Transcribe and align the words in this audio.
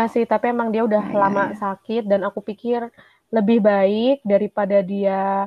Iya 0.00 0.08
sih, 0.08 0.24
tapi 0.24 0.48
emang 0.48 0.72
dia 0.72 0.80
udah 0.80 1.12
Iya, 1.12 1.12
lama 1.12 1.52
iya. 1.52 1.60
sakit 1.60 2.08
dan 2.08 2.24
aku 2.24 2.40
pikir 2.40 2.88
lebih 3.28 3.60
baik 3.60 4.24
daripada 4.24 4.80
dia 4.80 5.44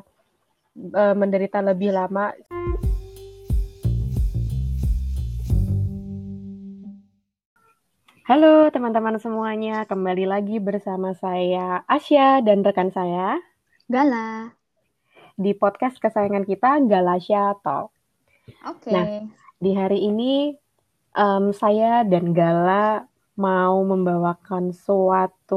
eh, 0.77 1.15
menderita 1.17 1.57
lebih 1.57 1.89
lama. 1.89 2.29
Halo 8.29 8.69
teman-teman 8.69 9.17
semuanya, 9.17 9.89
kembali 9.89 10.29
lagi 10.29 10.61
bersama 10.61 11.17
saya 11.17 11.81
Asya 11.89 12.45
dan 12.45 12.61
rekan 12.61 12.93
saya 12.93 13.41
Gala. 13.89 14.53
di 15.33 15.57
podcast 15.57 15.97
kesayangan 15.97 16.45
kita 16.45 16.77
Galasya 16.85 17.57
Talk. 17.65 17.89
Oke. 18.69 18.93
Nah, 18.93 19.25
Di 19.57 19.73
hari 19.73 20.05
ini 20.05 20.53
em, 21.17 21.49
saya 21.57 22.05
dan 22.05 22.37
Gala 22.37 23.09
mau 23.45 23.75
membawakan 23.91 24.65
suatu 24.85 25.55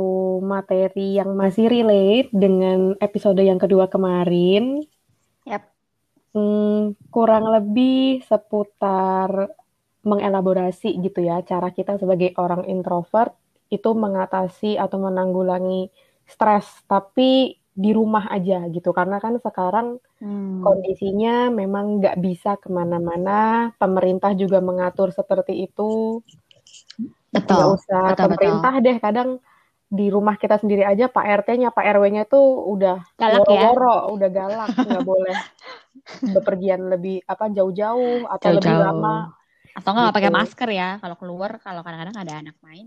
materi 0.53 1.01
yang 1.21 1.31
masih 1.43 1.65
relate 1.73 2.29
dengan 2.33 2.97
episode 3.07 3.41
yang 3.45 3.61
kedua 3.63 3.87
kemarin. 3.95 4.63
Yap. 5.47 5.77
Hmm, 6.37 6.93
kurang 7.15 7.45
lebih 7.55 8.21
seputar 8.29 9.31
mengelaborasi 10.11 10.87
gitu 11.05 11.21
ya, 11.31 11.35
cara 11.51 11.69
kita 11.79 11.93
sebagai 12.03 12.31
orang 12.43 12.63
introvert 12.73 13.33
itu 13.75 13.89
mengatasi 14.05 14.67
atau 14.83 14.99
menanggulangi 15.07 15.89
stres, 16.33 16.67
tapi 16.91 17.23
di 17.83 17.91
rumah 17.99 18.25
aja 18.37 18.55
gitu. 18.75 18.89
Karena 18.99 19.17
kan 19.25 19.35
sekarang 19.47 19.87
Hmm. 20.21 20.67
kondisinya 20.67 21.31
memang 21.61 21.87
nggak 22.01 22.17
bisa 22.27 22.51
ke 22.63 22.69
mana-mana, 22.79 23.33
pemerintah 23.81 24.33
juga 24.43 24.59
mengatur 24.69 25.09
seperti 25.19 25.53
itu. 25.67 25.83
Nggak 27.53 27.69
Betul. 27.69 27.77
usah 27.77 28.03
betul, 28.17 28.19
pemerintah 28.21 28.73
deh, 28.85 28.97
kadang 29.05 29.29
di 29.99 30.07
rumah 30.15 30.37
kita 30.43 30.57
sendiri 30.63 30.83
aja 30.91 31.05
Pak 31.15 31.25
RT-nya, 31.41 31.69
Pak 31.77 31.85
RW-nya 31.95 32.23
tuh 32.33 32.45
udah 32.75 32.97
Galak 33.21 33.43
ya. 33.49 33.63
woro-woro, 33.71 34.13
udah 34.15 34.29
galak, 34.37 34.73
nggak 34.89 35.05
boleh 35.11 35.37
bepergian 36.35 36.83
lebih 36.93 37.17
apa 37.33 37.45
jauh-jauh 37.57 38.27
atau 38.35 38.51
lebih 38.57 38.75
Jauh-jauh. 38.77 38.83
lama. 38.85 39.31
Atau 39.77 39.91
nggak 39.95 40.15
pakai 40.17 40.31
Gitu. 40.31 40.39
masker 40.39 40.69
ya 40.81 40.89
kalau 41.03 41.17
keluar 41.21 41.51
kalau 41.65 41.81
kadang-kadang 41.85 42.17
ada 42.23 42.35
anak 42.43 42.57
main. 42.67 42.87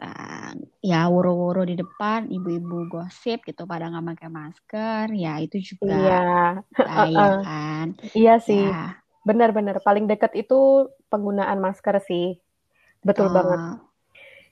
ah, 0.00 0.52
ya 0.90 0.96
woro-woro 1.12 1.60
di 1.70 1.74
depan 1.82 2.20
ibu-ibu 2.36 2.76
gosip 2.92 3.38
gitu 3.48 3.62
pada 3.70 3.84
nggak 3.92 4.06
pakai 4.16 4.28
masker 4.38 5.06
ya 5.24 5.32
itu 5.44 5.56
juga 5.70 5.94
Iya, 5.94 6.12
bahaya 6.84 7.24
kan 7.44 7.86
iya 8.18 8.32
sih, 8.48 8.60
ya 8.60 9.00
benar-benar 9.28 9.76
paling 9.86 10.04
dekat 10.10 10.32
itu 10.40 10.54
penggunaan 11.10 11.58
masker 11.66 11.96
sih, 12.08 12.24
betul 13.04 13.26
betul. 13.28 13.36
banget. 13.36 13.60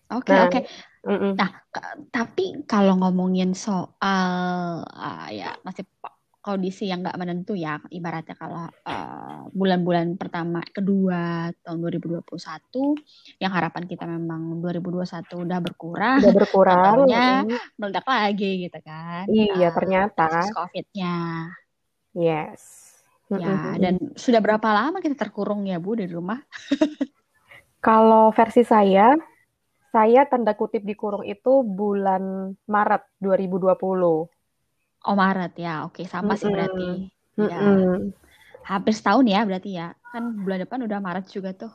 Oke 0.09 0.33
Nah, 0.33 0.49
oke 0.49 0.61
mm-mm. 1.05 1.33
Nah, 1.37 1.51
tapi 2.09 2.65
kalau 2.65 2.97
ngomongin 2.97 3.53
soal 3.53 4.83
ah, 4.89 5.29
ya 5.29 5.53
masih 5.61 5.85
kondisi 6.49 6.89
yang 6.89 7.05
nggak 7.05 7.19
menentu 7.21 7.53
ya, 7.53 7.77
ibaratnya 7.93 8.33
kalau 8.33 8.65
eh, 8.73 9.41
bulan-bulan 9.53 10.17
pertama, 10.17 10.65
kedua 10.65 11.53
tahun 11.61 11.79
2021, 11.85 12.97
yang 13.37 13.53
harapan 13.53 13.85
kita 13.85 14.09
memang 14.09 14.57
2021 14.65 15.45
udah 15.45 15.59
berkurang, 15.61 16.19
udah 16.25 16.33
berkurang. 16.33 16.97
mm-mm. 17.05 17.61
meledak 17.77 18.07
lagi 18.09 18.65
gitu 18.65 18.79
kan, 18.81 19.29
Iya, 19.29 19.69
eh, 19.69 19.71
ternyata, 19.77 20.29
COVID-nya. 20.57 21.17
yes. 22.17 22.63
Ya, 23.29 23.37
Mm-mm. 23.45 23.77
dan 23.77 23.95
sudah 24.17 24.41
berapa 24.41 24.69
lama 24.73 25.05
kita 25.05 25.21
terkurung 25.21 25.69
ya 25.69 25.77
Bu 25.77 26.01
di 26.01 26.09
rumah? 26.09 26.41
Kalau 27.87 28.25
versi 28.39 28.63
saya, 28.73 29.07
saya 29.95 30.23
tanda 30.31 30.53
kutip 30.61 30.83
dikurung 30.91 31.25
itu 31.35 31.53
bulan 31.79 32.25
Maret 32.75 33.03
2020. 33.25 34.17
Oh 35.09 35.15
Maret 35.23 35.53
ya, 35.65 35.71
oke 35.87 36.03
sama 36.15 36.33
sih 36.41 36.51
berarti. 36.55 36.83
Mm-mm. 36.83 37.49
Ya, 37.49 37.57
Mm-mm. 37.63 38.13
hampir 38.71 38.93
setahun 38.99 39.27
ya 39.35 39.41
berarti 39.49 39.71
ya. 39.81 39.87
Kan 40.13 40.23
bulan 40.45 40.61
depan 40.65 40.81
udah 40.87 40.99
Maret 41.07 41.27
juga 41.37 41.51
tuh. 41.61 41.73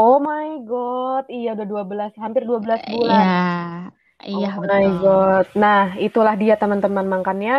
Oh 0.00 0.16
my 0.28 0.46
God, 0.70 1.24
iya 1.36 1.48
udah 1.56 1.66
12, 1.72 2.12
hampir 2.22 2.42
12 2.48 2.82
bulan. 2.92 3.28
Iya, 3.44 3.90
iya 4.30 4.46
Oh 4.46 4.50
my 4.68 4.84
betul. 4.84 4.96
God. 5.02 5.46
Nah, 5.64 5.82
itulah 6.06 6.34
dia 6.42 6.54
teman-teman. 6.62 7.06
Makanya 7.14 7.54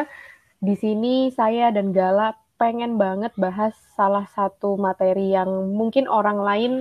di 0.68 0.75
sini 0.84 1.16
saya 1.40 1.66
dan 1.75 1.88
Gala 1.97 2.35
pengen 2.62 2.94
banget 3.03 3.34
bahas 3.46 3.74
salah 3.97 4.25
satu 4.38 4.69
materi 4.88 5.34
yang 5.38 5.52
mungkin 5.79 6.06
orang 6.19 6.40
lain 6.50 6.74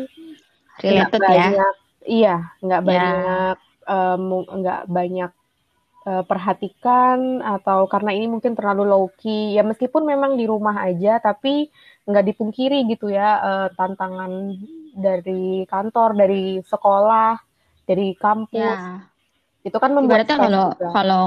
Related 0.82 1.20
ya. 1.20 1.28
banyak, 1.30 1.74
iya, 2.04 2.36
nggak 2.60 2.82
Ya, 2.82 2.88
banyak, 2.88 3.56
eh, 3.88 4.16
nggak 4.60 4.82
banyak 4.88 5.32
eh, 6.06 6.22
perhatikan 6.22 7.42
atau 7.42 7.90
karena 7.90 8.14
ini 8.14 8.26
mungkin 8.30 8.54
terlalu 8.54 8.82
low 8.86 9.06
key. 9.18 9.56
Ya 9.56 9.62
meskipun 9.66 10.06
memang 10.06 10.38
di 10.38 10.44
rumah 10.46 10.76
aja, 10.84 11.18
tapi 11.18 11.68
nggak 12.06 12.26
dipungkiri 12.32 12.86
gitu 12.86 13.10
ya 13.10 13.28
eh, 13.42 13.68
tantangan 13.74 14.32
dari 14.96 15.66
kantor, 15.66 16.16
dari 16.16 16.62
sekolah, 16.62 17.36
dari 17.86 18.16
kampus 18.16 18.80
ya. 18.82 19.02
itu 19.62 19.76
kan 19.76 19.90
membuat 19.94 20.26
kalau 20.30 20.74
juga. 20.74 20.88
kalau 20.94 21.24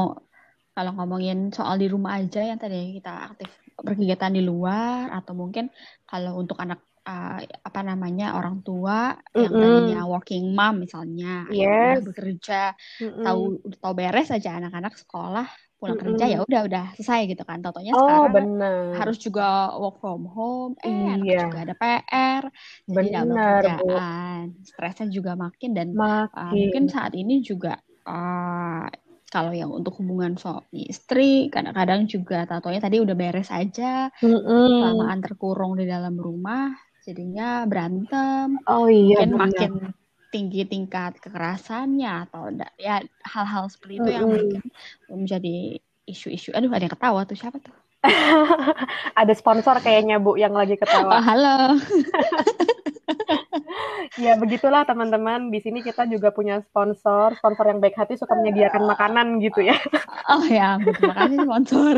kalau 0.73 0.91
ngomongin 0.95 1.51
soal 1.51 1.75
di 1.75 1.91
rumah 1.91 2.19
aja 2.23 2.39
yang 2.39 2.55
tadi 2.55 2.95
kita 2.95 3.31
aktif 3.31 3.51
berkegiatan 3.79 4.31
di 4.31 4.43
luar 4.43 5.11
atau 5.11 5.35
mungkin 5.35 5.71
kalau 6.07 6.39
untuk 6.39 6.59
anak 6.59 6.83
uh, 7.09 7.37
apa 7.67 7.79
namanya 7.89 8.25
orang 8.37 8.55
tua 8.67 9.17
yang 9.41 9.53
tadinya 9.61 9.97
working 10.11 10.43
mom 10.57 10.73
misalnya 10.85 11.27
Yes. 11.51 12.03
bekerja 12.07 12.53
Mm-mm. 13.01 13.23
tahu 13.25 13.39
udah 13.65 13.79
tahu 13.83 13.93
beres 13.99 14.27
aja 14.35 14.49
anak-anak 14.59 14.93
sekolah 15.01 15.47
pulang 15.79 15.95
kerja 16.03 16.23
ya 16.33 16.37
udah 16.43 16.61
udah 16.67 16.83
selesai 16.99 17.19
gitu 17.31 17.43
kan. 17.49 17.57
Totonya 17.63 17.93
Oh, 17.95 17.99
sekarang 18.01 18.33
benar. 18.35 18.73
harus 18.99 19.17
juga 19.25 19.43
work 19.81 19.95
from 20.03 20.21
home, 20.35 20.73
eh 20.83 21.15
Iya, 21.23 21.41
juga 21.43 21.57
ada 21.63 21.73
PR, 21.81 22.43
jadi 22.89 23.07
double 23.15 23.31
benar, 23.31 23.61
Bu. 23.79 23.85
kerjaan, 23.87 24.43
stresnya 24.69 25.07
juga 25.17 25.31
makin 25.39 25.69
dan 25.77 25.87
uh, 26.35 26.51
mungkin 26.61 26.83
Makin. 26.83 26.93
saat 26.95 27.13
ini 27.15 27.33
juga 27.49 27.79
uh, 28.03 28.85
kalau 29.33 29.51
yang 29.53 29.71
untuk 29.71 29.93
hubungan 30.01 30.33
suami 30.41 30.89
istri 30.89 31.47
kadang-kadang 31.53 32.09
juga 32.09 32.49
tatonya 32.49 32.79
tadi 32.81 32.97
udah 33.05 33.15
beres 33.21 33.49
aja 33.53 34.09
Mm-mm. 34.23 34.67
kelamaan 34.81 35.19
terkurung 35.25 35.73
di 35.79 35.85
dalam 35.93 36.15
rumah 36.17 36.73
jadinya 37.05 37.43
berantem. 37.69 38.47
Oh 38.73 38.87
iya, 38.99 39.17
mungkin 39.33 39.69
makin 39.69 39.71
tinggi 40.33 40.59
tingkat 40.71 41.11
kekerasannya 41.23 42.07
atau 42.23 42.41
ya 42.87 42.91
hal-hal 43.33 43.65
seperti 43.73 43.93
itu 43.99 44.09
yang 44.17 44.27
Mm-mm. 44.27 44.37
mungkin 44.37 44.61
menjadi 45.13 45.49
isu-isu. 46.11 46.49
Aduh 46.57 46.69
ada 46.75 46.83
yang 46.85 46.95
ketawa 46.95 47.19
tuh. 47.29 47.37
Siapa 47.41 47.57
tuh 47.65 47.73
Ada 49.19 49.33
sponsor 49.35 49.79
kayaknya, 49.83 50.19
Bu, 50.23 50.39
yang 50.39 50.55
lagi 50.55 50.79
oh 50.79 50.81
ketawa. 50.81 51.19
halo 51.19 51.75
Ya, 54.19 54.35
begitulah 54.35 54.83
teman-teman. 54.83 55.47
Di 55.53 55.63
sini 55.63 55.79
kita 55.79 56.03
juga 56.09 56.33
punya 56.33 56.59
sponsor. 56.65 57.39
Sponsor 57.39 57.71
yang 57.71 57.79
baik 57.79 57.95
hati 57.95 58.19
suka 58.19 58.35
menyediakan 58.35 58.83
makanan 58.89 59.39
gitu 59.39 59.63
ya. 59.63 59.77
oh 60.33 60.43
ya 60.49 60.75
terima 60.81 61.15
kasih 61.15 61.37
sponsor 61.45 61.93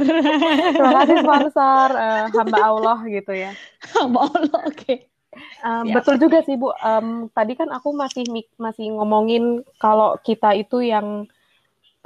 Terima 0.75 0.91
kasih 1.01 1.17
sponsor 1.23 1.87
eh, 1.97 2.23
hamba 2.29 2.59
Allah 2.61 2.99
gitu 3.09 3.33
ya. 3.33 3.51
Hamba 3.95 4.29
Allah 4.29 4.59
oke 4.69 5.11
Um, 5.63 5.87
siap 5.87 6.03
betul 6.03 6.15
juga 6.19 6.43
sih 6.43 6.59
Bu. 6.59 6.75
Um, 6.83 7.31
tadi 7.31 7.55
kan 7.55 7.71
aku 7.71 7.95
masih 7.95 8.27
masih 8.59 8.91
ngomongin 8.91 9.63
kalau 9.79 10.19
kita 10.27 10.51
itu 10.59 10.83
yang 10.83 11.23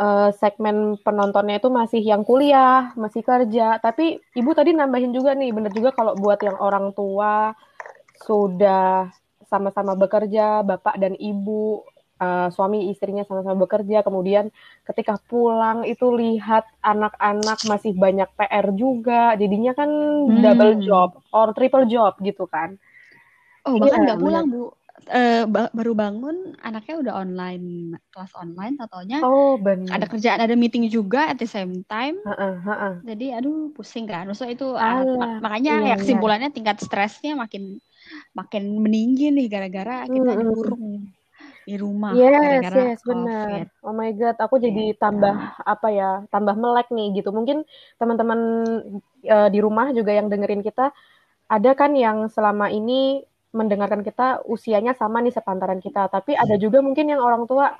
eh, 0.03 0.29
segmen 0.41 0.97
penontonnya 1.05 1.55
itu 1.61 1.69
masih 1.79 2.01
yang 2.11 2.23
kuliah, 2.29 2.91
masih 3.03 3.21
kerja. 3.29 3.79
Tapi 3.85 4.19
Ibu 4.39 4.51
tadi 4.57 4.71
nambahin 4.75 5.11
juga 5.17 5.31
nih, 5.39 5.49
bener 5.55 5.71
juga 5.77 5.91
kalau 5.97 6.13
buat 6.19 6.39
yang 6.47 6.57
orang 6.59 6.91
tua 6.97 7.55
sudah 8.27 9.09
sama-sama 9.51 9.93
bekerja, 9.99 10.63
bapak 10.65 10.95
dan 11.03 11.13
ibu, 11.19 11.83
eh, 12.23 12.47
suami 12.55 12.89
istrinya 12.91 13.23
sama-sama 13.27 13.57
bekerja, 13.65 14.01
kemudian 14.07 14.45
ketika 14.87 15.15
pulang 15.29 15.85
itu 15.85 16.05
lihat 16.21 16.63
anak-anak 16.81 17.59
masih 17.71 17.93
banyak 18.03 18.27
PR 18.37 18.67
juga, 18.75 19.35
jadinya 19.41 19.71
kan 19.79 19.89
double 20.43 20.73
hmm 20.73 20.85
job 20.85 21.09
or 21.35 21.47
triple 21.57 21.85
job 21.93 22.13
gitu 22.23 22.45
kan. 22.49 22.79
Oh, 23.65 23.77
Iya, 23.79 23.81
bahkan 23.81 23.99
nggak 24.05 24.19
benar. 24.19 24.21
pulang, 24.23 24.45
Bu. 24.53 24.61
Eh, 25.03 25.43
ba- 25.53 25.71
baru 25.77 25.91
bangun, 26.01 26.35
anaknya 26.63 26.93
udah 27.03 27.13
online, 27.23 27.65
kelas 28.15 28.31
online, 28.43 28.73
tatonya 28.79 29.17
Oh, 29.21 29.57
ada 29.95 30.05
benar. 30.05 30.09
kerjaan, 30.11 30.41
ada 30.45 30.55
meeting 30.61 30.85
juga 30.97 31.19
at 31.31 31.37
the 31.41 31.47
same 31.55 31.73
time. 31.91 32.17
Heeh, 32.25 32.55
heeh. 32.65 32.95
Jadi, 33.07 33.25
aduh, 33.37 33.55
pusing 33.75 34.05
kan. 34.11 34.23
Maksudnya 34.29 34.53
itu, 34.57 34.67
ah, 34.85 34.95
Alah, 34.95 35.39
makanya 35.43 35.71
iya, 35.71 35.89
ya 35.89 35.93
iya. 36.03 36.19
kesimpulannya 36.23 36.49
tingkat 36.55 36.77
stresnya 36.85 37.31
makin 37.43 37.63
makin 38.39 38.63
meninggi 38.85 39.23
nih 39.35 39.45
gara-gara 39.53 39.93
kita 40.15 40.31
Mm-mm. 40.35 40.41
dikurung 40.41 40.85
di 41.67 41.73
rumah 41.83 42.17
Yes, 42.19 42.37
gara-gara 42.41 42.77
yes, 42.77 43.01
benar. 43.01 43.65
Oh 43.81 43.89
my 43.89 44.13
God, 44.13 44.37
aku 44.37 44.61
jadi 44.61 44.93
Gitu. 44.93 45.01
tambah 45.01 45.33
apa 45.65 45.87
ya, 45.89 46.21
tambah 46.29 46.53
melek 46.53 46.93
nih 46.93 47.17
gitu. 47.17 47.33
Mungkin 47.33 47.65
teman-teman 47.97 48.39
eh, 49.25 49.49
di 49.49 49.59
rumah 49.65 49.89
juga 49.89 50.13
yang 50.13 50.29
dengerin 50.29 50.61
kita, 50.61 50.93
ada 51.51 51.71
kan 51.79 51.91
yang 51.97 52.29
selama 52.31 52.69
ini 52.73 53.25
mendengarkan 53.55 54.03
kita 54.03 54.43
usianya 54.43 54.91
sama 54.91 55.23
nih 55.23 55.31
sepantaran 55.31 55.79
kita, 55.79 56.11
tapi 56.11 56.35
ada 56.35 56.59
juga 56.59 56.83
mungkin 56.83 57.07
yang 57.07 57.23
orang 57.23 57.47
tua 57.47 57.71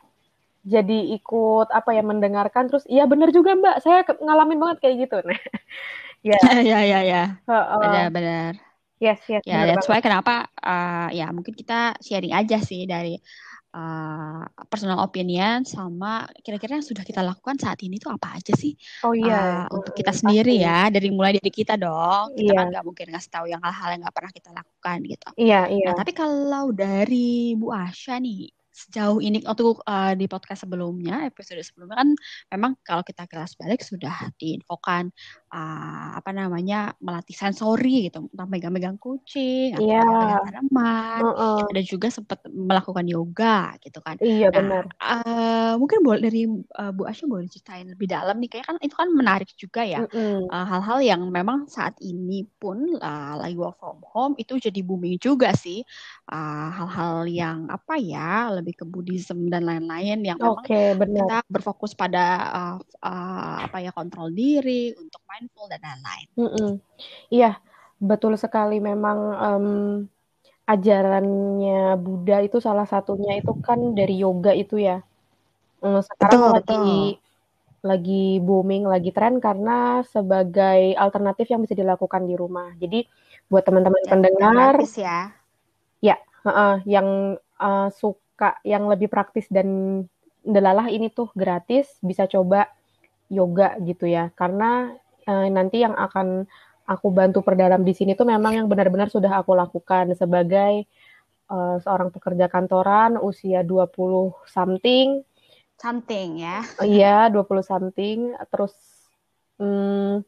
jadi 0.66 1.13
ikut 1.22 1.69
apa 1.69 1.94
ya 1.94 2.01
mendengarkan 2.01 2.72
terus 2.72 2.88
iya 2.89 3.06
bener 3.06 3.30
juga 3.30 3.54
mbak. 3.54 3.83
Saya 3.83 4.01
ngalamin 4.07 4.57
banget 4.57 4.77
kayak 4.81 4.95
gitu. 5.06 5.18
Nah 5.22 5.38
ya. 6.31 6.39
Ya 6.63 6.80
ya 6.81 7.00
ya 7.06 7.24
benar 7.45 8.07
benar. 8.10 8.51
Yes 8.98 9.19
yes 9.27 9.44
ya 9.44 9.68
that's 9.68 9.86
why 9.92 10.00
kenapa 10.00 10.48
uh, 10.63 11.12
ya 11.12 11.30
mungkin 11.30 11.54
kita 11.54 12.00
sharing 12.00 12.31
aja 12.31 12.57
sih 12.63 12.88
dari 12.88 13.19
uh, 13.75 14.44
personal 14.72 15.04
opinion 15.04 15.68
sama 15.68 16.24
kira-kira 16.39 16.80
yang 16.80 16.88
sudah 16.88 17.04
kita 17.04 17.19
lakukan 17.19 17.60
saat 17.60 17.83
ini 17.83 18.00
tuh 18.00 18.16
apa 18.16 18.39
aja 18.39 18.56
sih? 18.56 18.74
Oh 19.04 19.12
iya. 19.12 19.68
Uh, 19.68 19.83
untuk 19.83 19.92
kita 19.92 20.16
sendiri 20.16 20.56
pasti. 20.56 20.66
ya, 20.66 20.80
dari 20.88 21.10
mulai 21.12 21.31
dari 21.36 21.51
kita 21.51 21.75
dong. 21.75 22.33
Kita 22.33 22.51
iya. 22.56 22.57
kan 22.63 22.66
nggak 22.72 22.86
mungkin 22.88 23.06
ngasih 23.12 23.31
tahu 23.31 23.45
yang 23.51 23.62
hal-hal 23.62 23.89
yang 23.92 24.01
nggak 24.07 24.16
pernah 24.16 24.31
kita 24.31 24.50
lakukan 24.56 24.98
gitu. 25.04 25.27
Iya 25.36 25.62
iya. 25.69 25.88
Nah 25.92 25.95
tapi 26.00 26.12
kalau 26.16 26.72
dari 26.72 27.54
Bu 27.60 27.75
Asya 27.75 28.18
nih, 28.24 28.48
sejauh 28.75 29.24
ini 29.24 29.39
untuk 29.48 29.80
uh, 29.88 30.12
di 30.12 30.27
podcast 30.27 30.68
sebelumnya 30.68 31.24
episode 31.24 31.63
sebelumnya 31.63 32.04
kan 32.04 32.10
memang 32.51 32.75
kalau 32.83 33.07
kita 33.07 33.24
kelas 33.24 33.56
balik 33.56 33.80
sudah 33.80 34.36
diinfokan 34.36 35.16
uh, 35.56 36.19
apa 36.19 36.36
namanya 36.36 36.92
melatih 37.00 37.31
sensori 37.31 38.12
gitu 38.12 38.27
tentang 38.27 38.51
megang-megang 38.51 39.00
kucing 39.00 39.80
atau 39.80 39.88
yeah. 39.88 40.44
tanaman. 40.44 41.19
Uh 41.24 41.31
-uh. 41.31 41.60
ada 41.72 41.81
juga 41.88 42.12
sempat 42.12 42.44
melakukan 42.51 43.07
yoga 43.07 43.80
gitu 43.80 44.04
kan. 44.04 44.19
Iya 44.19 44.51
nah, 44.51 44.60
benar. 44.60 44.83
uh, 45.00 45.74
mungkin 45.80 46.04
boleh 46.04 46.19
dari 46.28 46.44
uh, 46.51 46.92
Bu 46.92 47.07
Asya 47.07 47.31
boleh 47.31 47.48
ceritain 47.48 47.88
lebih 47.88 48.12
dalam 48.12 48.36
nih 48.44 48.60
kayak 48.60 48.66
kan 48.68 48.75
itu 48.83 48.95
kan 48.95 49.07
menarik 49.16 49.50
juga 49.56 49.88
ya. 49.88 50.04
Hal-hal 50.04 50.51
uh, 50.51 50.66
hal 50.68 50.81
-hal 50.83 51.00
yang 51.00 51.21
memang 51.31 51.71
saat 51.71 51.95
ini 52.04 52.44
pun 52.60 53.00
uh, 53.00 53.33
lagi 53.39 53.56
work 53.56 53.80
from 53.80 54.04
home 54.04 54.36
itu 54.36 54.60
jadi 54.60 54.83
booming 54.83 55.16
juga 55.16 55.56
sih. 55.56 55.80
Hal-hal 56.28 57.24
uh, 57.24 57.30
yang 57.30 57.71
apa 57.71 57.95
ya 57.95 58.51
lebih 58.66 58.82
ke 58.82 58.86
Buddhism 58.90 59.46
dan 59.54 59.70
lain-lain 59.70 60.26
yang 60.26 60.42
memang 60.42 60.66
okay, 60.66 60.98
benar. 60.98 61.22
kita 61.22 61.38
berfokus 61.46 61.94
pada 61.94 62.26
uh, 62.50 62.76
uh, 63.06 63.62
apa 63.62 63.78
ya 63.86 63.94
kontrol 63.94 64.34
diri 64.34 64.90
untuk 64.98 65.22
mindful 65.30 65.70
dan 65.70 65.86
lain-lain. 65.86 66.28
Mm 66.34 66.50
-mm. 66.50 66.72
Iya, 67.30 67.62
betul 68.02 68.34
sekali. 68.42 68.82
Memang 68.82 69.20
um, 69.38 69.68
ajarannya 70.66 71.94
Buddha 72.02 72.42
itu 72.42 72.58
salah 72.58 72.90
satunya 72.90 73.38
itu 73.38 73.54
kan 73.62 73.94
dari 73.94 74.18
yoga 74.18 74.50
itu 74.58 74.82
ya. 74.82 75.06
Sekarang 75.86 76.50
betul, 76.50 76.56
lagi 76.58 76.66
betul 76.66 77.24
lagi 77.86 78.42
booming, 78.42 78.90
lagi 78.90 79.14
tren 79.14 79.38
karena 79.38 80.02
sebagai 80.10 80.98
alternatif 80.98 81.54
yang 81.54 81.62
bisa 81.62 81.78
dilakukan 81.78 82.26
di 82.26 82.34
rumah. 82.34 82.74
Jadi 82.82 83.06
buat 83.46 83.62
teman-teman 83.62 84.02
pendengar, 84.10 84.82
ya, 84.98 85.30
ya, 86.02 86.18
uh, 86.50 86.82
yang 86.90 87.38
uh, 87.62 87.94
suka 87.94 88.25
Kak 88.36 88.62
yang 88.68 88.88
lebih 88.92 89.08
praktis 89.08 89.48
dan 89.48 90.02
delalah 90.46 90.92
ini 90.92 91.10
tuh 91.10 91.32
gratis 91.34 91.90
bisa 92.04 92.28
coba 92.28 92.70
yoga 93.32 93.80
gitu 93.82 94.06
ya. 94.06 94.30
Karena 94.36 94.92
eh, 95.26 95.48
nanti 95.50 95.82
yang 95.82 95.96
akan 95.96 96.46
aku 96.86 97.08
bantu 97.10 97.42
perdalam 97.42 97.82
di 97.82 97.94
sini 97.98 98.14
tuh 98.14 98.30
memang 98.30 98.62
yang 98.62 98.68
benar-benar 98.70 99.10
sudah 99.10 99.42
aku 99.42 99.58
lakukan 99.58 100.14
sebagai 100.14 100.86
uh, 101.50 101.78
seorang 101.82 102.14
pekerja 102.14 102.46
kantoran 102.46 103.18
usia 103.18 103.66
20 103.66 103.90
something. 104.46 105.26
Something 105.81 106.40
ya. 106.40 106.62
Iya 106.80 107.34
20 107.34 107.66
something. 107.66 108.38
Terus 108.54 108.74
hmm, 109.58 110.22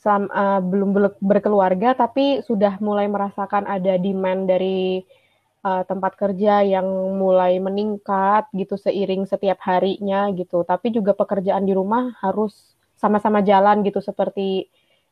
selam, 0.00 0.26
uh, 0.32 0.60
belum 0.64 0.96
berkeluarga 1.20 1.94
tapi 1.94 2.40
sudah 2.42 2.80
mulai 2.80 3.06
merasakan 3.06 3.68
ada 3.68 4.00
demand 4.00 4.48
dari 4.48 5.04
uh, 5.62 5.82
tempat 5.86 6.14
kerja 6.14 6.62
yang 6.62 6.86
mulai 7.18 7.58
meningkat 7.58 8.46
gitu 8.54 8.78
seiring 8.78 9.26
setiap 9.26 9.58
harinya 9.64 10.30
gitu. 10.34 10.62
Tapi 10.62 10.94
juga 10.94 11.14
pekerjaan 11.14 11.64
di 11.66 11.74
rumah 11.74 12.14
harus 12.22 12.76
sama-sama 12.98 13.42
jalan 13.42 13.86
gitu 13.86 14.02
seperti 14.02 14.66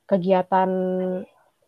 kegiatan 0.06 0.70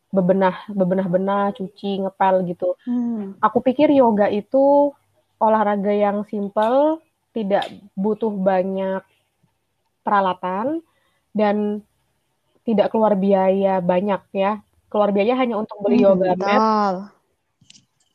bebenah 0.08 0.66
bebenah-benah, 0.72 1.54
cuci, 1.54 2.06
ngepel 2.06 2.48
gitu. 2.48 2.74
Hmm. 2.86 3.36
Aku 3.44 3.60
pikir 3.60 3.92
yoga 3.92 4.30
itu 4.30 4.94
olahraga 5.38 5.92
yang 5.92 6.24
simple, 6.26 7.02
tidak 7.36 7.68
butuh 7.94 8.32
banyak 8.32 9.04
peralatan 10.02 10.80
dan 11.36 11.84
tidak 12.64 12.88
keluar 12.88 13.14
biaya 13.14 13.84
banyak 13.84 14.22
ya. 14.32 14.64
Keluar 14.88 15.12
biaya 15.12 15.36
hanya 15.36 15.60
untuk 15.60 15.76
beli 15.84 16.00
hmm, 16.00 16.06
yoga 16.08 16.32
mat 16.40 16.60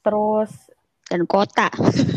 terus 0.03 0.51
dan 1.13 1.27
kuota 1.27 1.67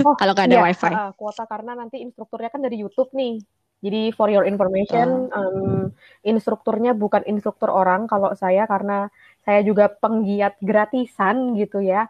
oh, 0.07 0.15
kalau 0.21 0.33
nggak 0.33 0.47
ada 0.47 0.57
iya, 0.57 0.65
wifi. 0.71 0.93
uh, 0.95 1.13
kuota 1.19 1.45
karena 1.45 1.75
nanti 1.75 2.01
instrukturnya 2.01 2.49
kan 2.49 2.63
dari 2.63 2.79
YouTube 2.79 3.11
nih. 3.13 3.43
Jadi 3.85 4.09
for 4.17 4.33
your 4.33 4.49
information 4.49 5.29
uh. 5.29 5.37
um, 5.37 5.93
instrukturnya 6.25 6.97
bukan 6.97 7.21
instruktur 7.29 7.69
orang 7.69 8.09
kalau 8.09 8.33
saya 8.33 8.65
karena 8.65 9.13
saya 9.45 9.61
juga 9.67 9.93
penggiat 9.93 10.57
gratisan 10.63 11.59
gitu 11.61 11.85
ya. 11.85 12.09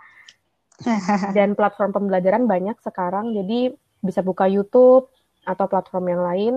Dan 1.37 1.57
platform 1.57 1.97
pembelajaran 1.97 2.45
banyak 2.45 2.77
sekarang 2.85 3.33
jadi 3.33 3.73
bisa 4.05 4.21
buka 4.21 4.45
YouTube 4.45 5.09
atau 5.49 5.67
platform 5.67 6.13
yang 6.13 6.23
lain. 6.23 6.55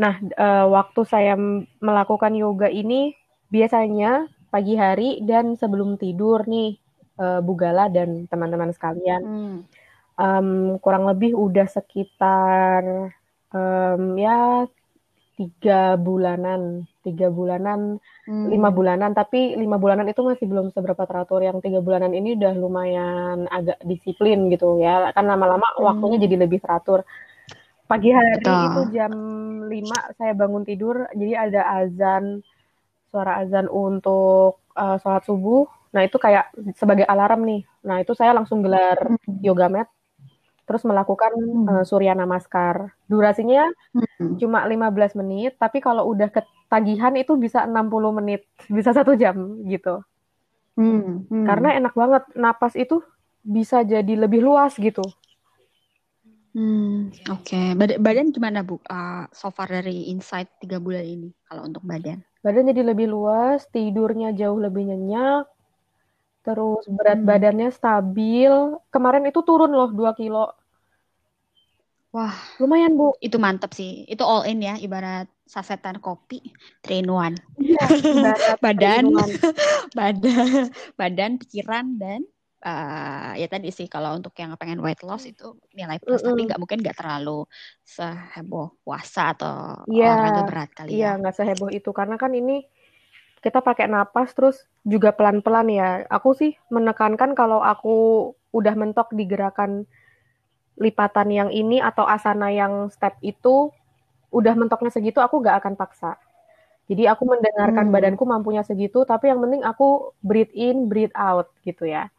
Nah 0.00 0.18
uh, 0.34 0.66
waktu 0.72 1.04
saya 1.06 1.36
melakukan 1.78 2.32
yoga 2.34 2.72
ini 2.72 3.14
biasanya 3.52 4.26
pagi 4.48 4.74
hari 4.74 5.22
dan 5.22 5.54
sebelum 5.54 5.94
tidur 6.00 6.42
nih 6.48 6.80
uh, 7.18 7.40
Bugala 7.42 7.90
dan 7.90 8.26
teman-teman 8.30 8.70
sekalian. 8.74 9.22
Hmm. 9.22 9.56
Um, 10.14 10.78
kurang 10.78 11.10
lebih 11.10 11.34
udah 11.34 11.66
sekitar 11.66 13.10
um, 13.50 14.02
ya 14.14 14.62
tiga 15.34 15.98
bulanan, 15.98 16.86
tiga 17.02 17.26
bulanan, 17.26 17.98
hmm. 18.30 18.46
lima 18.46 18.70
bulanan. 18.70 19.10
Tapi 19.10 19.58
lima 19.58 19.82
bulanan 19.82 20.06
itu 20.06 20.22
masih 20.22 20.46
belum 20.46 20.70
seberapa 20.70 21.02
teratur. 21.02 21.42
Yang 21.42 21.66
tiga 21.66 21.82
bulanan 21.82 22.14
ini 22.14 22.38
udah 22.38 22.54
lumayan 22.54 23.50
agak 23.50 23.82
disiplin 23.82 24.46
gitu 24.54 24.78
ya. 24.78 25.10
Kan 25.10 25.26
lama-lama 25.26 25.66
hmm. 25.74 25.82
waktunya 25.82 26.18
jadi 26.22 26.46
lebih 26.46 26.62
teratur. 26.62 27.02
Pagi 27.84 28.08
hari 28.16 28.40
Betul. 28.40 28.64
itu 28.64 28.82
jam 28.96 29.12
lima 29.68 29.98
saya 30.16 30.32
bangun 30.32 30.64
tidur, 30.64 31.04
jadi 31.12 31.52
ada 31.52 31.84
azan, 31.84 32.40
suara 33.12 33.44
azan 33.44 33.68
untuk 33.68 34.64
uh, 34.72 34.96
sholat 34.96 35.20
subuh 35.28 35.68
Nah, 35.94 36.02
itu 36.02 36.18
kayak 36.18 36.50
sebagai 36.74 37.06
alarm 37.06 37.46
nih. 37.46 37.62
Nah, 37.86 38.02
itu 38.02 38.12
saya 38.18 38.34
langsung 38.34 38.66
gelar 38.66 38.98
hmm. 38.98 39.40
yoga 39.46 39.70
mat 39.70 39.88
terus 40.64 40.80
melakukan 40.88 41.32
hmm. 41.36 41.68
uh, 41.68 41.84
surya 41.84 42.16
namaskar. 42.16 42.96
Durasinya 43.06 43.68
hmm. 43.94 44.40
cuma 44.40 44.64
15 44.64 45.20
menit, 45.20 45.60
tapi 45.60 45.78
kalau 45.84 46.08
udah 46.08 46.32
ketagihan 46.32 47.12
itu 47.14 47.36
bisa 47.36 47.68
60 47.68 48.18
menit, 48.18 48.48
bisa 48.66 48.90
satu 48.96 49.12
jam 49.14 49.60
gitu. 49.68 50.00
Hmm. 50.74 51.28
Hmm. 51.30 51.46
Karena 51.46 51.78
enak 51.78 51.94
banget 51.94 52.24
napas 52.34 52.74
itu 52.74 53.04
bisa 53.44 53.84
jadi 53.84 54.16
lebih 54.16 54.40
luas 54.40 54.74
gitu. 54.80 55.04
Hmm, 56.54 57.10
oke. 57.34 57.50
Okay. 57.50 57.74
Bad 57.74 57.98
badan 57.98 58.30
gimana 58.30 58.62
Bu? 58.62 58.78
Uh, 58.86 59.26
so 59.34 59.50
far 59.50 59.66
dari 59.66 60.06
insight 60.14 60.46
tiga 60.62 60.78
bulan 60.78 61.02
ini 61.02 61.30
kalau 61.50 61.66
untuk 61.66 61.82
badan? 61.82 62.22
Badan 62.46 62.70
jadi 62.70 62.94
lebih 62.94 63.10
luas, 63.10 63.66
tidurnya 63.74 64.30
jauh 64.38 64.62
lebih 64.62 64.86
nyenyak, 64.86 65.50
Terus 66.44 66.84
berat 66.92 67.24
hmm. 67.24 67.28
badannya 67.28 67.68
stabil. 67.72 68.52
Kemarin 68.92 69.24
itu 69.24 69.40
turun 69.40 69.72
loh 69.72 69.88
2 69.88 70.20
kilo. 70.20 70.52
Wah, 72.14 72.36
lumayan 72.62 72.94
Bu. 72.94 73.16
Itu 73.18 73.42
mantep 73.42 73.74
sih. 73.74 74.06
Itu 74.06 74.22
all 74.22 74.46
in 74.46 74.62
ya, 74.62 74.78
ibarat 74.78 75.26
sasetan 75.44 75.98
kopi, 75.98 76.40
three 76.80 77.02
in 77.02 77.10
one. 77.10 77.36
Iya, 77.58 77.84
badan, 78.64 79.12
badan, 79.98 80.72
badan, 80.96 81.32
pikiran 81.36 82.00
dan 82.00 82.24
uh, 82.64 83.36
ya 83.36 83.46
tadi 83.46 83.68
sih 83.68 83.86
kalau 83.86 84.16
untuk 84.16 84.32
yang 84.40 84.56
pengen 84.56 84.80
weight 84.80 85.04
loss 85.04 85.28
itu 85.28 85.60
nilai 85.76 86.00
plus, 86.00 86.24
mm 86.24 86.24
-hmm. 86.24 86.32
tapi 86.32 86.42
nggak 86.48 86.60
mungkin 86.60 86.78
nggak 86.80 86.96
terlalu 86.96 87.44
seheboh 87.84 88.80
puasa 88.80 89.36
atau 89.36 89.84
yeah, 89.92 90.16
olahraga 90.16 90.42
berat 90.48 90.70
kali 90.72 90.90
yeah, 90.96 90.96
ya. 90.96 90.98
Iya, 90.98 91.10
nggak 91.20 91.34
seheboh 91.36 91.70
itu 91.70 91.90
karena 91.92 92.16
kan 92.16 92.32
ini 92.32 92.64
kita 93.44 93.60
pakai 93.60 93.92
napas 93.92 94.32
terus 94.32 94.64
juga 94.88 95.12
pelan-pelan 95.12 95.68
ya. 95.68 95.88
Aku 96.08 96.32
sih 96.32 96.56
menekankan 96.72 97.36
kalau 97.36 97.60
aku 97.60 98.32
udah 98.56 98.72
mentok 98.72 99.12
di 99.12 99.28
gerakan 99.28 99.84
lipatan 100.80 101.28
yang 101.28 101.50
ini 101.52 101.84
atau 101.84 102.08
asana 102.08 102.48
yang 102.48 102.88
step 102.88 103.20
itu 103.20 103.68
udah 104.32 104.56
mentoknya 104.56 104.90
segitu 104.90 105.20
aku 105.20 105.44
gak 105.44 105.60
akan 105.60 105.76
paksa. 105.76 106.16
Jadi 106.84 107.08
aku 107.08 107.24
mendengarkan 107.24 107.88
hmm. 107.88 107.94
badanku 107.94 108.24
mampunya 108.28 108.60
segitu, 108.60 109.08
tapi 109.08 109.32
yang 109.32 109.40
penting 109.40 109.64
aku 109.64 110.12
breathe 110.20 110.52
in, 110.52 110.84
breathe 110.88 111.14
out 111.16 111.48
gitu 111.64 111.88
ya. 111.88 112.12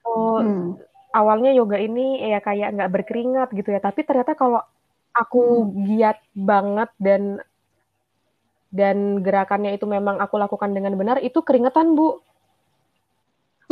So, 0.00 0.40
hmm. 0.40 0.80
awalnya 1.12 1.52
yoga 1.52 1.76
ini 1.76 2.24
ya 2.24 2.40
kayak 2.40 2.72
nggak 2.72 2.88
berkeringat 2.88 3.52
gitu 3.52 3.68
ya, 3.68 3.80
tapi 3.84 4.00
ternyata 4.08 4.32
kalau 4.32 4.64
aku 5.12 5.68
hmm. 5.68 5.72
giat 5.92 6.18
banget 6.32 6.88
dan 6.96 7.44
dan 8.70 9.26
gerakannya 9.26 9.74
itu 9.74 9.82
memang 9.84 10.22
aku 10.22 10.38
lakukan 10.38 10.70
dengan 10.70 10.94
benar, 10.94 11.18
itu 11.18 11.42
keringetan, 11.42 11.98
Bu. 11.98 12.22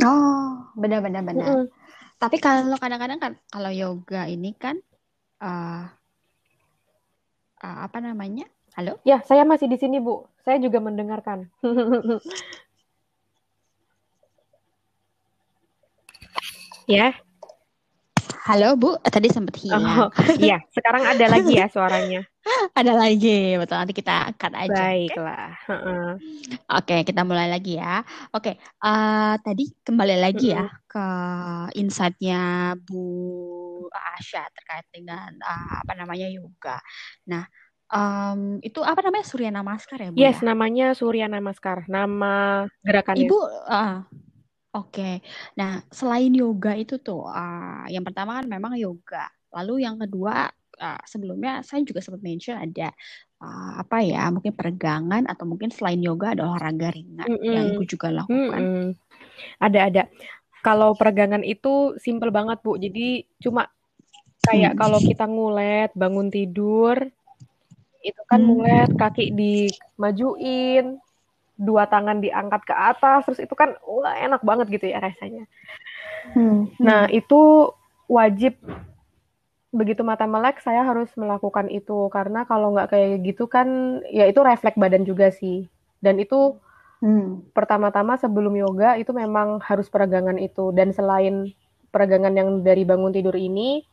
Oh, 0.03 0.47
benar-benar 0.75 1.23
benar. 1.23 1.47
Mm 1.47 1.55
-hmm. 1.55 1.71
Tapi 2.19 2.43
kalau 2.43 2.75
kadang-kadang 2.83 3.23
kan 3.23 3.39
kalau 3.47 3.71
yoga 3.71 4.27
ini 4.27 4.51
kan 4.59 4.83
uh, 5.39 5.87
uh, 7.63 7.79
apa 7.87 7.99
namanya? 8.03 8.51
Halo? 8.75 8.99
Ya, 9.07 9.23
saya 9.27 9.47
masih 9.47 9.71
di 9.71 9.79
sini, 9.79 10.03
Bu. 10.03 10.27
Saya 10.43 10.59
juga 10.59 10.83
mendengarkan. 10.83 11.51
ya. 16.91 17.15
Halo 18.49 18.81
Bu, 18.81 18.97
tadi 19.05 19.29
sempat 19.29 19.61
hilang. 19.61 19.85
Oh, 19.85 20.09
iya, 20.41 20.65
sekarang 20.73 21.05
ada 21.05 21.27
lagi 21.29 21.53
ya 21.59 21.69
suaranya. 21.69 22.25
ada 22.75 22.93
lagi, 22.95 23.57
betul. 23.59 23.77
Nanti 23.79 23.95
kita 23.97 24.33
cut 24.37 24.53
aja. 24.55 24.73
Baiklah. 24.73 25.51
Okay? 25.65 25.77
Oke, 25.77 26.15
okay, 26.67 27.01
kita 27.03 27.23
mulai 27.25 27.49
lagi 27.51 27.77
ya. 27.81 28.01
Oke, 28.33 28.55
okay, 28.55 28.55
uh, 28.85 28.89
eh, 28.89 29.35
tadi 29.43 29.65
kembali 29.85 30.17
lagi 30.19 30.55
ya 30.55 30.67
ke 30.89 31.07
insight-nya 31.77 32.75
Bu 32.79 33.05
Asya 33.91 34.45
terkait 34.53 34.87
dengan 34.93 35.31
uh, 35.41 35.85
apa 35.85 35.93
namanya 35.95 36.29
yoga. 36.29 36.79
Nah, 37.29 37.45
um, 37.93 38.61
itu 38.61 38.81
apa 38.85 39.01
namanya 39.05 39.27
Surya 39.27 39.51
Namaskar 39.53 39.99
ya 40.01 40.11
Bu? 40.13 40.17
Yes, 40.19 40.41
ya? 40.41 40.53
namanya 40.53 40.93
Surya 40.97 41.27
Namaskar. 41.29 41.89
Nama 41.89 42.67
gerakannya. 42.85 43.29
Ibu, 43.29 43.39
uh, 43.69 44.05
Oke. 44.77 45.25
Nah, 45.57 45.81
selain 45.89 46.29
yoga 46.31 46.77
itu 46.77 47.01
tuh, 47.01 47.25
uh, 47.25 47.89
yang 47.89 48.05
pertama 48.05 48.39
kan 48.39 48.47
memang 48.47 48.77
yoga. 48.77 49.27
Lalu 49.49 49.89
yang 49.89 49.97
kedua, 49.97 50.53
uh, 50.79 51.03
sebelumnya 51.05 51.61
saya 51.67 51.83
juga 51.85 52.01
sempat 52.01 52.23
mention 52.23 52.57
ada 52.57 52.95
uh, 53.43 53.83
apa 53.83 54.03
ya, 54.03 54.31
mungkin 54.31 54.55
peregangan 54.55 55.27
atau 55.27 55.45
mungkin 55.45 55.71
selain 55.75 56.01
yoga 56.01 56.35
ada 56.35 56.47
olahraga 56.49 56.95
ringan 56.95 57.29
mm 57.29 57.39
-mm. 57.39 57.53
yang 57.53 57.67
ibu 57.75 57.83
juga 57.85 58.09
lakukan. 58.15 58.63
Mm 58.63 58.73
-mm. 58.75 58.87
Ada 59.63 59.79
ada. 59.91 60.03
Kalau 60.63 60.95
peregangan 60.99 61.47
itu 61.47 61.95
simple 62.03 62.35
banget 62.35 62.59
bu. 62.67 62.75
Jadi 62.77 63.23
cuma 63.39 63.71
kayak 64.47 64.75
hmm. 64.75 64.81
kalau 64.81 64.99
kita 65.03 65.25
ngulet 65.27 65.91
bangun 65.99 66.31
tidur 66.31 66.97
itu 68.03 68.23
kan 68.31 68.41
hmm. 68.43 68.49
ngulet 68.49 68.91
kaki 68.95 69.35
dimajuin 69.35 71.03
dua 71.59 71.91
tangan 71.91 72.23
diangkat 72.23 72.63
ke 72.71 72.75
atas 72.75 73.27
terus 73.27 73.41
itu 73.43 73.55
kan 73.59 73.75
wah 73.83 74.15
enak 74.15 74.43
banget 74.47 74.67
gitu 74.79 74.87
ya 74.95 75.03
rasanya. 75.03 75.47
Hmm. 76.35 76.71
Nah 76.79 77.11
itu 77.11 77.73
wajib 78.07 78.55
begitu 79.69 80.01
mata 80.01 80.25
melek 80.25 80.61
saya 80.65 80.85
harus 80.85 81.13
melakukan 81.19 81.69
itu. 81.69 82.09
Karena 82.09 82.45
kalau 82.49 82.73
nggak 82.77 82.93
kayak 82.93 83.25
gitu 83.27 83.45
kan 83.51 84.01
ya 84.09 84.29
itu 84.29 84.41
refleks 84.41 84.79
badan 84.81 85.05
juga 85.05 85.29
sih. 85.33 85.69
Dan 86.01 86.23
itu 86.23 86.57
hmm. 87.03 87.53
pertama-tama 87.53 88.17
sebelum 88.17 88.55
yoga 88.57 88.97
itu 88.97 89.11
memang 89.13 89.61
harus 89.65 89.91
peregangan 89.91 90.39
itu. 90.41 90.71
Dan 90.73 90.95
selain 90.95 91.53
peregangan 91.89 92.35
yang 92.37 92.49
dari 92.61 92.85
bangun 92.85 93.13
tidur 93.13 93.35
ini 93.37 93.85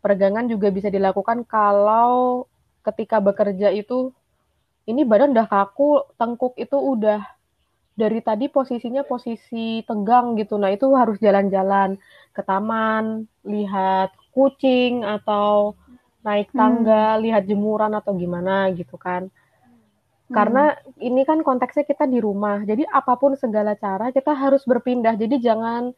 peregangan 0.00 0.46
juga 0.46 0.70
bisa 0.70 0.86
dilakukan 0.86 1.42
kalau 1.42 2.46
ketika 2.86 3.18
bekerja 3.18 3.74
itu 3.74 4.14
ini 4.86 5.02
badan 5.02 5.34
udah 5.34 5.50
kaku, 5.50 6.06
tengkuk 6.14 6.54
itu 6.54 6.78
udah 6.78 7.26
dari 7.96 8.20
tadi 8.20 8.52
posisinya 8.52 9.02
posisi 9.08 9.80
tegang 9.88 10.36
gitu. 10.36 10.60
Nah, 10.60 10.68
itu 10.68 10.92
harus 10.92 11.16
jalan-jalan 11.16 11.96
ke 12.36 12.44
taman, 12.44 13.24
lihat 13.48 14.12
kucing 14.36 15.00
atau 15.00 15.72
naik 16.20 16.52
tangga, 16.52 17.16
hmm. 17.16 17.22
lihat 17.24 17.42
jemuran 17.48 17.96
atau 17.96 18.12
gimana 18.12 18.68
gitu 18.76 19.00
kan. 19.00 19.32
Hmm. 19.32 20.34
Karena 20.36 20.76
ini 21.00 21.24
kan 21.24 21.40
konteksnya 21.40 21.88
kita 21.88 22.04
di 22.04 22.20
rumah. 22.20 22.60
Jadi 22.68 22.84
apa 22.84 23.16
pun 23.16 23.32
segala 23.40 23.72
cara 23.80 24.12
kita 24.12 24.36
harus 24.36 24.68
berpindah. 24.68 25.16
Jadi 25.16 25.40
jangan 25.40 25.96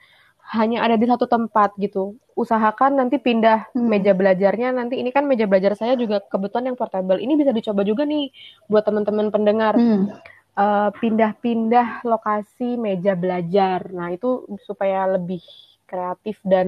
hanya 0.54 0.80
ada 0.86 0.94
di 0.94 1.04
satu 1.04 1.26
tempat 1.26 1.74
gitu. 1.82 2.14
Usahakan 2.38 3.02
nanti 3.02 3.18
pindah 3.18 3.74
hmm. 3.74 3.88
meja 3.90 4.14
belajarnya. 4.14 4.70
Nanti 4.70 5.02
ini 5.02 5.10
kan 5.10 5.26
meja 5.26 5.50
belajar 5.50 5.74
saya 5.74 5.98
juga 5.98 6.22
kebetulan 6.22 6.70
yang 6.70 6.78
portable. 6.78 7.18
Ini 7.18 7.34
bisa 7.34 7.50
dicoba 7.50 7.82
juga 7.82 8.06
nih 8.06 8.30
buat 8.70 8.86
teman-teman 8.86 9.34
pendengar. 9.34 9.74
Hmm. 9.74 10.14
Uh, 10.58 10.90
pindah-pindah 10.98 12.02
lokasi 12.02 12.74
meja 12.74 13.14
belajar. 13.14 13.94
Nah 13.94 14.10
itu 14.10 14.42
supaya 14.66 15.06
lebih 15.06 15.38
kreatif 15.86 16.42
dan 16.42 16.66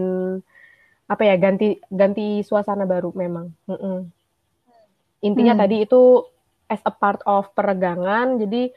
apa 1.11 1.27
ya 1.27 1.35
ganti 1.35 1.83
ganti 1.91 2.47
suasana 2.47 2.87
baru 2.87 3.11
memang. 3.11 3.51
Mm 3.67 3.75
-mm. 3.75 3.99
Intinya 5.27 5.59
hmm. 5.59 5.63
tadi 5.67 5.77
itu 5.83 6.23
as 6.71 6.79
a 6.87 6.95
part 6.95 7.19
of 7.27 7.51
peregangan. 7.53 8.39
Jadi 8.39 8.71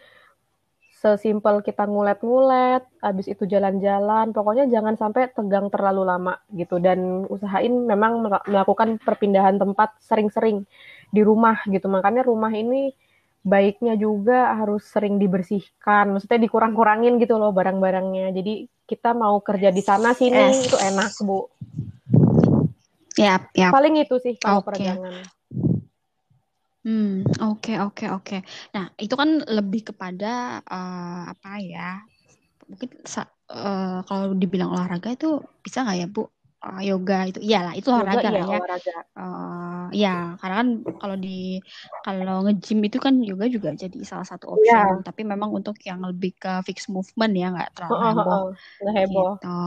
sesimpel 0.97 1.59
kita 1.61 1.83
ngulet-ngulet, 1.83 2.81
habis 3.03 3.27
itu 3.27 3.43
jalan-jalan, 3.43 4.31
pokoknya 4.31 4.71
jangan 4.71 4.95
sampai 4.95 5.27
tegang 5.35 5.67
terlalu 5.67 6.07
lama 6.07 6.39
gitu 6.55 6.79
dan 6.79 7.27
usahain 7.27 7.75
memang 7.75 8.23
melakukan 8.47 8.97
perpindahan 9.03 9.59
tempat 9.59 9.99
sering-sering 9.99 10.63
di 11.11 11.21
rumah 11.21 11.59
gitu. 11.67 11.91
Makanya 11.91 12.23
rumah 12.23 12.55
ini 12.55 12.95
baiknya 13.43 13.99
juga 13.99 14.55
harus 14.55 14.87
sering 14.87 15.19
dibersihkan, 15.19 16.15
maksudnya 16.15 16.39
dikurang-kurangin 16.47 17.19
gitu 17.19 17.35
loh 17.35 17.51
barang-barangnya. 17.51 18.31
Jadi 18.31 18.71
kita 18.87 19.11
mau 19.11 19.43
kerja 19.43 19.69
di 19.69 19.83
sana 19.83 20.15
sini 20.15 20.39
eh. 20.39 20.63
itu 20.63 20.79
enak, 20.79 21.11
Bu. 21.21 21.51
Ya, 23.19 23.43
ya. 23.53 23.69
Paling 23.69 23.99
itu 23.99 24.17
sih 24.23 24.39
kalau 24.39 24.63
okay. 24.63 24.87
peregangan. 24.87 25.27
Hmm, 26.83 27.23
oke 27.39 27.79
oke 27.79 28.05
oke. 28.11 28.37
Nah, 28.75 28.91
itu 28.99 29.15
kan 29.15 29.39
lebih 29.47 29.93
kepada, 29.93 30.59
uh, 30.67 31.31
apa 31.31 31.51
ya, 31.63 32.03
mungkin 32.67 32.91
uh, 33.51 34.03
kalau 34.03 34.35
dibilang 34.35 34.71
olahraga 34.75 35.15
itu 35.15 35.39
bisa 35.63 35.83
nggak 35.83 35.97
ya, 35.99 36.07
Bu? 36.11 36.27
Uh, 36.63 36.79
yoga 36.79 37.27
itu 37.27 37.43
iyalah 37.43 37.75
itu 37.75 37.91
Yoga 37.91 38.07
olahraga 38.07 38.29
iya 38.31 38.39
ya. 38.39 38.45
olahraga. 38.47 38.97
Uh, 39.19 39.85
ya, 39.91 40.15
karena 40.39 40.55
kan 40.63 40.69
kalau 40.95 41.15
di 41.19 41.59
kalau 42.07 42.35
nge-gym 42.47 42.79
itu 42.87 42.97
kan 43.03 43.19
yoga 43.19 43.51
juga 43.51 43.75
jadi 43.75 43.99
salah 44.07 44.23
satu 44.23 44.55
opsi. 44.55 44.71
Iya. 44.71 45.03
tapi 45.03 45.27
memang 45.27 45.51
untuk 45.51 45.75
yang 45.83 45.99
lebih 46.07 46.31
ke 46.39 46.63
fixed 46.63 46.87
movement 46.87 47.35
ya, 47.35 47.51
nggak 47.51 47.69
terlalu 47.75 47.99
heboh, 47.99 48.43
heboh. 48.95 49.31
gitu. 49.43 49.59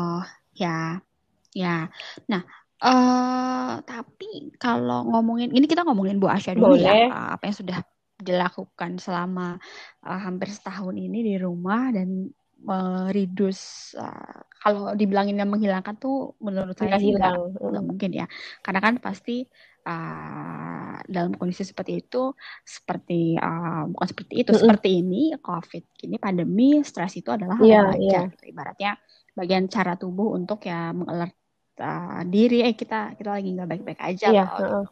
Ya 0.56 1.04
ya. 1.52 1.92
Nah 2.32 2.42
Uh, 2.76 3.80
tapi 3.88 4.52
kalau 4.60 5.08
ngomongin 5.08 5.48
ini 5.48 5.64
kita 5.64 5.80
ngomongin 5.80 6.20
Bu 6.20 6.28
Asya 6.28 6.52
dulu 6.52 6.76
ya, 6.76 7.08
uh, 7.08 7.32
apa 7.32 7.48
yang 7.48 7.56
sudah 7.56 7.78
dilakukan 8.20 9.00
selama 9.00 9.56
uh, 10.04 10.20
hampir 10.20 10.52
setahun 10.52 10.92
ini 10.92 11.24
di 11.24 11.34
rumah 11.40 11.88
dan 11.96 12.28
meridus 12.66 13.94
uh, 13.94 14.42
kalau 14.58 14.99
dibilangin 14.99 15.38
yang 15.38 15.46
menghilangkan 15.46 15.94
tuh 15.94 16.35
menurut 16.42 16.75
saya 16.75 16.99
sih 16.99 17.14
hilang. 17.14 17.54
Enggak, 17.54 17.85
mungkin 17.87 18.11
ya 18.11 18.26
karena 18.66 18.80
kan 18.82 18.94
pasti 18.99 19.46
uh, 19.87 20.99
dalam 21.06 21.32
kondisi 21.38 21.62
seperti 21.62 22.02
itu 22.02 22.35
seperti 22.66 23.38
uh, 23.38 23.87
bukan 23.87 24.08
seperti 24.11 24.35
itu 24.42 24.50
mm 24.50 24.56
-hmm. 24.58 24.66
seperti 24.66 24.90
ini 24.99 25.23
covid 25.38 25.85
ini 26.02 26.16
pandemi 26.18 26.82
stres 26.82 27.14
itu 27.14 27.30
adalah 27.30 27.62
hal 27.62 27.66
yeah, 27.66 27.87
wajar 27.87 28.26
yeah. 28.26 28.35
gitu. 28.35 28.44
ibaratnya 28.50 28.92
bagian 29.38 29.64
cara 29.70 29.94
tubuh 29.94 30.35
untuk 30.35 30.66
ya 30.66 30.90
mengalert 30.90 31.37
uh, 31.78 32.26
diri 32.26 32.66
eh 32.66 32.75
kita 32.75 33.14
kita 33.14 33.30
lagi 33.30 33.49
nggak 33.54 33.68
baik-baik 33.70 34.00
aja 34.02 34.28
yeah, 34.35 34.50
loh. 34.50 34.82
Uh. 34.82 34.87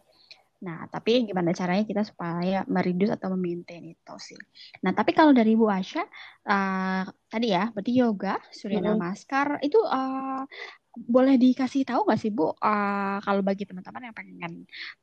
Nah, 0.65 0.89
tapi 0.89 1.29
gimana 1.29 1.53
caranya 1.53 1.85
kita 1.85 2.03
supaya 2.09 2.65
meridus 2.65 3.13
atau 3.13 3.37
memaintain 3.37 3.93
itu 3.93 4.15
sih. 4.17 4.41
Nah, 4.81 4.97
tapi 4.97 5.13
kalau 5.13 5.37
dari 5.37 5.53
Bu 5.53 5.69
Asya, 5.69 6.01
uh, 6.49 7.05
tadi 7.29 7.53
ya, 7.53 7.69
berarti 7.69 7.93
yoga, 7.93 8.41
surya 8.49 8.81
mm 8.81 8.87
-hmm. 8.89 8.97
namaskar, 8.97 9.49
itu 9.61 9.77
uh, 9.85 10.49
boleh 10.97 11.37
dikasih 11.37 11.85
tahu 11.85 12.09
nggak 12.09 12.21
sih 12.21 12.33
Bu, 12.33 12.49
uh, 12.49 13.21
kalau 13.21 13.45
bagi 13.45 13.69
teman-teman 13.69 14.09
yang 14.09 14.17
pengen 14.17 14.53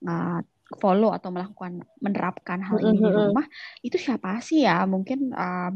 uh, 0.09 0.41
follow 0.81 1.13
atau 1.13 1.29
melakukan 1.29 1.85
menerapkan 2.01 2.57
hal 2.65 2.81
ini 2.81 2.97
mm 2.97 2.97
-hmm. 2.97 3.05
di 3.05 3.09
rumah, 3.13 3.45
itu 3.85 3.97
siapa 4.01 4.41
sih 4.41 4.65
ya? 4.65 4.81
Mungkin 4.89 5.29
uh, 5.29 5.71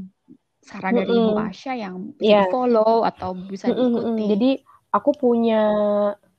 saran 0.65 0.97
dari 0.97 1.13
mm 1.13 1.21
-hmm. 1.21 1.37
Bu 1.37 1.45
Asya 1.45 1.73
yang 1.77 1.95
bisa 2.17 2.41
yeah. 2.41 2.49
follow 2.49 3.05
atau 3.05 3.37
bisa 3.37 3.69
diikuti. 3.69 4.01
Mm 4.01 4.17
-hmm. 4.17 4.29
Jadi 4.33 4.51
aku 4.89 5.11
punya 5.13 5.61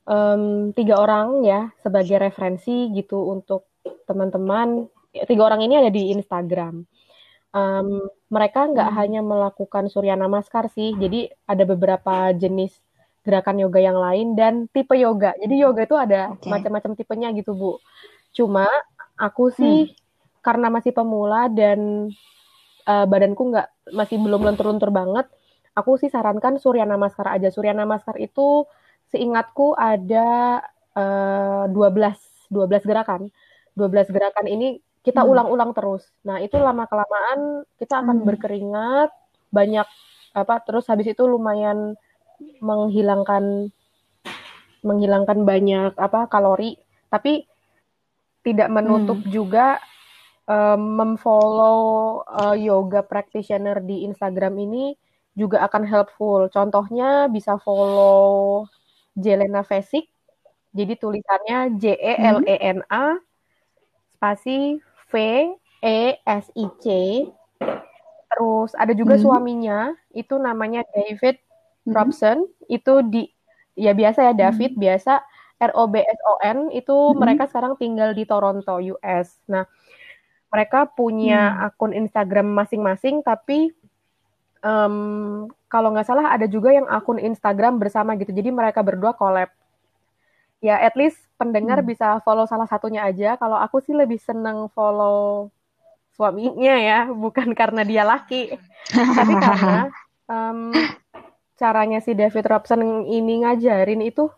um, 0.06 0.72
tiga 0.72 1.02
orang 1.02 1.42
ya 1.42 1.70
sebagai 1.82 2.16
referensi 2.22 2.88
gitu 2.94 3.30
untuk 3.30 3.68
teman-teman. 4.06 4.86
Tiga 5.12 5.42
orang 5.48 5.60
ini 5.66 5.74
ada 5.76 5.90
di 5.90 6.14
Instagram. 6.14 6.86
Um, 7.56 8.04
mereka 8.28 8.68
nggak 8.68 8.90
hmm. 8.92 8.98
hanya 9.00 9.20
melakukan 9.24 9.88
surya 9.88 10.12
namaskar 10.12 10.68
sih, 10.68 10.92
jadi 10.92 11.32
ada 11.48 11.64
beberapa 11.64 12.30
jenis 12.36 12.74
gerakan 13.24 13.64
yoga 13.64 13.80
yang 13.80 13.96
lain 13.96 14.36
dan 14.36 14.68
tipe 14.70 14.92
yoga. 14.92 15.32
Jadi 15.40 15.54
yoga 15.64 15.82
itu 15.88 15.96
ada 15.96 16.36
okay. 16.36 16.52
macam-macam 16.52 16.92
tipenya 16.94 17.32
gitu 17.32 17.56
bu. 17.56 17.80
Cuma 18.36 18.68
aku 19.16 19.48
sih 19.50 19.88
hmm. 19.88 19.96
karena 20.44 20.68
masih 20.68 20.92
pemula 20.92 21.48
dan 21.48 22.12
uh, 22.84 23.06
badanku 23.08 23.50
nggak 23.50 23.68
masih 23.96 24.20
belum 24.20 24.44
lentur-lentur 24.46 24.92
banget, 24.92 25.26
aku 25.72 25.96
sih 25.96 26.12
sarankan 26.12 26.60
Surya 26.60 26.84
Namaskar 26.84 27.32
aja. 27.32 27.48
Surya 27.48 27.72
Namaskar 27.72 28.20
itu 28.20 28.68
seingatku 29.10 29.76
ada 29.78 30.60
uh, 30.96 31.64
12 31.70 32.50
12 32.50 32.88
gerakan. 32.88 33.28
12 33.76 34.08
gerakan 34.14 34.46
ini 34.48 34.80
kita 35.04 35.22
hmm. 35.22 35.30
ulang-ulang 35.30 35.70
hmm. 35.70 35.78
terus. 35.78 36.04
Nah, 36.26 36.42
itu 36.42 36.56
lama 36.58 36.88
kelamaan 36.90 37.62
kita 37.78 38.02
akan 38.02 38.22
hmm. 38.22 38.26
berkeringat 38.26 39.10
banyak 39.54 39.88
apa 40.36 40.54
terus 40.66 40.84
habis 40.90 41.08
itu 41.08 41.24
lumayan 41.24 41.96
menghilangkan 42.60 43.72
menghilangkan 44.82 45.38
banyak 45.46 45.92
apa 45.94 46.26
kalori. 46.26 46.78
Tapi 47.10 47.46
tidak 48.42 48.70
menutup 48.70 49.18
hmm. 49.22 49.30
juga 49.30 49.78
um, 50.46 50.80
memfollow 50.98 51.78
uh, 52.26 52.54
yoga 52.54 53.02
practitioner 53.02 53.82
di 53.82 54.06
Instagram 54.06 54.54
ini 54.58 54.94
juga 55.36 55.62
akan 55.68 55.84
helpful. 55.84 56.48
Contohnya 56.48 57.28
bisa 57.28 57.60
follow 57.60 58.64
Jelena 59.16 59.64
Vesik. 59.64 60.06
Jadi 60.76 60.92
tulisannya 61.00 61.80
J 61.80 61.84
E 61.96 62.14
L 62.20 62.38
E 62.44 62.56
N 62.60 62.84
A 62.92 63.16
spasi 64.16 64.76
V 65.08 65.12
E 65.80 66.00
S 66.20 66.52
I 66.52 66.66
C. 66.84 66.86
Terus 68.28 68.76
ada 68.76 68.92
juga 68.92 69.16
hmm. 69.16 69.22
suaminya 69.24 69.80
itu 70.12 70.36
namanya 70.36 70.84
David 70.92 71.40
hmm. 71.88 71.96
Robson. 71.96 72.44
Itu 72.68 73.00
di 73.08 73.24
ya 73.72 73.96
biasa 73.96 74.32
ya 74.32 74.32
David 74.36 74.76
hmm. 74.76 74.82
biasa 74.84 75.24
R 75.64 75.72
O 75.72 75.88
B 75.88 76.04
S 76.04 76.20
O 76.28 76.34
N 76.44 76.58
itu 76.76 76.92
hmm. 76.92 77.16
mereka 77.16 77.48
sekarang 77.48 77.80
tinggal 77.80 78.12
di 78.12 78.28
Toronto 78.28 78.76
US. 78.76 79.40
Nah, 79.48 79.64
mereka 80.52 80.92
punya 80.92 81.56
hmm. 81.56 81.66
akun 81.72 81.92
Instagram 81.96 82.52
masing-masing 82.52 83.24
tapi 83.24 83.72
um, 84.66 85.46
kalau 85.70 85.94
nggak 85.94 86.10
salah 86.10 86.34
ada 86.34 86.50
juga 86.50 86.74
yang 86.74 86.90
akun 86.90 87.22
Instagram 87.22 87.78
bersama 87.78 88.18
gitu. 88.18 88.34
Jadi 88.34 88.50
mereka 88.50 88.82
berdua 88.82 89.14
collab. 89.14 89.48
Ya, 90.58 90.82
at 90.82 90.98
least 90.98 91.22
pendengar 91.38 91.78
hmm. 91.78 91.86
bisa 91.86 92.18
follow 92.26 92.48
salah 92.50 92.66
satunya 92.66 93.06
aja. 93.06 93.38
Kalau 93.38 93.54
aku 93.54 93.78
sih 93.78 93.94
lebih 93.94 94.18
seneng 94.18 94.66
follow 94.74 95.52
suaminya 96.16 96.74
ya, 96.80 96.98
bukan 97.12 97.52
karena 97.52 97.84
dia 97.84 98.00
laki, 98.00 98.56
tapi 98.88 99.34
karena 99.36 99.92
um, 100.24 100.72
caranya 101.60 102.00
si 102.00 102.16
David 102.16 102.48
Robson 102.48 103.04
ini 103.04 103.44
ngajarin 103.44 104.00
itu 104.00 104.32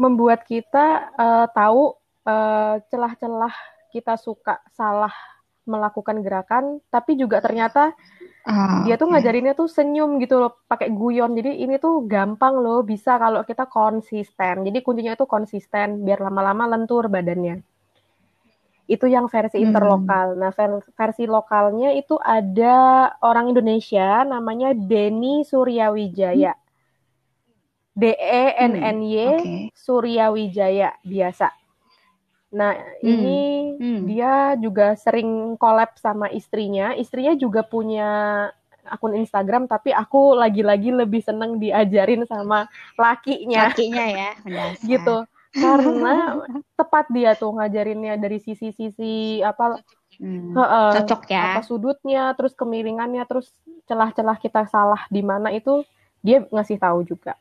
membuat 0.00 0.48
kita 0.48 1.12
uh, 1.12 1.46
tahu 1.52 1.92
celah 2.24 2.80
celah-celah 2.88 3.54
kita 3.92 4.16
suka 4.16 4.64
salah 4.72 5.12
melakukan 5.68 6.24
gerakan, 6.24 6.80
tapi 6.88 7.20
juga 7.20 7.44
ternyata 7.44 7.92
oh, 8.44 8.78
dia 8.84 8.94
tuh 9.00 9.08
okay. 9.08 9.20
ngajarinnya 9.20 9.54
tuh 9.56 9.68
senyum 9.68 10.20
gitu 10.20 10.36
loh, 10.36 10.62
pakai 10.68 10.92
guyon. 10.92 11.32
Jadi 11.32 11.64
ini 11.64 11.80
tuh 11.80 12.04
gampang 12.04 12.60
loh, 12.60 12.84
bisa 12.84 13.16
kalau 13.16 13.40
kita 13.42 13.64
konsisten. 13.66 14.64
Jadi 14.68 14.78
kuncinya 14.84 15.16
itu 15.16 15.24
konsisten, 15.24 16.04
biar 16.04 16.20
lama-lama 16.20 16.76
lentur 16.76 17.08
badannya. 17.08 17.64
Itu 18.84 19.08
yang 19.08 19.32
versi 19.32 19.58
hmm. 19.58 19.66
interlokal. 19.72 20.36
Nah, 20.36 20.52
versi 20.92 21.24
lokalnya 21.24 21.96
itu 21.96 22.20
ada 22.20 23.08
orang 23.24 23.56
Indonesia 23.56 24.22
namanya 24.28 24.76
Denny 24.76 25.40
Suryawijaya. 25.48 26.52
Hmm. 26.52 26.62
D 27.94 28.10
E 28.10 28.44
N 28.58 28.74
N 28.74 28.98
Y 29.06 29.16
hmm. 29.16 29.38
okay. 29.40 29.62
Suryawijaya 29.72 31.00
biasa. 31.00 31.63
Nah, 32.54 32.78
hmm. 32.78 33.02
ini 33.02 33.40
hmm. 33.74 34.00
dia 34.06 34.54
juga 34.62 34.94
sering 34.94 35.58
collab 35.58 35.98
sama 35.98 36.30
istrinya. 36.30 36.94
Istrinya 36.94 37.34
juga 37.34 37.66
punya 37.66 38.10
akun 38.86 39.18
Instagram, 39.18 39.66
tapi 39.66 39.90
aku 39.90 40.38
lagi-lagi 40.38 40.94
lebih 40.94 41.24
seneng 41.24 41.58
diajarin 41.58 42.22
sama 42.30 42.70
lakinya. 42.94 43.74
Lakinya 43.74 44.04
ya, 44.06 44.30
gitu. 44.90 45.26
Karena 45.50 46.38
tepat 46.78 47.10
dia 47.10 47.34
tuh 47.34 47.58
ngajarinnya 47.58 48.14
dari 48.22 48.38
sisi-sisi 48.38 49.42
apa 49.42 49.82
hmm. 50.22 50.54
uh, 50.54 50.94
cocok 51.02 51.22
ya. 51.26 51.58
Apa 51.58 51.62
sudutnya, 51.66 52.30
terus 52.38 52.54
kemiringannya, 52.54 53.26
terus 53.26 53.50
celah-celah 53.90 54.38
kita 54.38 54.70
salah 54.70 55.02
di 55.10 55.26
mana 55.26 55.50
itu 55.50 55.82
dia 56.22 56.46
ngasih 56.48 56.78
tahu 56.78 57.02
juga. 57.02 57.34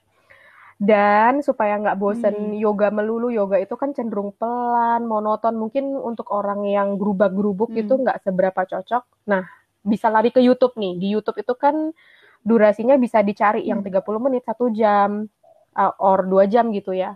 Dan 0.83 1.39
supaya 1.39 1.79
nggak 1.79 1.95
bosen 1.95 2.35
hmm. 2.35 2.59
yoga 2.59 2.91
melulu, 2.91 3.31
yoga 3.31 3.55
itu 3.55 3.79
kan 3.79 3.95
cenderung 3.95 4.35
pelan, 4.35 5.07
monoton. 5.07 5.55
Mungkin 5.55 5.95
untuk 5.95 6.27
orang 6.35 6.67
yang 6.67 6.99
gerubak-gerubuk 6.99 7.71
hmm. 7.71 7.81
itu 7.87 7.93
nggak 8.03 8.19
seberapa 8.19 8.67
cocok. 8.67 9.03
Nah, 9.31 9.47
bisa 9.79 10.11
lari 10.11 10.35
ke 10.35 10.43
YouTube 10.43 10.75
nih. 10.75 10.99
Di 10.99 11.07
YouTube 11.15 11.39
itu 11.39 11.55
kan 11.55 11.95
durasinya 12.43 12.99
bisa 12.99 13.23
dicari 13.23 13.63
hmm. 13.63 13.69
yang 13.71 13.79
30 13.79 14.25
menit, 14.27 14.43
satu 14.43 14.67
jam, 14.75 15.23
uh, 15.71 15.93
or 16.03 16.27
dua 16.27 16.51
jam 16.51 16.67
gitu 16.75 16.91
ya. 16.91 17.15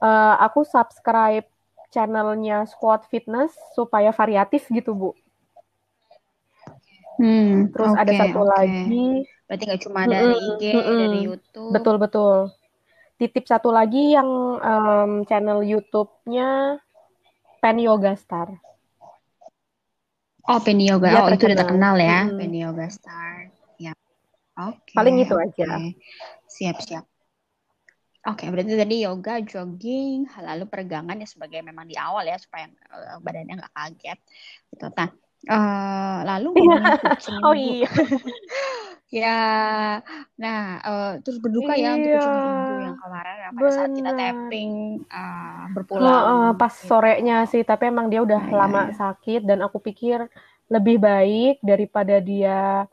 Uh, 0.00 0.40
aku 0.40 0.64
subscribe 0.64 1.44
channelnya 1.92 2.64
Squad 2.64 3.04
Fitness 3.12 3.52
supaya 3.76 4.16
variatif 4.16 4.64
gitu, 4.72 4.96
Bu. 4.96 5.10
Hmm, 7.20 7.68
Terus 7.68 7.92
okay, 7.92 8.00
ada 8.00 8.12
satu 8.16 8.40
okay. 8.42 8.52
lagi. 8.56 9.06
Berarti 9.44 9.62
nggak 9.68 9.82
cuma 9.84 10.00
dari 10.08 10.34
IG, 10.40 10.62
mm 10.72 10.80
-mm. 10.80 10.96
dari 11.04 11.18
YouTube. 11.20 11.70
Betul 11.76 11.96
betul 12.00 12.48
titip 13.18 13.44
satu 13.46 13.70
lagi 13.70 14.14
yang 14.14 14.28
um, 14.58 15.12
channel 15.28 15.62
YouTube-nya 15.62 16.78
Pen 17.62 17.78
Yoga 17.80 18.12
Star. 18.18 18.48
Oh, 20.44 20.60
Pen 20.60 20.76
Yoga. 20.82 21.08
Dia 21.08 21.16
oh, 21.16 21.28
terkenal. 21.32 21.36
itu 21.38 21.44
udah 21.48 21.58
terkenal 21.64 21.94
ya, 21.96 22.20
hmm. 22.28 22.36
Pen 22.36 22.52
Yoga 22.52 22.86
Star. 22.92 23.34
Ya. 23.80 23.92
Oke. 24.60 24.92
Okay, 24.92 24.94
Paling 24.98 25.16
itu 25.22 25.34
okay. 25.34 25.46
aja. 25.64 25.68
Siap-siap. 26.50 27.04
Oke, 28.24 28.48
okay, 28.48 28.48
berarti 28.48 28.72
tadi 28.72 29.04
yoga, 29.04 29.36
jogging, 29.44 30.24
lalu 30.40 30.64
peregangan 30.64 31.20
ya 31.20 31.28
sebagai 31.28 31.60
memang 31.60 31.84
di 31.84 31.92
awal 31.92 32.24
ya 32.24 32.40
supaya 32.40 32.72
uh, 32.88 33.20
badannya 33.20 33.60
nggak 33.60 33.74
kaget. 33.76 34.18
Gitu. 34.72 34.86
Nah, 34.96 35.12
uh, 35.50 36.16
lalu 36.24 36.48
kucing. 36.56 37.40
oh 37.46 37.54
iya. 37.54 37.90
Ya, 39.14 40.02
nah 40.34 40.82
uh, 40.82 41.12
terus 41.22 41.38
berduka 41.38 41.78
ya 41.78 41.94
untuk 41.94 42.18
kucing 42.18 42.34
iya, 42.34 42.82
yang 42.82 42.98
kemarin 42.98 43.34
ya, 43.38 43.48
pada 43.54 43.70
saat 43.70 43.90
kita 43.94 44.10
tapping 44.10 44.72
uh, 45.06 45.64
berpulang. 45.70 46.02
uh, 46.10 46.50
pas 46.58 46.74
gitu. 46.74 46.90
sorenya 46.90 47.46
sih, 47.46 47.62
tapi 47.62 47.94
emang 47.94 48.10
dia 48.10 48.26
udah 48.26 48.42
nah, 48.42 48.58
lama 48.66 48.82
ya. 48.90 48.98
sakit 48.98 49.46
dan 49.46 49.62
aku 49.62 49.78
pikir 49.78 50.26
lebih 50.66 50.98
baik 50.98 51.62
daripada 51.62 52.18
dia 52.18 52.90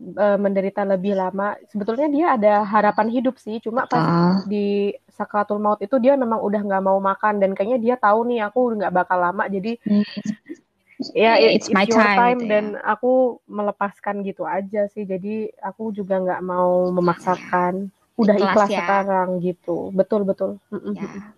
uh, 0.00 0.38
menderita 0.40 0.88
lebih 0.88 1.20
lama. 1.20 1.60
Sebetulnya 1.68 2.08
dia 2.08 2.26
ada 2.32 2.64
harapan 2.64 3.12
hidup 3.12 3.36
sih, 3.36 3.60
cuma 3.60 3.84
pas 3.84 4.08
uh. 4.08 4.48
di 4.48 4.96
sakratul 5.12 5.60
maut 5.60 5.84
itu 5.84 6.00
dia 6.00 6.16
memang 6.16 6.40
udah 6.40 6.64
nggak 6.64 6.80
mau 6.80 6.96
makan 6.96 7.44
dan 7.44 7.52
kayaknya 7.52 7.76
dia 7.76 7.94
tahu 8.00 8.24
nih 8.24 8.40
aku 8.48 8.80
nggak 8.80 8.94
bakal 9.04 9.20
lama, 9.20 9.44
jadi 9.52 9.76
hmm 9.84 10.71
ya 11.10 11.34
yeah, 11.34 11.50
it's, 11.50 11.66
it's 11.66 11.74
my 11.74 11.82
time, 11.88 12.18
time 12.18 12.38
gitu 12.38 12.50
dan 12.52 12.64
ya. 12.78 12.94
aku 12.94 13.42
melepaskan 13.50 14.22
gitu 14.22 14.46
aja 14.46 14.86
sih 14.94 15.02
jadi 15.02 15.50
aku 15.58 15.90
juga 15.90 16.22
nggak 16.22 16.42
mau 16.46 16.94
memaksakan 16.94 17.90
udah 18.14 18.36
ikhlas, 18.38 18.54
ikhlas 18.54 18.70
ya. 18.70 18.78
sekarang 18.86 19.28
gitu 19.42 19.90
betul 19.90 20.22
betul 20.22 20.62
ya. 20.70 21.34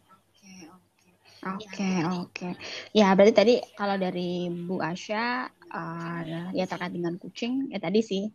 Oke, 1.44 1.92
oke. 2.08 2.56
Ya, 2.96 3.12
berarti 3.12 3.36
tadi 3.36 3.54
kalau 3.76 4.00
dari 4.00 4.48
Bu 4.48 4.80
Asya 4.80 5.44
uh, 5.76 6.48
ya 6.56 6.64
terkait 6.64 6.88
dengan 6.88 7.20
kucing, 7.20 7.68
ya 7.68 7.76
tadi 7.76 8.00
sih 8.00 8.32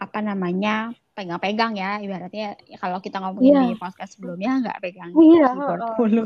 apa 0.00 0.24
namanya 0.24 0.92
pegang-pegang 1.12 1.76
ya 1.76 2.00
ibaratnya 2.00 2.56
ya, 2.64 2.76
kalau 2.80 3.04
kita 3.04 3.20
ngomongin 3.20 3.52
yeah. 3.52 3.68
di 3.68 3.76
podcast 3.76 4.16
sebelumnya 4.16 4.64
nggak 4.64 4.78
pegang 4.80 5.12
yeah. 5.12 5.52
keyboard 5.52 5.80
dulu 6.00 6.24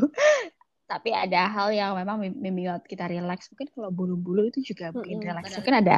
tapi 0.94 1.10
ada 1.10 1.50
hal 1.50 1.74
yang 1.74 1.98
memang 1.98 2.22
membuat 2.38 2.86
kita 2.86 3.10
relax. 3.10 3.50
Mungkin 3.50 3.74
kalau 3.74 3.90
bulu-bulu 3.90 4.46
itu 4.46 4.62
juga 4.62 4.94
bikin 4.94 5.18
mm-hmm, 5.18 5.26
relax 5.26 5.44
mungkin 5.58 5.76
ada 5.82 5.96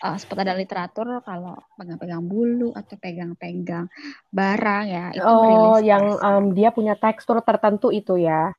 uh, 0.00 0.16
sempat 0.16 0.48
ada 0.48 0.56
literatur 0.56 1.20
kalau 1.20 1.60
pegang-pegang 1.76 2.24
bulu 2.24 2.72
atau 2.72 2.96
pegang-pegang 2.96 3.92
barang 4.32 4.84
ya 4.88 5.04
itu 5.12 5.20
oh 5.28 5.76
yang 5.84 6.16
um, 6.24 6.56
dia 6.56 6.72
punya 6.72 6.96
tekstur 6.96 7.44
tertentu 7.44 7.92
itu 7.92 8.16
ya? 8.16 8.56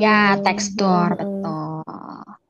Ya 0.00 0.40
tekstur 0.40 1.12
hmm. 1.12 1.20
betul 1.20 2.47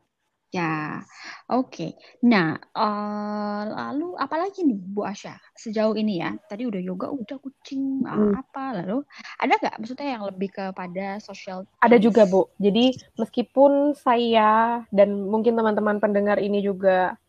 Ya, 0.49 1.05
oke. 1.53 1.69
Okay. 1.69 1.91
Nah, 2.25 2.57
uh, 2.73 3.63
lalu 3.69 4.17
apalagi 4.17 4.65
nih 4.65 4.81
Bu 4.81 5.05
Asya 5.05 5.37
sejauh 5.53 5.93
ini 5.93 6.25
ya? 6.25 6.33
Tadi 6.49 6.65
udah 6.65 6.81
yoga, 6.81 7.13
udah 7.13 7.37
kucing, 7.37 8.01
hmm. 8.01 8.33
apa 8.33 8.81
lalu 8.81 9.05
ada 9.37 9.61
nggak 9.61 9.77
maksudnya 9.77 10.17
yang 10.17 10.25
lebih 10.25 10.49
kepada 10.49 11.21
social? 11.21 11.69
Ada 11.85 12.01
juga 12.01 12.25
Bu. 12.25 12.49
Jadi 12.57 12.97
meskipun 13.21 13.93
saya 13.93 14.81
dan 14.89 15.29
mungkin 15.29 15.53
teman-teman 15.53 16.01
pendengar 16.01 16.41
ini 16.41 16.65
juga 16.65 17.21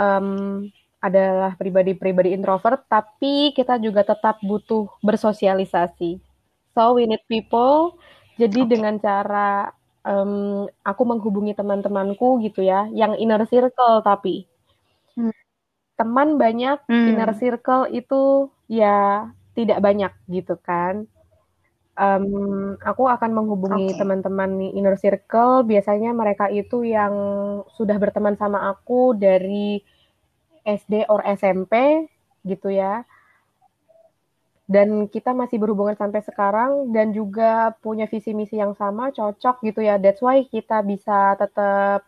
um, 0.00 0.64
adalah 1.04 1.60
pribadi-pribadi 1.60 2.32
introvert, 2.32 2.88
tapi 2.88 3.52
kita 3.52 3.76
juga 3.76 4.00
tetap 4.00 4.40
butuh 4.40 4.88
bersosialisasi. 5.04 6.16
So 6.72 6.96
we 6.96 7.04
need 7.04 7.20
people. 7.28 8.00
Jadi 8.40 8.64
okay. 8.64 8.70
dengan 8.72 8.96
cara 8.96 9.76
um, 10.04 10.66
aku 10.84 11.02
menghubungi 11.04 11.52
teman-temanku 11.56 12.40
gitu 12.44 12.64
ya, 12.64 12.88
yang 12.92 13.16
inner 13.16 13.44
circle 13.48 14.00
tapi 14.04 14.48
hmm. 15.16 15.34
teman 15.96 16.40
banyak, 16.40 16.80
hmm. 16.88 17.08
inner 17.14 17.32
circle 17.36 17.88
itu 17.92 18.48
ya 18.70 19.28
tidak 19.52 19.78
banyak 19.82 20.12
gitu 20.30 20.56
kan. 20.60 21.04
Um, 22.00 22.80
aku 22.80 23.12
akan 23.12 23.36
menghubungi 23.36 23.92
okay. 23.92 23.98
teman-teman 24.00 24.72
inner 24.72 24.96
circle. 24.96 25.68
Biasanya 25.68 26.16
mereka 26.16 26.48
itu 26.48 26.80
yang 26.80 27.12
sudah 27.76 28.00
berteman 28.00 28.40
sama 28.40 28.72
aku 28.72 29.12
dari 29.12 29.84
SD 30.64 31.04
or 31.12 31.20
SMP 31.28 32.06
gitu 32.48 32.72
ya. 32.72 33.04
Dan 34.70 35.10
kita 35.10 35.34
masih 35.34 35.58
berhubungan 35.58 35.98
sampai 35.98 36.22
sekarang 36.22 36.94
dan 36.94 37.10
juga 37.10 37.74
punya 37.82 38.06
visi 38.06 38.30
misi 38.30 38.54
yang 38.54 38.78
sama 38.78 39.10
cocok 39.10 39.66
gitu 39.66 39.82
ya 39.82 39.98
that's 39.98 40.22
why 40.22 40.46
kita 40.46 40.78
bisa 40.86 41.34
tetap 41.34 42.06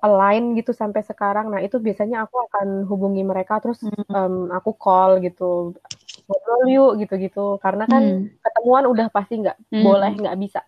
align 0.00 0.56
gitu 0.56 0.72
sampai 0.72 1.04
sekarang 1.04 1.52
nah 1.52 1.60
itu 1.60 1.76
biasanya 1.76 2.24
aku 2.24 2.40
akan 2.48 2.88
hubungi 2.88 3.20
mereka 3.20 3.60
terus 3.60 3.84
um, 4.08 4.48
aku 4.48 4.72
call 4.72 5.20
gitu 5.20 5.76
ngobrol 6.24 6.64
yuk 6.64 6.92
gitu-gitu 7.04 7.60
karena 7.60 7.84
kan 7.84 8.02
hmm. 8.02 8.40
ketemuan 8.40 8.88
udah 8.88 9.06
pasti 9.12 9.44
nggak 9.44 9.60
hmm. 9.68 9.84
boleh 9.84 10.12
nggak 10.16 10.38
bisa 10.40 10.64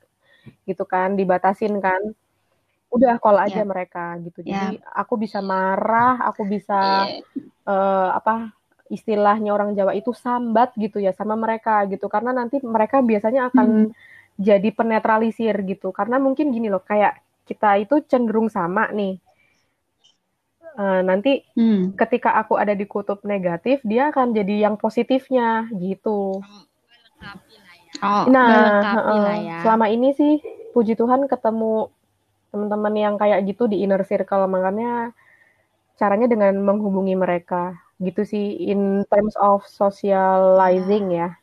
gitu 0.69 0.85
kan 0.85 1.17
dibatasin 1.17 1.81
kan 1.81 2.05
udah 2.93 3.17
call 3.17 3.41
aja 3.41 3.65
yeah. 3.65 3.67
mereka 3.67 4.21
gitu 4.21 4.45
jadi 4.45 4.77
yeah. 4.77 4.93
aku 4.93 5.17
bisa 5.17 5.41
marah 5.41 6.21
aku 6.31 6.45
bisa 6.45 7.09
yeah. 7.09 7.65
uh, 7.65 8.13
apa 8.13 8.53
istilahnya 8.93 9.57
orang 9.57 9.73
Jawa 9.73 9.97
itu 9.97 10.13
sambat 10.13 10.77
gitu 10.77 11.01
ya 11.01 11.17
sama 11.17 11.37
mereka 11.39 11.85
gitu. 11.89 12.09
Karena 12.13 12.37
nanti 12.37 12.61
mereka 12.61 13.01
biasanya 13.01 13.49
akan 13.53 13.89
hmm. 13.89 13.91
jadi 14.37 14.69
penetralisir 14.75 15.55
gitu. 15.65 15.91
Karena 15.95 16.21
mungkin 16.21 16.53
gini 16.53 16.69
loh 16.69 16.85
kayak 16.85 17.21
kita 17.49 17.81
itu 17.81 18.05
cenderung 18.05 18.49
sama 18.53 18.89
nih. 18.93 19.21
Uh, 20.75 21.07
nanti 21.07 21.47
hmm. 21.55 21.95
ketika 21.95 22.35
aku 22.35 22.59
ada 22.59 22.75
di 22.75 22.83
kutub 22.83 23.23
negatif 23.23 23.79
dia 23.87 24.11
akan 24.11 24.35
jadi 24.35 24.67
yang 24.67 24.75
positifnya 24.75 25.71
gitu. 25.79 26.43
Oh, 28.03 28.25
nah 28.27 28.83
uh, 28.83 29.39
ya. 29.39 29.63
selama 29.63 29.87
ini 29.87 30.19
sih 30.19 30.43
puji 30.75 30.99
Tuhan 30.99 31.31
ketemu 31.31 31.95
teman-teman 32.51 32.95
yang 32.99 33.15
kayak 33.15 33.47
gitu 33.47 33.71
di 33.71 33.87
inner 33.87 34.03
circle. 34.03 34.51
Makanya 34.51 35.15
caranya 35.95 36.27
dengan 36.27 36.59
menghubungi 36.59 37.15
mereka 37.15 37.84
gitu 38.03 38.23
sih 38.27 38.59
in 38.71 39.07
terms 39.07 39.35
of 39.39 39.63
socializing 39.67 41.15
ya. 41.15 41.39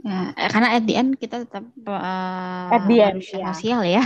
Ya, 0.00 0.32
eh, 0.32 0.48
karena 0.48 0.80
at 0.80 0.84
the 0.88 0.96
end 0.96 1.20
kita 1.20 1.44
tetap 1.44 1.60
uh, 1.84 2.72
at 2.72 2.88
the 2.88 3.04
end, 3.04 3.20
ya. 3.20 3.52
sosial 3.52 3.84
ya. 3.84 4.00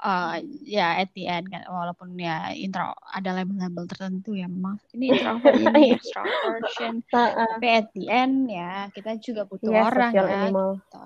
Uh, 0.00 0.40
ya 0.78 1.04
at 1.04 1.12
the 1.12 1.28
end 1.28 1.52
kan 1.52 1.68
walaupun 1.68 2.16
ya 2.16 2.48
intro 2.56 2.96
ada 3.12 3.36
label-label 3.36 3.84
tertentu 3.84 4.32
ya 4.32 4.48
memang 4.48 4.80
ini 4.96 5.12
introvert 5.12 5.60
ini 5.68 6.00
extroversion 6.00 7.04
tapi 7.12 7.66
at 7.68 7.92
the 7.92 8.08
end 8.08 8.48
ya 8.48 8.88
kita 8.96 9.20
juga 9.20 9.44
butuh 9.44 9.68
yeah, 9.68 9.84
orang 9.84 10.12
ya 10.16 10.48
gitu. 10.48 11.04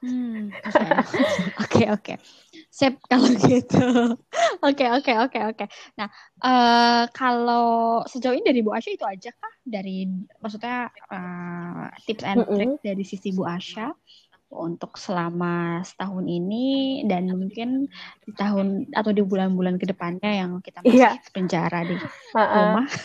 Hmm, 0.00 0.48
oke 1.60 1.84
oke. 1.92 2.14
Sip 2.80 2.96
kalau 3.12 3.28
gitu. 3.44 4.16
Oke 4.64 4.88
oke 4.88 5.12
oke 5.28 5.40
oke. 5.52 5.64
Nah, 6.00 6.08
uh, 6.40 7.04
kalau 7.12 8.00
sejauh 8.08 8.32
ini 8.32 8.40
dari 8.40 8.64
Bu 8.64 8.72
Asya 8.72 8.96
itu 8.96 9.04
aja 9.04 9.28
kah 9.36 9.52
dari 9.60 10.08
maksudnya 10.40 10.88
uh, 11.12 11.92
tips 12.08 12.24
and 12.24 12.48
trick 12.48 12.72
mm 12.72 12.76
-hmm. 12.80 12.86
dari 12.88 13.04
sisi 13.04 13.36
Bu 13.36 13.44
Asya 13.44 13.92
untuk 14.50 14.98
selama 14.98 15.84
setahun 15.86 16.26
ini 16.26 17.06
dan 17.06 17.30
mungkin 17.30 17.86
di 18.26 18.32
tahun 18.34 18.90
atau 18.90 19.14
di 19.14 19.22
bulan-bulan 19.22 19.78
ke 19.78 19.86
depannya 19.86 20.42
yang 20.42 20.58
kita 20.58 20.82
masih 20.82 21.06
yeah. 21.06 21.14
penjara 21.30 21.86
di 21.86 21.94
rumah. 22.34 22.88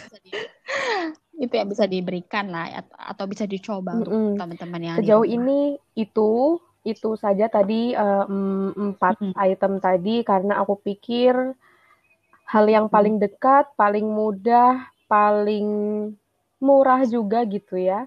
itu 1.36 1.52
yang 1.52 1.68
bisa 1.68 1.84
diberikan 1.84 2.48
lah 2.48 2.80
atau 2.96 3.28
bisa 3.28 3.44
dicoba 3.44 3.92
mm 3.92 4.00
-hmm. 4.00 4.08
untuk 4.08 4.40
teman-teman 4.40 4.82
yang 4.82 4.98
sejauh 5.04 5.28
ini 5.28 5.76
itu 6.00 6.64
itu 6.86 7.18
saja 7.18 7.50
tadi 7.50 7.98
uh, 7.98 8.30
empat 8.78 9.18
hmm. 9.18 9.34
item 9.34 9.82
tadi 9.82 10.22
karena 10.22 10.62
aku 10.62 10.78
pikir 10.78 11.34
hal 12.46 12.66
yang 12.70 12.86
paling 12.86 13.18
dekat, 13.18 13.66
paling 13.74 14.06
mudah, 14.06 14.86
paling 15.10 15.68
murah 16.62 17.02
juga 17.10 17.42
gitu 17.50 17.76
ya. 17.82 18.06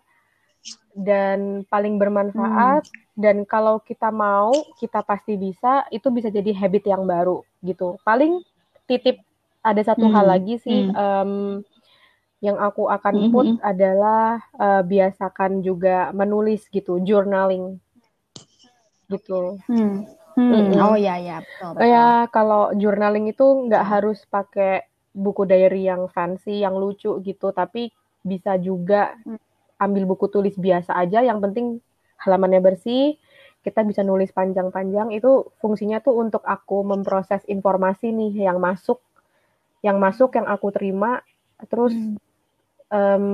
Dan 0.94 1.66
paling 1.66 1.98
bermanfaat 1.98 2.86
hmm. 2.86 3.18
dan 3.18 3.36
kalau 3.46 3.82
kita 3.82 4.14
mau, 4.14 4.54
kita 4.78 5.02
pasti 5.02 5.34
bisa, 5.34 5.86
itu 5.90 6.06
bisa 6.14 6.30
jadi 6.30 6.54
habit 6.54 6.86
yang 6.86 7.02
baru 7.02 7.42
gitu. 7.66 7.98
Paling 8.06 8.42
titip 8.86 9.18
ada 9.62 9.82
satu 9.82 10.06
hmm. 10.06 10.14
hal 10.14 10.26
lagi 10.26 10.54
sih 10.62 10.86
hmm. 10.86 10.94
um, 10.94 11.32
yang 12.38 12.54
aku 12.62 12.86
akan 12.86 13.34
put 13.34 13.46
hmm. 13.58 13.62
adalah 13.62 14.38
uh, 14.54 14.82
biasakan 14.86 15.66
juga 15.66 16.14
menulis 16.14 16.70
gitu, 16.70 17.02
journaling 17.02 17.82
gitu. 19.08 19.56
Hmm. 19.66 20.04
Hmm. 20.38 20.70
Oh 20.78 20.94
ya 20.94 21.18
ya 21.18 21.42
betul, 21.42 21.70
betul. 21.74 21.90
Ya 21.90 22.06
kalau 22.30 22.70
journaling 22.78 23.26
itu 23.26 23.42
nggak 23.42 23.84
harus 23.84 24.22
pakai 24.30 24.86
buku 25.10 25.42
diary 25.48 25.90
yang 25.90 26.06
fancy, 26.06 26.62
yang 26.62 26.78
lucu 26.78 27.18
gitu, 27.26 27.50
tapi 27.50 27.90
bisa 28.22 28.54
juga 28.54 29.18
hmm. 29.26 29.40
ambil 29.82 30.06
buku 30.06 30.30
tulis 30.30 30.54
biasa 30.54 30.94
aja. 30.94 31.26
Yang 31.26 31.38
penting 31.50 31.66
halamannya 32.22 32.62
bersih, 32.62 33.18
kita 33.66 33.82
bisa 33.82 34.06
nulis 34.06 34.30
panjang-panjang. 34.30 35.10
Itu 35.10 35.50
fungsinya 35.58 35.98
tuh 35.98 36.22
untuk 36.22 36.46
aku 36.46 36.86
memproses 36.86 37.42
informasi 37.50 38.14
nih 38.14 38.46
yang 38.46 38.62
masuk, 38.62 39.02
yang 39.82 39.98
masuk 39.98 40.38
yang 40.38 40.46
aku 40.46 40.70
terima, 40.70 41.18
terus 41.66 41.98
hmm. 41.98 42.14
um, 42.94 43.26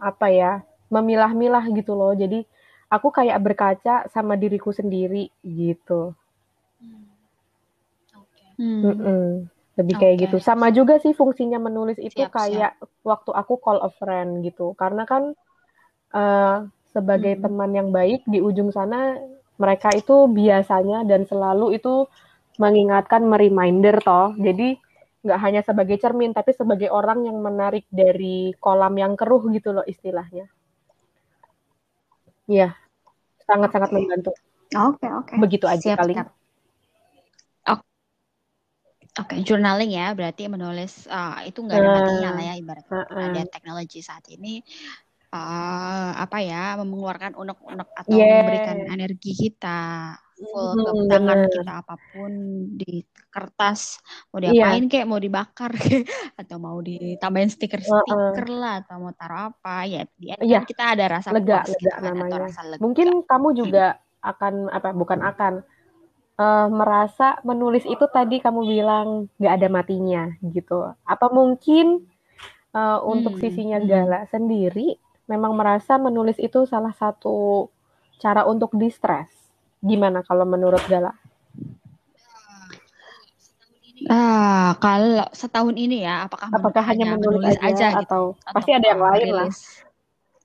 apa 0.00 0.32
ya, 0.32 0.52
memilah-milah 0.88 1.68
gitu 1.76 1.92
loh. 1.92 2.16
Jadi 2.16 2.48
aku 2.88 3.08
kayak 3.12 3.38
berkaca 3.40 4.08
sama 4.08 4.34
diriku 4.34 4.72
sendiri 4.72 5.28
gitu. 5.44 6.16
Hmm. 8.58 8.82
Mm 8.82 8.96
-mm. 8.98 9.24
Lebih 9.78 9.94
kayak 9.94 10.16
okay. 10.18 10.24
gitu. 10.26 10.36
Sama 10.42 10.74
juga 10.74 10.98
sih 10.98 11.14
fungsinya 11.14 11.62
menulis 11.62 12.00
itu 12.02 12.26
siap, 12.26 12.34
kayak 12.34 12.74
siap. 12.74 13.06
waktu 13.06 13.30
aku 13.30 13.54
call 13.62 13.78
a 13.84 13.90
friend 13.94 14.42
gitu. 14.42 14.74
Karena 14.74 15.06
kan 15.06 15.38
uh, 16.10 16.66
sebagai 16.90 17.38
hmm. 17.38 17.42
teman 17.46 17.70
yang 17.70 17.88
baik 17.94 18.26
di 18.26 18.42
ujung 18.42 18.74
sana 18.74 19.14
mereka 19.54 19.94
itu 19.94 20.26
biasanya 20.26 21.06
dan 21.06 21.22
selalu 21.30 21.78
itu 21.78 22.10
mengingatkan, 22.58 23.22
mereminder 23.22 24.02
toh. 24.02 24.34
Jadi 24.34 24.74
nggak 25.22 25.40
hanya 25.42 25.60
sebagai 25.62 25.98
cermin, 26.02 26.34
tapi 26.34 26.50
sebagai 26.54 26.90
orang 26.90 27.26
yang 27.26 27.38
menarik 27.38 27.86
dari 27.86 28.50
kolam 28.58 28.98
yang 28.98 29.14
keruh 29.14 29.46
gitu 29.54 29.70
loh 29.70 29.86
istilahnya. 29.86 30.50
Iya, 32.48 32.72
sangat-sangat 33.44 33.92
membantu. 33.92 34.32
Oke, 34.72 35.04
okay, 35.04 35.10
oke. 35.12 35.26
Okay. 35.28 35.36
Begitu 35.36 35.66
aja 35.68 35.88
siap, 35.94 36.00
kali. 36.00 36.16
Siap. 36.16 36.28
Oke, 39.18 39.34
okay, 39.34 39.38
journaling 39.42 39.90
ya, 39.98 40.14
berarti 40.14 40.46
menulis 40.46 41.10
uh, 41.10 41.42
itu 41.42 41.58
nggak 41.58 41.74
ada 41.74 41.90
matinya 41.90 42.30
lah 42.38 42.44
ya 42.44 42.54
ibaratnya 42.54 43.02
uh, 43.02 43.10
uh. 43.10 43.26
ada 43.26 43.42
teknologi 43.50 43.98
saat 43.98 44.22
ini 44.30 44.62
uh, 45.34 46.10
apa 46.14 46.38
ya 46.38 46.78
mengeluarkan 46.78 47.34
unek-unek 47.34 47.88
atau 47.98 48.14
yeah. 48.14 48.46
memberikan 48.46 48.78
energi 48.94 49.32
kita 49.34 50.14
full 50.38 50.78
hmm, 50.78 50.86
ke 50.86 50.92
tangan 51.10 51.38
kita 51.50 51.72
apa 51.82 51.94
pun 52.14 52.32
di 52.78 53.02
kertas 53.28 53.98
mau 54.30 54.38
iya. 54.38 54.50
diapain 54.54 54.84
yeah. 54.86 54.90
kayak 54.90 55.06
mau 55.10 55.20
dibakar 55.20 55.72
atau 56.40 56.56
mau 56.62 56.78
ditambahin 56.78 57.50
stiker-stiker 57.50 58.46
uh, 58.46 58.54
uh. 58.54 58.58
lah 58.58 58.74
atau 58.86 58.96
mau 59.02 59.12
taruh 59.12 59.50
apa 59.50 59.76
ya 59.84 60.02
dia 60.14 60.36
yeah. 60.40 60.62
kita 60.62 60.94
ada 60.94 61.04
rasa 61.18 61.34
lega, 61.34 61.66
puas 61.66 61.74
lega 61.74 61.80
gitu 61.82 61.88
kan, 61.90 62.02
namanya. 62.06 62.30
atau 62.30 62.38
rasa 62.46 62.60
lega. 62.64 62.80
Mungkin 62.82 63.08
kamu 63.26 63.48
juga 63.58 63.86
hmm. 63.98 64.30
akan 64.30 64.54
apa 64.70 64.88
bukan 64.94 65.20
akan 65.26 65.52
uh, 66.38 66.68
merasa 66.70 67.28
menulis 67.42 67.84
itu 67.84 68.04
tadi 68.08 68.38
kamu 68.38 68.60
bilang 68.64 69.08
nggak 69.36 69.54
ada 69.58 69.68
matinya 69.68 70.24
gitu. 70.40 70.94
Apa 71.04 71.26
mungkin 71.28 72.06
uh, 72.72 72.98
untuk 73.04 73.36
hmm. 73.36 73.42
sisinya 73.42 73.78
hmm. 73.82 73.86
Gala 73.86 74.20
sendiri 74.30 74.96
memang 75.28 75.52
merasa 75.52 76.00
menulis 76.00 76.40
itu 76.40 76.64
salah 76.64 76.94
satu 76.96 77.68
cara 78.18 78.48
untuk 78.48 78.74
distress? 78.74 79.37
Gimana 79.82 80.26
kalau 80.26 80.44
menurut 80.48 80.82
Gala? 80.90 81.14
Ah, 84.08 84.78
kalau 84.78 85.26
setahun 85.34 85.74
ini 85.74 86.06
ya, 86.06 86.30
apakah, 86.30 86.48
apakah 86.54 86.82
hanya 86.86 87.18
menulis, 87.18 87.58
menulis 87.58 87.58
aja, 87.58 87.66
aja 87.66 87.88
gitu? 87.90 88.02
atau, 88.06 88.22
atau 88.46 88.54
pasti 88.54 88.70
ada 88.72 88.86
yang 88.86 89.02
lain 89.02 89.28
lah? 89.34 89.50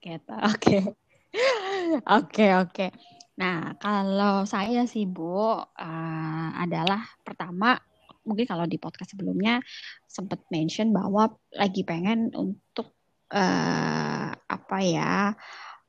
Gitu. 0.02 0.34
Oke. 0.52 0.78
Oke, 2.06 2.46
oke. 2.54 2.88
Nah, 3.42 3.74
kalau 3.82 4.46
saya 4.46 4.86
sih 4.86 5.10
Bu, 5.10 5.58
uh, 5.58 6.50
adalah 6.54 7.02
pertama 7.26 7.74
mungkin 8.22 8.46
kalau 8.46 8.70
di 8.70 8.78
podcast 8.78 9.18
sebelumnya 9.18 9.60
sempat 10.08 10.46
mention 10.54 10.94
bahwa 10.94 11.34
lagi 11.52 11.82
pengen 11.84 12.30
untuk 12.38 12.94
uh, 13.34 14.30
apa 14.32 14.78
ya 14.80 15.34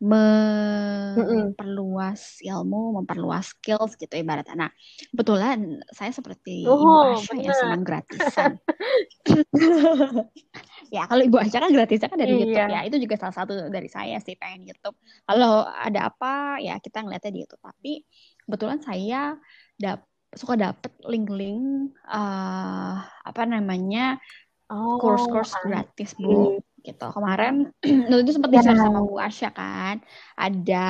memperluas 0.04 2.44
ilmu, 2.44 3.00
memperluas 3.00 3.56
skills 3.56 3.96
gitu 3.96 4.20
ibaratnya. 4.20 4.68
Nah, 4.68 4.70
kebetulan 5.16 5.80
saya 5.88 6.12
seperti 6.12 6.68
oh, 6.68 6.76
Ibu 6.76 7.16
Asya 7.16 7.40
ya 7.40 7.56
senang 7.56 7.80
gratisan. 7.80 8.60
ya 10.94 11.08
kalau 11.08 11.24
Ibu 11.24 11.40
Asya 11.40 11.64
kan 11.64 11.72
gratisnya 11.72 12.12
kan 12.12 12.20
dari 12.20 12.36
iya. 12.36 12.40
YouTube 12.44 12.68
ya. 12.68 12.84
Itu 12.84 13.00
juga 13.00 13.16
salah 13.16 13.32
satu 13.32 13.72
dari 13.72 13.88
saya 13.88 14.20
sih 14.20 14.36
pengen 14.36 14.68
YouTube. 14.68 14.92
Kalau 15.24 15.64
ada 15.64 16.12
apa 16.12 16.60
ya 16.60 16.76
kita 16.76 17.00
ngeliatnya 17.00 17.32
di 17.32 17.48
YouTube. 17.48 17.64
Tapi 17.64 18.04
kebetulan 18.44 18.84
saya 18.84 19.40
dap 19.80 20.04
suka 20.34 20.58
dapet 20.58 20.90
link-link 21.06 21.94
uh, 22.10 22.98
apa 23.06 23.42
namanya 23.46 24.18
oh, 24.66 24.98
course-course 24.98 25.54
gratis 25.62 26.10
bu 26.18 26.58
gitu. 26.84 27.08
Kemarin 27.10 27.72
itu 28.22 28.32
sempat 28.36 28.52
di-share 28.52 28.76
sama 28.76 29.00
Bu 29.00 29.16
Asya 29.16 29.50
kan. 29.50 30.04
Ada 30.36 30.86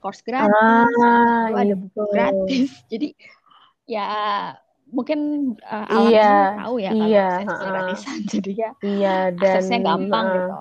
course 0.00 0.24
gratis, 0.24 0.88
Ah, 1.04 1.52
lalu 1.52 1.56
ada 1.60 1.74
buku 1.76 2.00
itu. 2.00 2.04
gratis. 2.08 2.70
Jadi 2.92 3.08
ya 3.84 4.08
mungkin 4.88 5.52
uh, 5.60 5.84
Alam 5.84 6.12
Iya, 6.12 6.32
tahu 6.64 6.74
ya 6.80 6.90
kalau 6.96 7.04
iya, 7.04 7.26
akses 7.28 7.60
gratisan. 7.68 8.18
Jadi 8.32 8.50
ya 8.56 8.70
Iya, 8.80 9.14
dan 9.36 9.40
aksesnya 9.44 9.78
gampang 9.84 10.24
heeh, 10.24 10.36
gitu. 10.40 10.56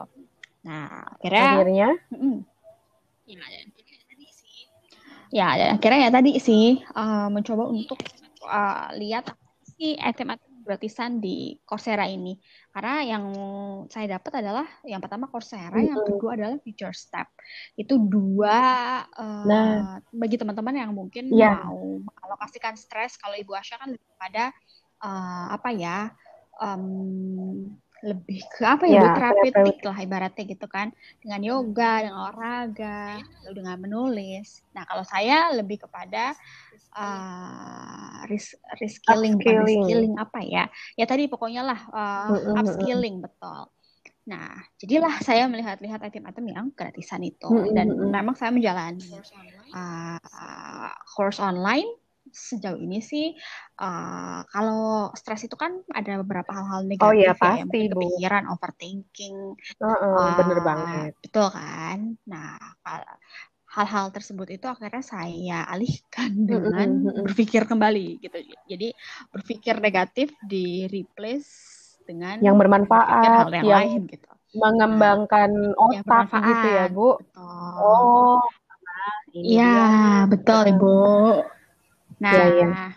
Nah, 0.68 0.86
akhirnya 1.16 1.44
akhirnya 1.48 1.90
mm, 2.12 2.38
ya, 3.28 3.40
ya 3.40 3.62
tadi 4.12 4.26
sih. 4.36 4.56
Ya, 5.32 5.48
dan 5.60 5.70
akhirnya 5.80 6.00
ya 6.08 6.12
tadi 6.12 6.32
sih 6.44 6.64
uh, 6.96 7.28
mencoba 7.32 7.64
untuk 7.72 8.00
uh, 8.44 8.92
lihat 9.00 9.32
sih 9.64 9.96
item-item 9.96 10.64
gratisan 10.68 11.24
di 11.24 11.56
Coursera 11.64 12.04
ini. 12.12 12.36
Karena 12.78 13.02
yang 13.02 13.26
saya 13.90 14.22
dapat 14.22 14.46
adalah 14.46 14.70
yang 14.86 15.02
pertama 15.02 15.26
Coursera, 15.26 15.82
yang 15.82 15.98
Mm-mm. 15.98 16.13
kedua 16.13 16.38
adalah 16.38 16.62
Future 16.62 16.94
Step. 16.94 17.26
Itu 17.74 17.98
dua 17.98 19.02
uh, 19.18 19.50
Nah, 19.50 19.98
bagi 20.13 20.38
teman-teman 20.38 20.86
yang 20.86 20.94
mungkin 20.94 21.34
ya, 21.34 21.58
mau 21.66 22.06
mengalokasikan 22.06 22.78
stres. 22.78 23.18
Kalau 23.18 23.34
Ibu 23.34 23.50
Asya 23.58 23.82
kan 23.82 23.90
lebih 23.98 24.13
pada 24.22 24.54
uh, 25.02 25.58
apa 25.58 25.74
ya? 25.74 26.13
um, 26.62 27.78
lebih 28.06 28.46
ke 28.54 28.62
apa 28.62 28.86
ya, 28.86 29.02
ya, 29.02 29.14
Terapeutik 29.18 29.54
terapeutik. 29.54 29.88
lah 29.90 29.98
ibaratnya 30.02 30.44
gitu 30.46 30.68
kan. 30.70 30.94
Dengan 31.18 31.42
yoga, 31.42 31.92
dengan 32.06 32.18
olahraga, 32.30 33.22
lalu 33.46 33.54
dengan 33.58 33.78
menulis. 33.82 34.62
Nah, 34.78 34.86
kalau 34.86 35.02
saya 35.02 35.50
lebih 35.58 35.88
kepada 35.90 36.38
uh, 36.94 38.22
res- 38.30 38.58
reskilling, 38.78 39.42
Upskilling. 39.42 39.82
reskilling 39.82 40.14
apa 40.22 40.40
ya? 40.46 40.66
Ya 40.94 41.06
tadi 41.10 41.26
pokoknya 41.26 41.66
lah 41.66 41.80
uh, 41.90 42.62
upskilling 42.62 43.22
betul. 43.22 43.74
Nah, 44.28 44.60
jadilah 44.76 45.24
saya 45.24 45.48
melihat-lihat 45.48 46.04
item-item 46.04 46.46
yang 46.52 46.66
gratisan 46.76 47.24
itu 47.24 47.48
dan 47.72 47.88
memang 47.96 48.36
saya 48.36 48.52
menjalani 48.52 49.08
uh, 49.72 50.92
course 51.16 51.40
online 51.40 51.88
sejauh 52.38 52.80
ini 52.80 53.02
sih 53.02 53.26
uh, 53.82 54.45
kalau 54.54 55.10
stres 55.17 55.41
itu 55.47 55.56
kan 55.58 55.71
ada 56.00 56.21
beberapa 56.21 56.52
hal-hal 56.54 56.82
Oh 57.02 57.13
ya, 57.13 57.34
negatif 57.34 57.38
ya, 57.41 57.50
ya 57.62 57.63
pasti, 57.65 57.67
mungkin 57.67 57.89
Bu. 57.93 58.02
kepikiran, 58.02 58.43
overthinking, 58.54 59.38
Heeh, 59.82 60.28
bener 60.38 60.60
uh, 60.69 60.69
banget. 60.69 61.12
betul 61.23 61.47
kan? 61.50 62.00
Nah, 62.30 62.58
hal-hal 63.76 64.10
tersebut 64.15 64.47
itu 64.58 64.65
akhirnya 64.65 65.04
saya 65.06 65.60
alihkan 65.69 66.32
dengan 66.50 66.89
berpikir 67.26 67.67
kembali 67.69 68.17
gitu. 68.23 68.38
Jadi 68.71 68.88
berpikir 69.34 69.76
negatif 69.78 70.34
di 70.41 70.88
replace 70.89 71.52
dengan 72.08 72.39
Yang 72.45 72.56
berpikir 72.95 73.32
hal 73.38 73.50
bermanfaat, 73.50 73.54
yang 73.54 73.67
yang 73.67 73.69
lain 73.69 74.02
gitu. 74.10 74.30
Nah, 74.88 75.06
mengembangkan 75.06 75.52
yang 75.91 76.04
otak 76.08 76.28
gitu 76.41 76.67
ya, 76.78 76.86
bermanfaat, 76.88 76.89
Bu. 76.89 77.19
betul. 77.19 77.38
Oh, 77.78 78.39
ini 79.36 79.52
Iya, 79.54 80.26
betul 80.32 80.60
Heeh. 82.22 82.32
Ibu. 82.32 82.38
Ya, 82.38 82.46
ya. 82.54 82.68
Nah, 82.74 82.92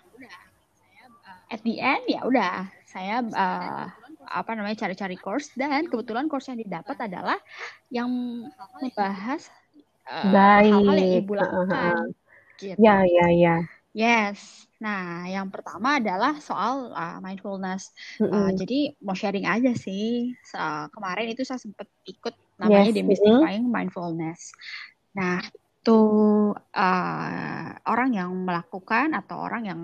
at 1.51 1.61
the 1.67 1.83
end 1.83 2.07
ya 2.07 2.23
udah 2.23 2.71
saya 2.87 3.27
uh, 3.27 3.85
apa 4.31 4.51
namanya 4.55 4.87
cari-cari 4.87 5.19
course 5.19 5.51
dan 5.59 5.91
kebetulan 5.91 6.31
course 6.31 6.47
yang 6.47 6.63
didapat 6.63 6.95
adalah 7.11 7.39
yang 7.91 8.07
membahas 8.79 9.51
uh, 10.07 10.63
hal-hal 10.63 10.95
yang 10.95 11.11
Baik. 11.11 11.23
ibu 11.27 11.33
lakukan 11.35 11.95
gitu. 12.63 12.79
Ya, 12.79 13.03
ya, 13.03 13.27
ya. 13.35 13.57
Yes. 13.91 14.71
Nah, 14.79 15.27
yang 15.27 15.51
pertama 15.51 15.99
adalah 15.99 16.39
soal 16.39 16.95
uh, 16.95 17.19
mindfulness. 17.19 17.91
Uh, 18.23 18.55
Mm-mm. 18.55 18.63
jadi 18.63 18.95
mau 19.03 19.19
sharing 19.19 19.51
aja 19.51 19.75
sih. 19.75 20.31
So, 20.47 20.63
kemarin 20.95 21.35
itu 21.35 21.43
saya 21.43 21.59
sempat 21.59 21.91
ikut 22.07 22.33
namanya 22.63 22.95
Yes. 22.95 22.97
Demystifying 22.97 23.67
Mindfulness. 23.67 24.55
Nah, 25.19 25.43
itu 25.81 26.01
uh, 26.53 27.69
orang 27.88 28.11
yang 28.12 28.31
melakukan 28.45 29.16
atau 29.16 29.37
orang 29.40 29.62
yang 29.64 29.81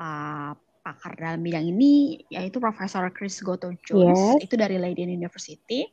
uh, 0.00 0.56
pakar 0.80 1.12
dalam 1.20 1.44
bidang 1.44 1.68
ini 1.68 2.24
yaitu 2.32 2.56
Profesor 2.60 3.12
Chris 3.12 3.44
Goto 3.44 3.72
Jones 3.84 4.40
Yes. 4.40 4.48
itu 4.48 4.54
dari 4.56 4.80
Leiden 4.80 5.12
University. 5.12 5.84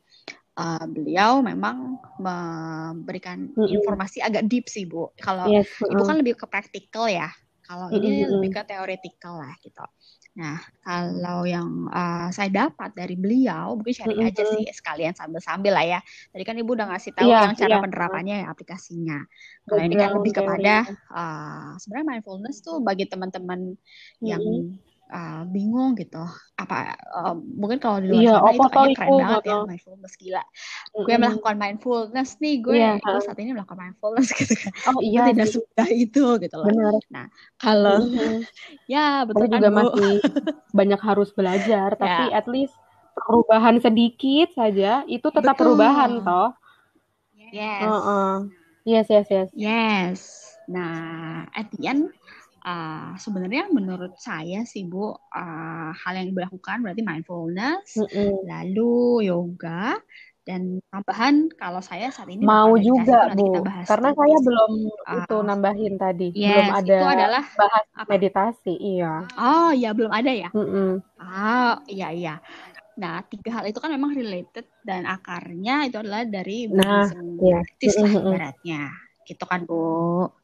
Uh, 0.51 0.83
beliau 0.87 1.39
memang 1.43 1.95
memberikan 2.19 3.51
Mm-mm. 3.55 3.71
informasi 3.71 4.23
agak 4.23 4.47
deep 4.47 4.71
sih 4.71 4.87
Bu. 4.87 5.11
Kalau 5.19 5.51
Yes. 5.51 5.67
kan 5.83 6.15
lebih 6.15 6.39
ke 6.39 6.47
praktikal 6.47 7.11
ya. 7.11 7.27
Kalau 7.67 7.87
ini 7.91 8.27
Mm-mm, 8.27 8.39
lebih 8.39 8.49
ke 8.55 8.61
teoretikal 8.67 9.35
lah 9.35 9.55
gitu. 9.63 9.83
Nah, 10.31 10.63
kalau 10.79 11.43
yang 11.43 11.91
uh, 11.91 12.31
saya 12.31 12.47
dapat 12.47 12.95
dari 12.95 13.19
beliau, 13.19 13.75
mungkin 13.75 13.91
sharing 13.91 14.23
aja 14.23 14.47
Mm-mm. 14.47 14.63
sih 14.63 14.63
sekalian 14.71 15.11
sambil-sambil 15.11 15.75
lah 15.75 15.83
ya. 15.83 15.99
Tadi 16.31 16.43
kan 16.47 16.55
Ibu 16.55 16.71
udah 16.71 16.87
ngasih 16.87 17.11
tahu 17.11 17.27
Iya, 17.27 17.39
yang 17.51 17.55
cara 17.59 17.75
iya. 17.75 17.83
penerapannya 17.83 18.35
ya 18.43 18.47
aplikasinya. 18.47 19.19
Kalau 19.67 19.81
ini 19.83 19.95
kan 19.99 20.09
lebih 20.15 20.31
kepada 20.31 20.87
uh, 21.11 21.75
sebenarnya 21.83 22.07
mindfulness 22.15 22.63
tuh 22.63 22.79
bagi 22.79 23.11
teman-teman 23.11 23.75
yang 24.23 24.39
Mm-mm. 24.39 24.90
Uh, 25.15 25.33
bingung 25.53 25.91
gitu. 26.01 26.17
Apa 26.61 26.75
uh, 27.17 27.33
mungkin 27.59 27.79
kalau 27.83 27.97
di 28.03 28.07
luar 28.13 28.25
Iya, 28.25 28.31
sana 28.33 28.49
itu 28.57 28.67
kayaknya 28.71 28.91
keren 28.97 29.15
banget 29.21 29.41
ya 29.49 29.55
heeh. 29.55 29.65
mindfulness 29.67 30.13
gila. 30.21 30.41
Gue 31.03 31.13
Mm-mm. 31.13 31.21
melakukan 31.21 31.55
mindfulness 31.63 32.29
nih, 32.43 32.53
gue 32.65 32.77
Iya, 32.77 32.99
gue 33.11 33.19
saat 33.25 33.37
ini 33.41 33.49
melakukan 33.55 33.79
mindfulness 33.83 34.29
gitu 34.39 34.53
kan. 34.63 34.71
Oh 34.87 34.97
iya 35.09 35.21
tidak 35.27 35.45
sih. 35.45 35.53
semudah 35.53 35.87
itu 36.03 36.19
gitu 36.43 36.55
loh. 36.63 36.69
Benar. 36.69 37.01
Nah, 37.13 37.25
kalau 37.61 37.97
ya 38.93 38.99
betul 39.29 39.45
kan 39.53 39.63
juga 39.63 39.67
Bu? 39.75 39.79
masih 39.79 40.07
banyak 40.77 40.99
harus 41.07 41.29
belajar, 41.37 41.89
tapi 42.01 42.23
Ya, 42.29 42.33
at 42.37 42.45
least 42.53 42.75
perubahan 43.15 43.77
sedikit 43.85 44.47
saja 44.59 45.03
itu 45.15 45.27
tetap 45.37 45.55
perubahan 45.59 46.11
betul. 46.13 46.25
toh. 46.25 46.55
Yes. 47.33 47.97
Heeh. 48.01 48.51
Yes, 48.85 49.07
yes, 49.09 49.27
yes. 49.31 49.51
Yes. 49.53 50.57
Nah, 50.67 51.45
at 51.55 51.71
the 51.71 51.87
end, 51.87 52.13
uh, 52.61 53.13
sebenarnya 53.17 53.69
menurut 53.73 54.17
saya 54.17 54.63
sih 54.65 54.85
Bu, 54.87 55.11
uh, 55.11 55.89
hal 55.91 56.13
yang 56.17 56.31
dilakukan 56.31 56.81
berarti 56.81 57.01
mindfulness, 57.03 57.97
Mm-mm. 57.97 58.45
lalu 58.47 59.27
yoga, 59.29 59.97
dan 60.41 60.81
tambahan 60.89 61.53
kalau 61.53 61.81
saya 61.85 62.09
saat 62.09 62.29
ini 62.33 62.41
Mau 62.41 62.73
juga, 62.81 63.29
itu 63.33 63.37
Bu. 63.37 63.61
bahas 63.61 63.85
Karena 63.85 64.09
saya 64.17 64.37
belum 64.41 64.71
itu 64.89 65.35
Uh, 65.37 65.43
nambahin 65.45 65.93
tadi. 66.01 66.27
Belum 66.33 66.65
yes, 66.65 66.79
ada 66.81 66.95
itu 66.97 67.05
adalah 67.05 67.43
bahas 67.57 67.85
apa? 67.93 68.09
meditasi, 68.09 68.73
iya. 68.77 69.13
Oh, 69.37 69.69
ya 69.73 69.89
belum 69.93 70.09
ada 70.09 70.31
ya? 70.33 70.49
Mm-mm. 70.53 71.01
Ah, 71.21 71.77
iya 71.85 72.09
iya. 72.09 72.33
Nah, 72.97 73.23
tiga 73.29 73.49
hal 73.61 73.65
itu 73.69 73.79
kan 73.81 73.89
memang 73.93 74.11
related 74.13 74.65
dan 74.85 75.05
akarnya 75.05 75.89
itu 75.89 75.97
adalah 76.01 76.25
dari 76.25 76.65
Nah, 76.69 77.05
Buddhism 77.05 77.37
iya. 77.41 77.59
praktis 77.61 77.93
lah 77.97 78.09
Mm-mm, 78.09 78.21
mm-mm. 78.21 78.33
ibaratnya. 78.33 78.81
Gitu 79.25 79.43
kan, 79.45 79.59
Bu. 79.69 80.40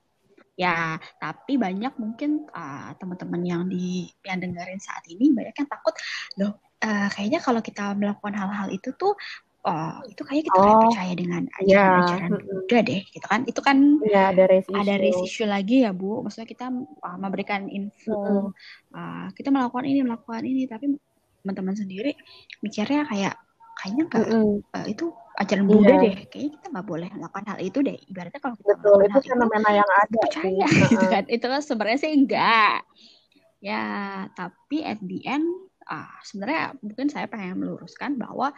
Ya, 0.58 0.98
tapi 1.22 1.54
banyak 1.62 1.94
mungkin 2.02 2.50
uh, 2.50 2.90
teman-teman 2.98 3.42
yang 3.46 3.62
di 3.70 4.10
yang 4.26 4.42
dengerin 4.42 4.82
saat 4.82 5.06
ini 5.06 5.30
banyak 5.30 5.54
yang 5.54 5.70
takut, 5.70 5.94
loh, 6.42 6.58
uh, 6.82 7.08
kayaknya 7.14 7.38
kalau 7.46 7.62
kita 7.62 7.94
melakukan 7.94 8.34
hal-hal 8.34 8.68
itu 8.74 8.90
tuh 8.98 9.14
oh, 9.68 9.94
itu 10.10 10.22
kayak 10.26 10.50
kita 10.50 10.58
kayak 10.58 10.78
Oh, 10.78 10.82
percaya 10.90 11.14
dengan 11.14 11.44
ajaran-ajaran 11.62 12.32
Mm-mm. 12.34 12.48
Buddha 12.48 12.80
deh, 12.82 13.02
gitu 13.06 13.28
kan. 13.30 13.42
Itu 13.46 13.62
kan 13.62 13.78
Ya, 14.02 14.34
ada 14.34 14.50
race 14.50 14.66
ada 14.74 14.94
race 14.98 15.22
issue. 15.22 15.46
issue 15.46 15.50
lagi 15.50 15.86
ya, 15.86 15.92
Bu. 15.94 16.26
Maksudnya 16.26 16.48
kita 16.50 16.66
uh, 16.74 17.18
memberikan 17.22 17.70
info 17.70 18.50
uh, 18.98 19.28
kita 19.38 19.54
melakukan 19.54 19.86
ini, 19.86 20.00
melakukan 20.02 20.42
ini, 20.42 20.66
tapi 20.66 20.90
teman-teman 21.46 21.76
sendiri 21.78 22.12
mikirnya 22.66 23.06
kayak 23.08 23.36
kayaknya 23.88 24.04
nggak 24.12 24.28
Mm-mm. 24.28 24.60
uh, 24.76 24.86
itu 24.92 25.06
ajaran 25.40 25.66
Buddha 25.70 25.96
Iya, 25.96 26.04
deh. 26.04 26.16
Kayaknya 26.28 26.52
kita 26.60 26.68
nggak 26.76 26.88
boleh 26.92 27.10
melakukan 27.16 27.46
hal 27.48 27.60
itu 27.64 27.80
deh. 27.80 27.98
Ibaratnya 28.12 28.42
kalau 28.44 28.56
kita 28.60 28.74
betul. 28.76 29.00
Itu 29.08 29.20
fenomena 29.24 29.70
yang 29.72 29.88
ada 29.88 30.12
sih. 30.12 30.20
percaya 30.20 30.68
gitu 30.92 31.06
kan. 31.08 31.24
Itu 31.32 31.46
kan 31.48 31.62
sebenarnya 31.64 32.00
sih 32.04 32.12
enggak. 32.12 32.78
Ya, 33.64 33.84
tapi 34.36 34.84
at 34.84 35.00
the 35.00 35.24
end 35.24 35.48
ah 35.88 36.20
sebenarnya 36.20 36.76
mungkin 36.84 37.08
saya 37.08 37.32
pengen 37.32 37.64
meluruskan 37.64 38.20
bahwa 38.20 38.52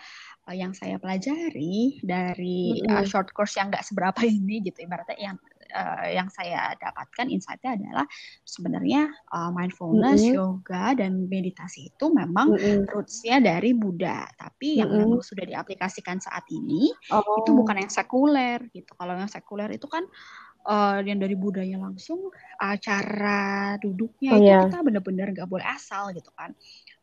uh, 0.50 0.56
yang 0.58 0.74
saya 0.74 0.98
pelajari 0.98 2.02
dari 2.02 2.82
uh, 2.90 3.06
Mm-mm. 3.06 3.06
short 3.06 3.30
course 3.38 3.54
yang 3.54 3.70
nggak 3.70 3.86
seberapa 3.86 4.18
ini 4.26 4.66
gitu 4.66 4.82
ibaratnya 4.82 5.14
yang 5.14 5.38
uh, 5.74 6.08
yang 6.10 6.28
saya 6.34 6.74
dapatkan 6.78 7.30
insight-nya 7.30 7.78
adalah 7.78 8.06
sebenarnya 8.44 9.10
uh, 9.32 9.50
mindfulness, 9.54 10.22
Mm-mm. 10.22 10.36
yoga 10.36 10.98
dan 10.98 11.30
meditasi 11.30 11.94
itu 11.94 12.06
memang 12.12 12.54
Mm-mm. 12.54 12.90
roots-nya 12.90 13.40
dari 13.42 13.72
Buddha, 13.74 14.26
tapi 14.36 14.82
yang 14.82 14.90
Mm-mm. 14.90 15.18
memang 15.18 15.22
sudah 15.26 15.46
diaplikasikan 15.46 16.18
saat 16.20 16.46
ini 16.52 16.90
itu 17.38 17.50
Oh, 17.50 17.56
bukan 17.56 17.86
yang 17.86 17.92
sekuler 17.92 18.60
gitu. 18.74 18.92
Kalau 18.98 19.14
yang 19.16 19.30
sekuler 19.32 19.70
itu 19.74 19.88
kan 19.88 20.04
uh, 20.68 21.00
yang 21.02 21.20
dari 21.22 21.36
budaya 21.40 21.78
langsung 21.80 22.30
uh, 22.60 22.76
cara 22.78 23.76
duduknya 23.80 24.36
oh 24.36 24.40
itu 24.42 24.50
ya. 24.50 24.60
kita 24.68 24.78
benar-benar 24.84 25.28
nggak 25.32 25.50
boleh 25.50 25.66
asal 25.66 26.12
gitu 26.14 26.30
kan. 26.36 26.52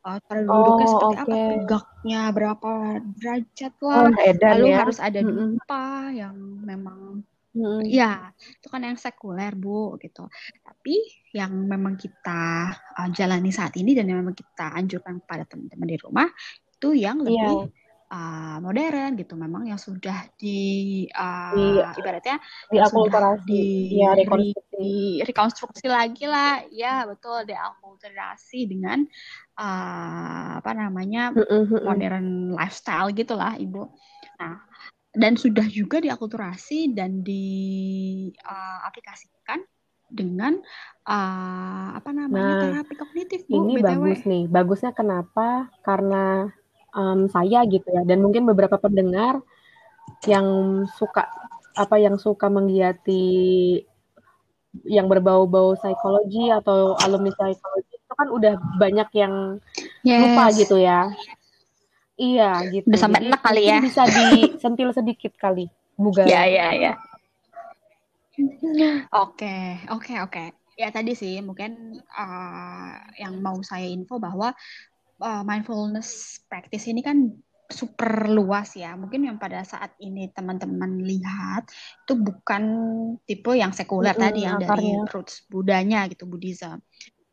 Uh, 0.07 0.19
cara 0.31 0.41
duduknya 0.47 0.87
Oh, 0.87 0.93
seperti 0.95 1.17
apa, 1.19 1.35
oke. 1.35 1.43
tegaknya 1.51 2.21
berapa 2.31 2.71
derajat 3.19 3.73
Oh, 3.83 3.91
lah, 3.91 4.11
edan 4.23 4.51
lalu 4.55 4.67
ya. 4.71 4.79
harus 4.79 4.99
ada 5.03 5.21
dupa 5.23 5.85
yang 6.15 6.37
memang 6.63 7.27
Ya 7.89 8.13
itu 8.37 8.67
kan 8.69 8.85
yang 8.85 9.01
sekuler 9.01 9.57
Bu 9.57 9.97
gitu. 9.99 10.29
Tapi 10.61 10.95
yang 11.33 11.53
memang 11.65 11.97
kita 11.97 12.69
uh, 12.73 13.09
jalani 13.13 13.49
saat 13.49 13.73
ini 13.81 13.97
dan 13.97 14.07
yang 14.09 14.21
memang 14.21 14.37
kita 14.37 14.73
anjurkan 14.77 15.21
kepada 15.25 15.49
teman-teman 15.49 15.89
di 15.89 15.99
rumah 16.01 16.29
itu 16.77 16.93
yang 16.93 17.25
Iya. 17.25 17.29
lebih 17.33 17.57
uh, 18.13 18.57
modern 18.61 19.11
gitu 19.17 19.35
memang 19.35 19.67
yang 19.67 19.81
sudah 19.81 20.29
di 20.37 20.59
uh, 21.11 21.57
Iya. 21.57 21.89
ibaratnya 21.97 22.37
Diakulturasi. 22.69 23.45
di, 23.49 23.65
Iya, 23.97 24.11
di, 24.13 24.21
rekonstruksi. 24.23 24.77
di 24.77 24.93
rekonstruksi 25.25 25.87
lagi 25.89 26.25
lah 26.29 26.61
ya 26.71 27.09
betul 27.09 27.49
diakulturasi 27.49 28.61
dengan 28.69 29.03
uh, 29.57 30.61
apa 30.61 30.71
namanya 30.77 31.33
Mm-mm, 31.33 31.63
mm-mm. 31.73 31.83
modern 31.85 32.27
lifestyle 32.53 33.09
gitulah 33.13 33.57
ibu 33.57 33.89
nah 34.37 34.61
dan 35.17 35.41
sudah 35.41 35.65
juga 35.73 36.05
diakulturasi 36.05 36.93
dan 36.93 37.25
diaplikasikan 37.25 39.65
dengan 40.07 40.55
uh, 41.09 41.99
apa 41.99 42.15
namanya 42.15 42.47
Nah, 42.47 42.63
terapi 42.63 42.95
kognitif 42.95 43.43
bu 43.51 43.67
Ini 43.67 43.75
btw 43.81 43.83
bagus 43.83 44.23
nih. 44.29 44.45
Bagusnya 44.47 44.93
kenapa? 44.95 45.67
Karena 45.83 46.47
em, 46.95 47.27
saya 47.33 47.65
gitu 47.67 47.91
ya, 47.91 48.05
dan 48.07 48.23
mungkin 48.23 48.47
beberapa 48.47 48.79
pendengar 48.79 49.43
yang 50.31 50.47
suka 50.95 51.27
apa 51.77 51.99
yang 51.99 52.17
suka 52.17 52.49
menggiati 52.49 53.85
yang 54.85 55.09
berbau-bau 55.09 55.73
psikologi 55.77 56.53
atau 56.53 56.97
alumni 57.01 57.33
psikologi 57.33 57.97
itu 57.97 58.15
kan 58.15 58.29
udah 58.29 58.55
banyak 58.77 59.09
yang 59.17 59.57
lupa 60.05 60.45
yes 60.53 60.57
gitu 60.61 60.77
ya. 60.79 61.09
Iya 62.17 62.65
gitu. 62.73 62.89
udah 62.89 63.01
sampai 63.01 63.29
enak 63.29 63.41
kali 63.45 63.63
ya 63.69 63.79
bisa 63.81 64.09
disentil 64.09 64.89
sedikit 64.97 65.37
kali, 65.37 65.69
Bu 66.01 66.17
ya 66.25 66.43
Gala. 66.45 66.49
ya 66.49 66.67
ya 66.73 66.93
Oke, 69.13 69.81
oke, 69.89 70.15
oke. 70.25 70.45
Ya 70.77 70.93
tadi 70.93 71.17
sih 71.17 71.41
mungkin 71.41 71.97
uh, 71.97 72.95
yang 73.17 73.41
mau 73.41 73.57
saya 73.65 73.89
info 73.89 74.21
bahwa 74.21 74.53
uh, 75.25 75.43
mindfulness 75.45 76.41
practice 76.45 76.85
ini 76.93 77.01
kan 77.01 77.33
super 77.73 78.29
luas 78.29 78.77
ya. 78.77 78.93
Mungkin 78.93 79.25
yang 79.25 79.41
pada 79.41 79.65
saat 79.65 79.97
ini 80.05 80.29
teman-teman 80.37 81.01
lihat 81.01 81.73
itu 82.05 82.13
bukan 82.21 82.63
tipe 83.25 83.57
yang 83.57 83.73
sekuler 83.73 84.13
tadi 84.13 84.45
Mm-mm, 84.45 84.49
yang 84.53 84.59
dari 84.61 84.69
akarnya. 84.69 85.09
roots 85.09 85.35
Budanya 85.49 86.05
gitu 86.13 86.29
Buddhism. 86.29 86.77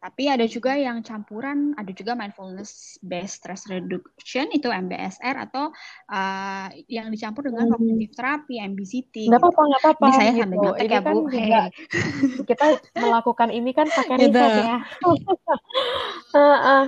Tapi 0.03 0.27
ada 0.27 0.43
juga 0.43 0.75
yang 0.75 0.99
campuran, 0.99 1.71
ada 1.79 1.87
juga 1.95 2.11
mindfulness 2.11 2.99
based 2.99 3.39
stress 3.39 3.63
reduction 3.71 4.51
itu 4.51 4.67
MBSR 4.67 5.47
atau 5.47 5.71
uh, 6.11 6.67
yang 6.91 7.07
dicampur 7.07 7.47
dengan 7.47 7.71
Hmm. 7.71 7.71
cognitive 7.71 8.11
therapy 8.19 8.59
MBCT 8.59 9.15
Nggak 9.31 9.39
gitu. 9.39 9.47
apa-apa, 9.47 9.61
nggak 9.71 9.81
apa-apa 9.81 10.03
Ini 10.03 10.11
saya 10.11 10.31
sambil 10.35 10.57
gitu. 10.59 10.59
nyontek 10.59 10.83
Ini 10.83 10.91
ya 10.91 10.99
kan 11.07 11.15
Bu. 11.15 11.19
juga 11.31 11.39
Hehe. 11.39 11.63
kita 12.49 12.65
melakukan 12.99 13.49
ini 13.55 13.71
kan 13.71 13.87
pakai 13.95 14.15
Gitu. 14.19 14.35
riset 14.35 14.53
ya. 14.59 14.75
Heeh. 16.35 16.83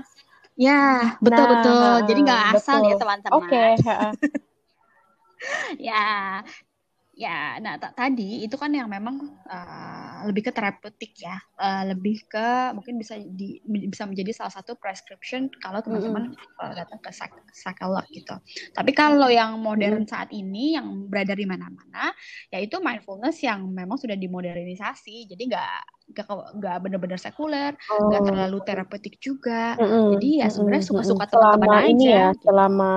Ya, 0.55 0.71
betul 1.23 1.45
Nah, 1.45 1.51
betul. 1.51 1.91
Jadi 2.07 2.19
nggak 2.27 2.43
asal 2.55 2.79
ya 2.83 2.95
betul. 2.95 2.99
teman-teman. 2.99 3.39
Oke, 3.47 3.63
heeh. 3.87 4.11
Ya, 5.79 6.43
ya. 7.15 7.55
Nah, 7.63 7.79
ta- 7.79 7.95
tadi 7.95 8.43
itu 8.43 8.55
kan 8.59 8.69
yang 8.75 8.91
memang 8.91 9.15
uh, 9.47 10.27
lebih 10.27 10.47
ke 10.47 10.51
terapeutik 10.51 11.15
ya, 11.17 11.39
Uh, 11.55 11.87
lebih 11.87 12.19
ke 12.27 12.75
mungkin 12.75 12.99
bisa 12.99 13.15
di 13.15 13.63
bisa 13.63 14.03
menjadi 14.03 14.35
salah 14.35 14.51
satu 14.51 14.75
prescription 14.75 15.47
kalau 15.63 15.79
teman-teman 15.79 16.35
uh, 16.59 16.73
datang 16.75 16.99
ke 16.99 17.07
psych- 17.15 17.47
psikolog 17.55 18.03
gitu. 18.11 18.35
Tapi 18.75 18.91
kalau 18.91 19.31
yang 19.31 19.55
modern 19.63 20.03
saat 20.03 20.35
ini 20.35 20.75
yang 20.75 21.07
beredar 21.07 21.39
di 21.39 21.47
mana-mana, 21.47 22.11
yaitu 22.51 22.83
mindfulness 22.83 23.39
yang 23.39 23.63
memang 23.71 23.95
sudah 23.95 24.19
dimodernisasi. 24.19 25.31
Jadi 25.31 25.43
nggak 25.47 25.71
nggak 26.11 26.27
nggak 26.59 26.77
benar-benar 26.83 27.19
sekuler, 27.23 27.71
nggak 27.87 28.21
Oh. 28.21 28.27
terlalu 28.27 28.57
terapeutik 28.67 29.15
juga. 29.23 29.79
Mm-mm, 29.79 30.19
Jadi 30.19 30.43
ya 30.43 30.47
sebenarnya 30.51 30.83
suka-suka 30.91 31.23
mm-mm. 31.23 31.31
teman-teman 31.31 31.71
Selama 31.71 31.87
ini 31.87 32.03
aja 32.03 32.11
ya, 32.11 32.27
gitu. 32.35 32.43
selama 32.51 32.91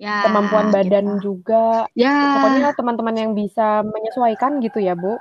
Ya, 0.00 0.24
kemampuan 0.24 0.72
badan 0.72 1.20
gitu. 1.20 1.36
juga. 1.36 1.84
Ya, 1.92 2.40
Pokoknya 2.40 2.72
teman-teman 2.72 3.16
yang 3.20 3.32
bisa 3.36 3.84
menyesuaikan 3.84 4.64
gitu 4.64 4.80
ya, 4.80 4.96
Bu. 4.96 5.20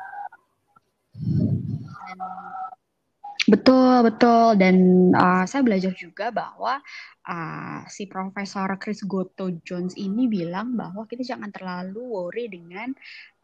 betul 3.49 4.07
betul. 4.07 4.55
Dan 4.55 4.75
uh, 5.11 5.43
saya 5.43 5.65
belajar 5.67 5.91
juga 5.97 6.31
bahwa 6.31 6.79
uh, 7.27 7.81
si 7.91 8.07
Profesor 8.07 8.71
Chris 8.79 9.03
Goto 9.03 9.51
Jones 9.67 9.99
ini 9.99 10.31
bilang 10.31 10.79
bahwa 10.79 11.03
kita 11.09 11.27
jangan 11.27 11.51
terlalu 11.51 11.99
worry 11.99 12.47
dengan 12.47 12.95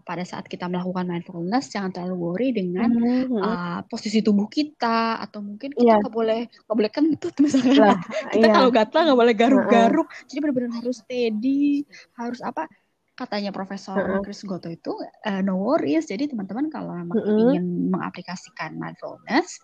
pada 0.06 0.22
saat 0.22 0.46
kita 0.46 0.70
melakukan 0.70 1.10
mindfulness, 1.10 1.74
jangan 1.74 1.90
terlalu 1.90 2.16
worry 2.16 2.50
dengan 2.54 2.94
Mhm. 2.94 3.42
uh, 3.42 3.80
posisi 3.90 4.22
tubuh 4.22 4.46
kita 4.46 5.18
atau 5.18 5.42
mungkin 5.42 5.74
kita 5.74 5.82
Iya. 5.82 5.98
nggak 6.06 6.14
boleh 6.14 6.42
nggak 6.46 6.78
boleh 6.78 6.92
kentut 6.94 7.34
misalkan 7.42 7.74
Lah, 7.82 7.98
kita 8.38 8.46
iya. 8.46 8.54
kalau 8.54 8.70
gatal 8.70 9.02
nggak 9.10 9.20
boleh 9.20 9.36
garuk-garuk 9.36 10.08
jadi 10.30 10.40
benar-benar 10.46 10.72
harus 10.78 11.02
steady 11.02 11.90
harus 12.14 12.40
apa 12.46 12.70
katanya 13.16 13.50
Profesor 13.50 13.96
Heeh. 13.98 14.22
Chris 14.28 14.44
Goto 14.44 14.68
itu 14.68 14.92
eh, 15.24 15.40
no 15.40 15.56
worries 15.58 16.06
jadi 16.06 16.28
teman-teman 16.28 16.68
kalau 16.68 16.94
memang 16.94 17.16
Mm-mm. 17.16 17.40
ingin 17.48 17.66
mengaplikasikan 17.90 18.76
mindfulness 18.76 19.58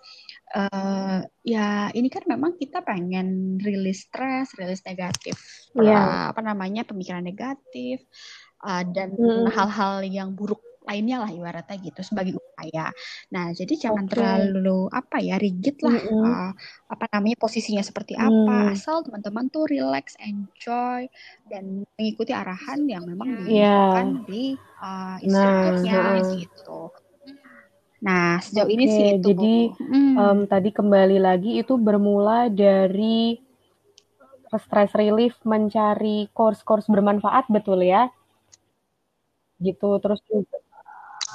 eh 0.51 1.19
ya 1.43 1.91
ini 1.91 2.08
kan 2.08 2.23
memang 2.27 2.56
kita 2.56 2.80
pengen 2.82 3.60
rilis 3.60 4.08
stres 4.08 4.56
rilis 4.56 4.82
negatif 4.88 5.36
per- 5.71 5.84
Iya. 5.84 6.32
apa 6.32 6.41
namanya 6.41 6.84
pemikiran 6.84 7.23
negatif 7.23 8.04
eh, 8.65 8.84
dan 8.95 9.10
Mm. 9.17 9.45
hal-hal 9.52 9.93
yang 10.08 10.34
buruk 10.34 10.62
lainnya 10.82 11.21
lah 11.21 11.30
ibaratnya 11.30 11.78
gitu 11.78 12.02
sebagai 12.02 12.41
upaya. 12.41 12.89
Nah, 13.30 13.54
jadi 13.54 13.74
jangan 13.78 14.10
Oke. 14.10 14.17
terlalu 14.17 14.89
apa 14.89 15.21
ya 15.21 15.38
rigid 15.38 15.78
lah 15.86 15.93
Mm-mm. 15.93 16.26
uh, 16.26 16.52
apa 16.89 17.06
namanya 17.13 17.38
posisinya 17.38 17.86
seperti 17.86 18.17
apa. 18.17 18.34
Hmm. 18.34 18.74
Asal 18.74 19.06
teman-teman 19.06 19.45
tuh 19.54 19.69
relax, 19.69 20.17
enjoy 20.17 21.06
dan 21.45 21.86
mengikuti 21.95 22.34
arahan 22.34 22.82
yang 22.89 23.06
memang 23.06 23.30
Iya. 23.45 23.78
diberikan 23.93 24.08
di 24.26 24.58
uh, 24.82 25.17
instrukturnya 25.21 25.93
heeh. 26.02 26.26
gitu. 26.41 26.82
Nah, 28.02 28.41
sejauh 28.41 28.69
ini 28.74 28.86
Oke, 28.89 28.95
sih 28.97 29.06
itu 29.13 29.30
jadi. 29.38 29.56
Hmm. 29.78 30.17
em, 30.17 30.39
tadi 30.50 30.69
kembali 30.74 31.17
lagi 31.21 31.62
itu 31.62 31.74
bermula 31.78 32.50
dari 32.50 33.38
stress 34.52 34.91
relief 34.97 35.38
mencari 35.47 36.28
course-course 36.34 36.89
bermanfaat 36.89 37.47
betul 37.54 37.80
ya? 37.86 38.10
Gitu 39.62 39.89
terus 40.02 40.19
juga 40.26 40.58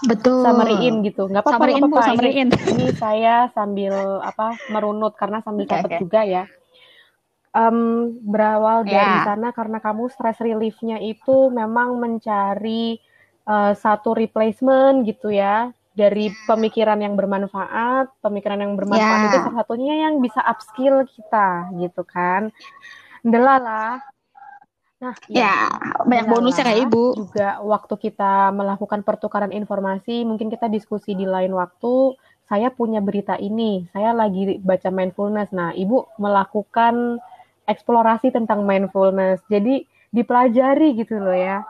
Betul. 0.05 0.45
summary-in 0.45 1.01
gitu. 1.09 1.25
Nggak 1.25 1.41
apa-apa, 1.49 1.57
Summary-in, 1.57 1.83
Bu, 1.89 1.97
apa-apa. 1.97 2.05
Ini 2.05 2.12
summary-in. 2.12 2.49
ini 2.69 2.87
saya 3.01 3.49
sambil 3.57 3.95
apa 4.21 4.61
merunut 4.69 5.17
karena 5.17 5.41
sambil 5.41 5.65
Oke, 5.65 5.73
catat 5.73 5.91
oke. 5.97 6.01
juga 6.05 6.21
ya. 6.27 6.45
Em, 7.57 8.12
berawal 8.21 8.85
dari 8.85 9.17
Ya. 9.17 9.25
sana 9.25 9.49
karena 9.57 9.81
kamu 9.81 10.12
stress 10.12 10.37
relief-nya 10.45 11.01
itu 11.01 11.49
memang 11.49 11.97
mencari 11.97 13.01
eh, 13.47 13.73
satu 13.79 14.11
replacement 14.12 15.07
gitu 15.07 15.31
ya 15.33 15.71
dari 15.97 16.29
pemikiran 16.45 17.01
yang 17.01 17.17
bermanfaat, 17.17 18.12
pemikiran 18.21 18.61
yang 18.61 18.77
bermanfaat 18.77 19.21
Ya. 19.23 19.27
itu 19.33 19.39
salah 19.41 19.57
satunya 19.65 19.95
yang 20.05 20.21
bisa 20.21 20.45
upskill 20.45 21.09
kita 21.09 21.73
gitu 21.81 22.05
kan. 22.05 22.53
Delala. 23.25 24.03
Nah, 24.97 25.13
Ya, 25.29 25.77
banyak 26.09 26.25
bonusnya 26.33 26.65
kayak 26.65 26.89
Ibu. 26.89 27.05
juga 27.21 27.61
waktu 27.61 27.95
kita 28.01 28.49
melakukan 28.57 29.05
pertukaran 29.05 29.53
informasi, 29.53 30.25
mungkin 30.25 30.49
kita 30.49 30.73
diskusi 30.73 31.13
di 31.13 31.29
lain 31.29 31.53
waktu. 31.53 32.17
Saya 32.47 32.71
punya 32.73 33.03
berita 33.05 33.37
ini, 33.37 33.85
saya 33.93 34.15
lagi 34.17 34.57
baca 34.63 34.89
mindfulness. 34.89 35.53
Nah, 35.53 35.77
Ibu 35.77 36.17
melakukan 36.17 37.21
eksplorasi 37.69 38.33
tentang 38.33 38.65
mindfulness. 38.65 39.43
Jadi 39.53 39.85
dipelajari 40.15 40.97
gitu 40.97 41.21
loh 41.21 41.35
ya. 41.37 41.61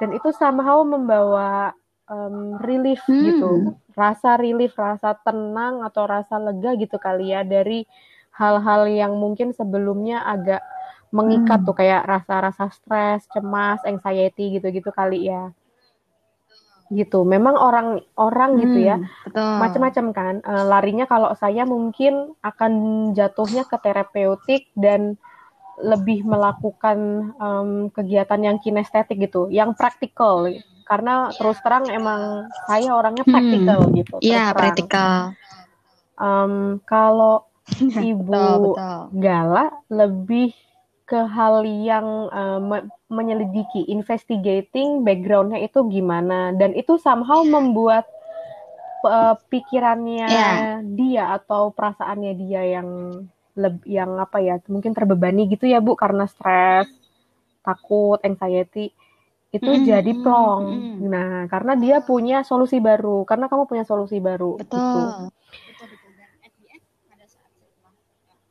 Dan 0.00 0.16
itu 0.16 0.32
somehow 0.32 0.80
membawa 0.80 1.76
em, 2.08 2.56
relief 2.64 3.04
Hmm. 3.04 3.20
gitu. 3.20 3.52
Rasa 3.92 4.40
relief, 4.40 4.72
rasa 4.78 5.12
tenang 5.20 5.84
atau 5.84 6.08
rasa 6.08 6.40
lega 6.40 6.72
gitu 6.80 6.96
kali 6.96 7.34
ya 7.36 7.44
dari 7.44 7.84
hal-hal 8.32 8.88
yang 8.88 9.18
mungkin 9.20 9.52
sebelumnya 9.52 10.24
agak 10.24 10.64
mengikat 11.10 11.62
Hmm. 11.62 11.66
tuh 11.66 11.74
kayak 11.74 12.06
rasa-rasa 12.06 12.70
stres, 12.70 13.26
cemas, 13.30 13.82
anxiety 13.82 14.58
gitu-gitu 14.58 14.90
kali 14.94 15.26
ya. 15.26 15.50
Gitu. 16.90 17.22
Memang 17.22 17.54
orang-orang 17.54 18.50
gitu 18.66 18.78
ya, 18.82 18.96
Hmm, 18.98 19.58
macam-macam 19.62 20.06
kan. 20.10 20.34
Eh, 20.42 20.64
larinya 20.66 21.06
kalau 21.06 21.30
saya 21.38 21.62
mungkin 21.62 22.34
akan 22.42 22.72
jatuhnya 23.14 23.62
ke 23.66 23.76
terapeutik 23.78 24.70
dan 24.74 25.14
lebih 25.80 26.26
melakukan 26.28 27.30
em, 27.40 27.70
kegiatan 27.94 28.40
yang 28.42 28.56
kinestetik 28.60 29.16
gitu, 29.16 29.48
yang 29.48 29.72
praktikal. 29.72 30.44
Karena 30.84 31.30
terus 31.38 31.56
terang 31.62 31.86
emang 31.88 32.50
saya 32.66 32.90
orangnya 32.92 33.22
Hmm. 33.24 33.32
praktikal 33.32 33.80
gitu. 33.94 34.14
terus 34.18 34.26
Iya, 34.26 34.44
praktikal. 34.52 35.14
Em, 36.20 36.82
kalau 36.84 37.46
Ibu 38.10 38.28
Betul, 38.28 38.54
betul. 38.74 38.98
Gala 39.22 39.64
lebih 39.88 40.50
ke 41.10 41.20
hal 41.36 41.54
yang 41.66 42.06
eh, 42.40 42.60
me- 42.70 42.88
menyelidiki, 43.16 43.80
investigating 43.96 44.88
backgroundnya 45.06 45.60
itu 45.68 45.80
gimana, 45.94 46.40
dan 46.60 46.70
itu 46.80 46.94
somehow 47.06 47.40
membuat 47.56 48.04
eh, 49.06 49.34
pikirannya 49.52 50.30
Iya. 50.30 50.54
dia 50.98 51.24
atau 51.36 51.62
perasaannya 51.76 52.32
dia 52.42 52.62
yang 52.78 52.88
leb- 53.62 53.86
yang 53.98 54.10
apa 54.24 54.38
ya, 54.48 54.54
mungkin 54.72 54.92
terbebani 54.96 55.42
gitu 55.52 55.64
ya 55.66 55.78
Bu 55.86 55.92
karena 55.98 56.24
stres, 56.30 56.86
takut, 57.66 58.18
anxiety 58.28 58.86
itu 59.56 59.70
Mm-mm, 59.70 59.82
jadi 59.90 60.12
mm-mm, 60.14 60.22
plong. 60.22 60.62
mm-mm. 60.62 61.10
Nah, 61.12 61.30
karena 61.52 61.72
dia 61.74 61.96
punya 62.04 62.36
solusi 62.46 62.78
baru, 62.78 63.26
karena 63.28 63.46
kamu 63.50 63.64
punya 63.70 63.84
solusi 63.90 64.16
baru 64.22 64.56
gitu. 64.70 65.02
Betul. 65.02 65.30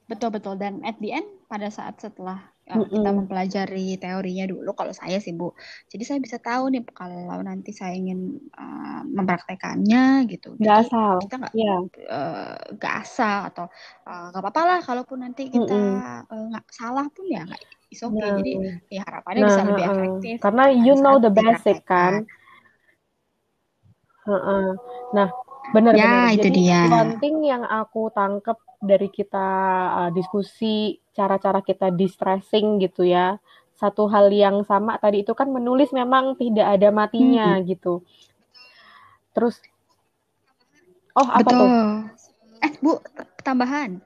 Betul 0.10 0.30
betul 0.34 0.58
dan 0.58 0.82
at 0.84 0.98
the 1.00 1.14
end 1.14 1.39
pada 1.50 1.74
saat 1.74 1.98
setelah 1.98 2.38
uh, 2.70 2.86
kita 2.86 3.10
mempelajari 3.10 3.98
teorinya 3.98 4.46
dulu 4.46 4.70
kalau 4.78 4.94
saya 4.94 5.18
sih 5.18 5.34
Bu. 5.34 5.50
Jadi 5.90 6.04
saya 6.06 6.20
bisa 6.22 6.38
tahu 6.38 6.70
nih 6.70 6.86
kalau 6.94 7.42
nanti 7.42 7.74
saya 7.74 7.98
ingin 7.98 8.38
uh, 8.54 9.02
mempraktekannya 9.10 10.30
gitu. 10.30 10.54
Nggak 10.62 10.86
Jadi 10.86 10.90
asal. 10.94 11.14
kita 11.26 11.36
nggak 11.42 11.54
Iya. 11.58 11.76
uh, 12.06 12.58
nggak 12.78 12.96
asal 13.02 13.38
atau 13.50 13.66
uh, 14.06 14.26
nggak 14.30 14.42
apa-apa 14.46 14.62
lah 14.62 14.80
kalaupun 14.86 15.26
nanti 15.26 15.50
kita 15.50 15.74
Mm-mm. 15.74 16.30
uh, 16.30 16.46
nggak 16.54 16.66
salah 16.70 17.10
pun 17.10 17.26
ya 17.26 17.42
nggak 17.50 17.62
is 17.90 18.02
okay. 18.06 18.22
Nah, 18.22 18.38
Jadi 18.38 18.52
ya 18.94 19.02
harapannya 19.02 19.42
nah, 19.42 19.50
bisa 19.50 19.62
lebih 19.66 19.86
efektif 19.90 20.36
Karena 20.46 20.64
you 20.70 20.94
know 21.02 21.18
the 21.18 21.34
basic 21.34 21.82
kan. 21.90 22.30
Heeh. 24.30 24.66
Nah, 25.18 25.28
benar-benar. 25.76 26.30
Ya 26.30 26.34
itu 26.36 26.48
Jadi 26.50 26.60
dia. 26.60 26.82
one 26.90 27.14
thing 27.22 27.38
yang 27.46 27.64
aku 27.66 28.10
tangkep 28.14 28.58
dari 28.82 29.08
kita 29.12 29.48
uh, 30.00 30.10
diskusi 30.16 30.98
cara-cara 31.18 31.60
kita 31.62 31.92
distressing 31.94 32.80
gitu 32.84 33.04
ya. 33.06 33.38
Satu 33.80 34.12
hal 34.12 34.28
yang 34.34 34.64
sama 34.68 35.00
tadi 35.00 35.24
itu 35.24 35.32
kan 35.32 35.48
menulis 35.52 35.90
memang 35.96 36.36
tidak 36.36 36.68
ada 36.76 36.90
matinya 36.92 37.60
Hmm, 37.60 37.68
gitu. 37.68 38.04
Terus, 39.36 39.56
oh 41.16 41.28
apa 41.30 41.50
tuh? 41.52 41.70
Eh 42.60 42.74
Bu, 42.84 43.00
tambahan. 43.44 44.04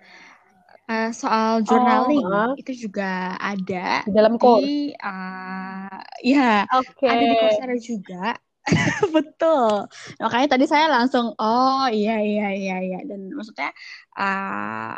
Uh, 0.84 1.10
soal 1.16 1.64
Oh, 1.64 1.66
journaling 1.66 2.22
heeh. 2.28 2.50
itu 2.60 2.72
juga 2.86 3.40
ada 3.40 4.04
Di 4.04 4.12
dalam 4.12 4.36
course. 4.36 4.68
di 4.68 4.92
uh, 5.00 6.00
ya 6.20 6.68
Oke. 6.76 7.08
ada 7.08 7.24
di 7.24 7.36
Coursera 7.40 7.76
juga 7.80 8.36
betul. 9.16 9.88
Makanya 10.24 10.48
tadi 10.56 10.66
saya 10.70 10.88
langsung 10.88 11.36
oh 11.38 11.86
iya 11.92 12.20
iya 12.24 12.48
iya 12.56 12.76
iya. 12.80 12.98
Dan 13.04 13.32
maksudnya 13.36 13.70
uh, 14.16 14.96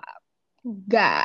nggak 0.65 1.21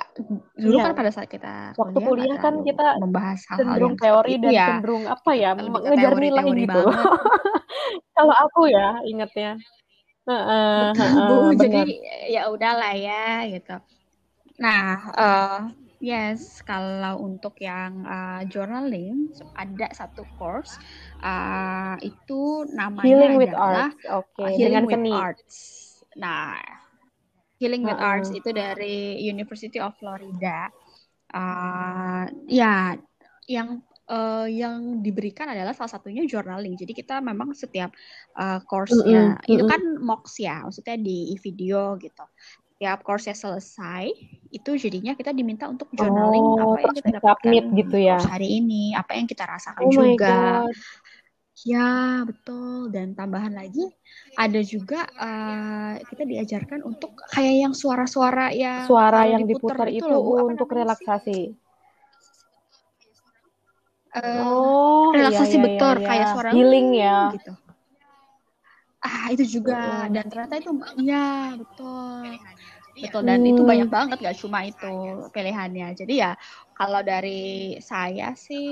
dulu 0.60 0.76
Iya. 0.76 0.84
kan 0.84 0.92
pada 1.00 1.10
saat 1.16 1.28
kita 1.32 1.72
Waktu 1.80 1.98
kuliah 2.04 2.08
kuliah 2.12 2.36
kan 2.44 2.54
kita 2.64 2.86
membahas 3.00 3.40
hal-hal 3.48 3.60
cenderung 3.64 3.92
yang 3.96 4.00
teori 4.00 4.32
dan 4.36 4.52
ya 4.52 4.68
cenderung 4.68 5.04
apa 5.08 5.30
ya, 5.32 5.50
lebih 5.56 5.64
ke 5.64 5.72
mengejar 5.72 6.12
nilai 6.16 6.44
teori-teori 6.44 6.60
gitu. 6.64 6.80
Kalau 8.16 8.34
aku 8.36 8.60
ya. 8.68 8.86
Heeh, 10.28 10.78
betul. 10.92 11.08
Bu 11.26 11.34
heeh, 11.40 11.48
jadi 11.56 11.80
ya 12.36 12.42
udahlah 12.52 12.92
ya 12.94 13.24
gitu. 13.48 13.74
Nah, 14.60 14.84
eh, 15.16 15.60
yes, 16.04 16.60
kalau 16.68 17.14
untuk 17.24 17.56
yang 17.60 18.04
eh, 18.04 18.42
journaling 18.52 19.32
ada 19.56 19.88
satu 19.96 20.22
course 20.36 20.76
eh, 21.20 21.94
itu 22.10 22.40
namanya 22.72 23.04
Healing 23.04 23.34
with 23.36 23.52
adalah 23.52 23.56
arts. 23.56 23.94
Eh, 24.40 24.52
dengan 24.60 24.84
Healing 24.84 24.84
with 24.88 25.04
seni. 25.04 25.12
Arts. 25.12 25.54
Nah, 26.16 26.58
Healing 27.60 27.84
with 27.84 28.00
Arts 28.00 28.30
Heeh. 28.30 28.40
itu 28.40 28.50
dari 28.56 29.20
University 29.20 29.78
of 29.80 29.92
Florida. 30.00 30.72
Eh, 31.30 32.24
ya, 32.50 32.96
yang 33.46 33.68
eh, 34.10 34.46
yang 34.50 35.02
diberikan 35.04 35.46
adalah 35.52 35.72
salah 35.76 35.92
satunya 35.92 36.24
journaling. 36.26 36.74
Jadi 36.80 36.92
kita 36.96 37.20
memang 37.20 37.52
setiap 37.54 37.92
eh, 38.38 38.60
Mm-mm, 38.64 38.64
course-nya 38.66 39.38
itu 39.46 39.62
mm-mm. 39.62 39.68
kan 39.68 39.80
MOOCs 40.00 40.34
ya, 40.40 40.64
maksudnya 40.66 40.96
di 40.98 41.36
video 41.44 41.94
gitu. 42.00 42.24
Setiap 42.80 43.04
course-nya 43.04 43.36
selesai, 43.36 44.08
itu 44.50 44.70
jadinya 44.80 45.12
kita 45.12 45.36
diminta 45.36 45.68
untuk 45.68 45.92
journaling 45.92 46.56
Oh, 46.56 46.64
apa 46.64 46.80
yang 46.88 46.94
kita 46.96 47.10
dapatkan 47.20 47.54
gitu 47.76 47.96
ya. 48.00 48.16
course 48.16 48.24
hari 48.32 48.48
ini, 48.58 48.96
apa 48.96 49.12
yang 49.20 49.28
kita 49.28 49.44
rasakan 49.44 49.84
Oh 49.84 49.92
my 49.92 50.16
juga. 50.16 50.64
God. 50.64 50.76
Ya, 51.68 52.24
betul. 52.28 52.88
Dan 52.94 53.12
tambahan 53.18 53.52
lagi, 53.60 53.84
ada 54.44 54.60
juga 54.64 55.04
eh, 55.20 55.94
kita 56.08 56.22
diajarkan 56.24 56.80
untuk 56.90 57.12
kayak 57.32 57.54
yang 57.68 57.74
suara-suara 57.76 58.48
yang 58.56 58.86
Suara 58.86 59.20
yang 59.32 59.44
diputar 59.50 59.88
itu 59.92 60.04
itu 60.10 60.10
loh, 60.10 60.22
untuk 60.50 60.68
relaksasi. 60.78 61.38
Eh, 64.14 64.42
Oh, 64.42 65.14
iya, 65.24 65.38
relaksasi 65.38 65.56
iya, 65.56 65.64
iya, 65.74 65.84
betul, 65.84 65.94
iya. 66.00 66.08
kayak 66.08 66.26
suara 66.32 66.52
Healing 66.52 66.88
"Hmm," 66.98 66.98
ya. 67.02 67.16
gitu. 67.34 67.50
Ah, 69.00 69.32
itu 69.32 69.44
juga. 69.60 69.74
Heeh. 69.80 70.12
Dan 70.14 70.24
ternyata 70.30 70.54
itu, 70.60 70.70
ya 71.08 71.56
betul. 71.60 72.36
Betul, 73.02 73.22
dan 73.28 73.40
itu 73.48 73.62
banyak 73.64 73.88
Hmm, 73.88 73.94
banget 73.96 74.16
gak 74.20 74.38
cuma 74.42 74.60
itu 74.68 74.86
pilihannya. 75.34 75.86
Jadi 76.00 76.12
ya 76.22 76.30
kalau 76.78 77.00
dari 77.00 77.76
saya 77.80 78.36
sih 78.36 78.68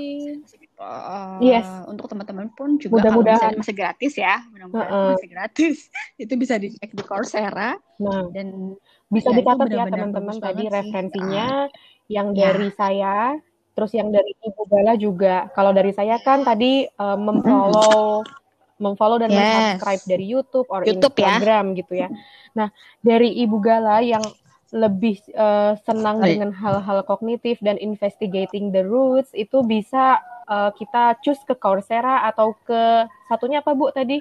yes, 1.43 1.67
eh, 1.67 1.83
untuk 1.91 2.07
teman-teman 2.07 2.47
pun 2.55 2.79
juga 2.79 3.03
kalau 3.03 3.19
mudah-mudahan. 3.19 3.35
misalnya 3.51 3.59
masih 3.59 3.75
gratis 3.75 4.13
ya, 4.15 4.35
mudah-mudahan 4.51 4.91
Heeh. 4.91 5.09
masih 5.15 5.29
gratis. 5.29 5.77
Itu 6.23 6.33
bisa 6.39 6.55
dicek 6.55 6.91
di 6.95 7.03
Coursera 7.03 7.75
Nah, 7.99 8.31
dan 8.31 8.79
bisa 9.11 9.35
ya 9.35 9.43
dicatat 9.43 9.67
ya 9.67 9.85
teman-teman 9.91 10.35
tadi 10.39 10.63
referensinya 10.71 11.67
Eh, 11.67 11.67
yang 12.09 12.31
ya, 12.31 12.49
dari 12.49 12.69
saya, 12.73 13.35
terus 13.75 13.91
yang 13.91 14.09
dari 14.09 14.31
Ibu 14.39 14.63
Bala 14.71 14.95
juga. 14.95 15.51
Kalau 15.51 15.75
dari 15.75 15.91
saya 15.91 16.15
kan 16.23 16.47
tadi 16.47 16.87
mm, 16.87 17.19
memfollow 17.19 18.23
memfollow 18.83 19.19
dan 19.19 19.35
mensubscribe 19.35 19.99
yes, 19.99 20.07
dari 20.07 20.25
YouTube 20.25 20.67
or 20.71 20.87
YouTube 20.87 21.11
ya. 21.19 21.35
Instagram 21.37 21.65
gitu 21.75 21.93
ya. 21.99 22.07
Nah, 22.55 22.71
dari 23.03 23.35
Ibu 23.43 23.59
Gala 23.59 23.99
yang 23.99 24.23
lebih 24.71 25.19
eh, 25.33 25.73
senang 25.83 26.23
Sorry. 26.23 26.37
dengan 26.37 26.55
hal-hal 26.55 27.03
kognitif 27.03 27.59
dan 27.59 27.75
investigating 27.81 28.71
the 28.71 28.85
roots 28.85 29.33
itu 29.35 29.59
bisa 29.65 30.21
eh, 30.49 30.71
kita 30.73 31.21
choose 31.21 31.41
ke 31.45 31.53
Coursera 31.53 32.25
atau 32.25 32.57
ke 32.65 33.05
satunya 33.29 33.61
apa 33.61 33.71
Bu 33.77 33.93
tadi? 33.93 34.19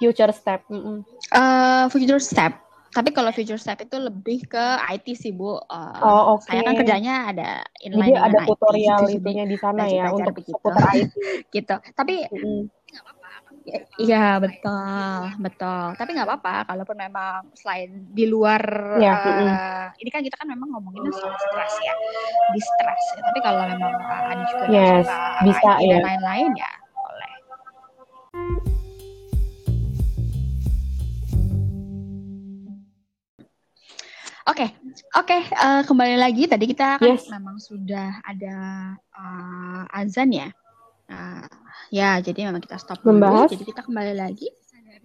Future 0.00 0.32
Step. 0.34 0.66
Mm-mm. 0.72 1.06
Eh, 1.30 1.84
future 1.92 2.18
step. 2.18 2.64
Tapi 2.94 3.10
kalau 3.10 3.34
future 3.34 3.58
step 3.58 3.82
itu 3.82 3.98
lebih 3.98 4.46
ke 4.46 4.64
IT 4.94 5.06
sih 5.18 5.34
Bu. 5.34 5.58
Eh, 5.58 5.98
Oh, 6.02 6.38
oke. 6.38 6.46
saya 6.46 6.62
kan 6.62 6.74
kerjanya 6.78 7.14
ada 7.30 7.50
Jadi 7.78 7.90
inline 7.90 8.14
ada 8.14 8.26
dengan 8.30 8.44
IT 8.46 8.50
tutorial 8.54 8.98
gitu, 9.02 9.06
jadi 9.06 9.18
itunya 9.18 9.44
di 9.50 9.56
sana 9.58 9.82
ya 9.90 10.04
untuk 10.14 10.34
seputar 10.42 10.82
IT. 10.94 11.10
gitu. 11.58 11.74
Tapi 11.94 12.14
Mm-mm. 12.30 12.60
Iya 13.96 14.36
betul, 14.44 15.40
betul. 15.40 15.84
Tapi 15.96 16.10
nggak 16.12 16.28
apa-apa, 16.28 16.68
kalaupun 16.68 16.96
memang 17.00 17.48
selain 17.56 18.04
di 18.12 18.28
luar 18.28 18.60
Ya, 19.00 19.16
mm-mm. 19.16 19.48
eh, 19.48 19.86
ini 20.04 20.10
kan 20.12 20.20
kita 20.20 20.36
kan 20.36 20.46
memang 20.52 20.68
ngomonginnya 20.68 21.08
soal 21.16 21.32
stres 21.32 21.74
ya, 21.80 21.94
di 22.52 22.60
stres. 22.60 23.02
ya. 23.16 23.20
Tapi 23.24 23.38
kalau 23.40 23.64
memang 23.64 23.94
eh, 23.96 24.22
ada 24.36 24.42
juga 24.52 24.64
Yes, 24.68 25.08
bisa 25.46 25.70
IT 25.80 25.88
dan 25.88 26.00
ya. 26.02 26.04
lain-lain 26.04 26.50
ya 26.60 26.72
boleh. 26.92 27.32
Oke, 34.44 34.66
oke. 35.16 35.38
eh, 35.48 35.80
kembali 35.88 36.20
lagi 36.20 36.44
tadi 36.44 36.68
kita 36.68 37.00
kan 37.00 37.16
Yes, 37.16 37.32
memang 37.32 37.56
sudah 37.56 38.20
ada 38.28 38.56
eh, 39.16 39.82
azan 39.96 40.30
ya. 40.36 40.48
Nah, 41.04 41.44
ya, 41.92 42.16
jadi 42.20 42.48
memang 42.48 42.64
kita 42.64 42.80
stop 42.80 43.04
dulu. 43.04 43.20
membahas. 43.20 43.52
Jadi 43.52 43.64
kita 43.68 43.84
kembali 43.84 44.14
lagi 44.16 44.48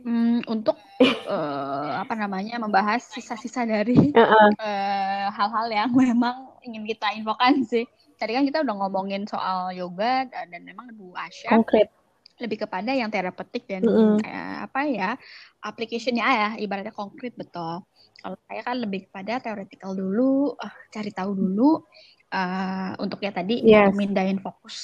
hmm, 0.04 0.47
untuk 0.47 0.78
eh, 1.04 1.91
apa 2.00 2.14
namanya 2.16 2.60
membahas 2.60 3.04
sisa-sisa 3.04 3.68
dari 3.68 4.12
eh, 4.16 5.26
hal-hal 5.30 5.68
yang 5.72 5.91
memang 5.91 6.56
ingin 6.64 6.84
kita 6.88 7.12
infokan 7.16 7.64
sih. 7.68 7.88
Tadi 8.20 8.36
kan 8.36 8.43
kita 8.43 8.68
udah 8.68 8.76
ngomongin 8.84 9.24
soal 9.28 9.72
yoga 9.72 10.28
dan, 10.28 10.52
memang 10.52 10.91
Bu 10.91 11.16
Asya 11.16 11.56
Konkret. 11.56 11.88
lebih 12.36 12.68
kepada 12.68 12.91
yang 12.91 13.08
terapeutik 13.08 13.64
dan 13.64 13.88
Mm-mm. 13.88 14.20
eh, 14.24 14.58
apa 14.68 14.84
ya 14.88 15.16
application-nya 15.64 16.28
ya 16.28 16.50
ibaratnya 16.60 16.91
konkret 16.91 17.36
betul. 17.39 17.88
Kalau 18.20 18.36
saya 18.52 18.62
kan 18.68 18.76
lebih 18.84 19.08
kepada 19.08 19.39
theoretical 19.39 19.95
dulu, 19.95 20.52
cari 20.91 21.08
tahu 21.16 21.32
dulu 21.39 21.88
eh, 22.34 22.92
untuk 23.04 23.20
ya 23.26 23.32
tadi 23.34 23.54
Yes. 23.62 23.96
mindahin 24.00 24.40
fokus 24.46 24.78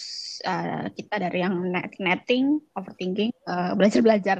eh, 0.46 0.90
kita 0.98 1.16
dari 1.24 1.38
yang 1.46 1.56
net 1.74 1.94
netting, 2.02 2.60
overthinking, 2.78 3.32
eh, 3.32 3.72
belajar-belajar 3.78 4.38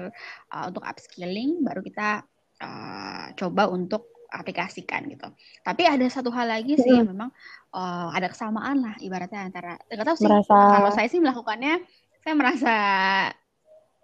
eh, 0.54 0.64
untuk 0.70 0.84
upskilling, 0.86 1.62
baru 1.68 1.82
kita 1.86 2.24
eh, 2.64 3.26
coba 3.40 3.64
untuk 3.72 4.12
aplikasikan 4.36 5.08
gitu. 5.08 5.28
Tapi 5.64 5.84
ada 5.88 6.06
satu 6.12 6.30
hal 6.34 6.48
lagi 6.52 6.76
sih 6.76 6.98
yang 7.00 7.06
Mm-mm. 7.06 7.12
memang 7.12 7.30
eh, 7.76 8.08
ada 8.18 8.28
kesamaan 8.32 8.78
lah 8.84 8.96
ibaratnya 9.02 9.42
antara 9.48 9.78
nggak 9.90 10.08
tahu 10.08 10.18
sih 10.20 10.34
Merasa, 10.34 10.56
kalau 10.72 10.90
saya 10.94 11.08
sih 11.12 11.22
melakukannya 11.24 11.82
saya 12.24 12.34
merasa 12.36 12.74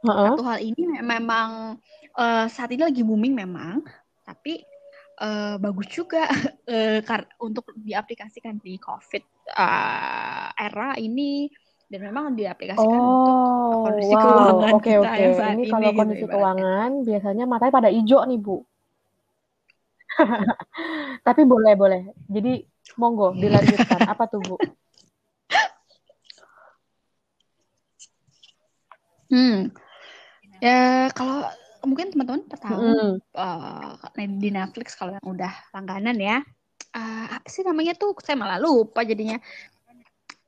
heeh. 0.03 0.35
satu 0.35 0.41
hal 0.45 0.59
ini 0.61 0.81
me- 0.85 1.03
memang 1.13 1.49
eh, 2.17 2.45
saat 2.51 2.69
ini 2.73 2.81
lagi 2.87 3.01
booming 3.01 3.33
memang, 3.33 3.81
tapi 4.27 4.61
eh, 5.21 5.55
bagus 5.61 5.87
juga 5.93 6.25
kar- 7.07 7.31
untuk 7.39 7.65
diaplikasikan 7.77 8.57
di 8.59 8.75
COVID 8.81 9.23
eh, 9.53 10.47
era 10.57 10.89
ini 10.97 11.47
dan 11.91 11.99
memang 12.07 12.31
diaplikasikan 12.39 13.01
untuk 13.03 13.35
Oh, 13.35 13.83
kondisi 13.83 14.15
wow. 14.15 14.23
keuangan 14.23 14.73
Oke, 14.79 14.91
kita 14.95 15.09
oke. 15.11 15.21
yang 15.21 15.33
saat 15.35 15.55
Ini 15.55 15.61
ini 15.63 15.71
kalau 15.71 15.89
gitu 15.91 15.99
kondisi 15.99 16.23
ibaratnya. 16.23 16.35
keuangan 16.37 16.89
biasanya 17.07 17.43
matanya 17.47 17.73
pada 17.77 17.89
hijau 17.91 18.21
nih, 18.29 18.39
Bu. 18.39 18.57
Tapi 21.27 21.41
boleh, 21.47 21.73
boleh. 21.75 22.01
Jadi 22.31 22.53
Monggo, 22.99 23.35
dilanjutkan. 23.35 24.01
Apa 24.07 24.23
tuh, 24.31 24.41
Bu? 24.43 24.55
Hmm. 29.31 29.71
Ya, 30.59 31.07
kalau 31.15 31.47
mungkin 31.85 32.13
teman-teman 32.13 32.45
tahu 32.49 32.79
Mm-mm. 32.81 33.11
uh, 33.35 33.95
di 34.15 34.49
Netflix 34.53 34.93
kalau 34.93 35.17
yang 35.17 35.25
udah 35.25 35.51
langganan 35.73 36.17
ya. 36.17 36.37
Uh, 36.91 37.25
apa 37.39 37.47
sih 37.47 37.63
namanya 37.63 37.95
tuh? 37.95 38.13
Saya 38.19 38.35
malah 38.35 38.59
lupa 38.59 39.01
jadinya. 39.07 39.39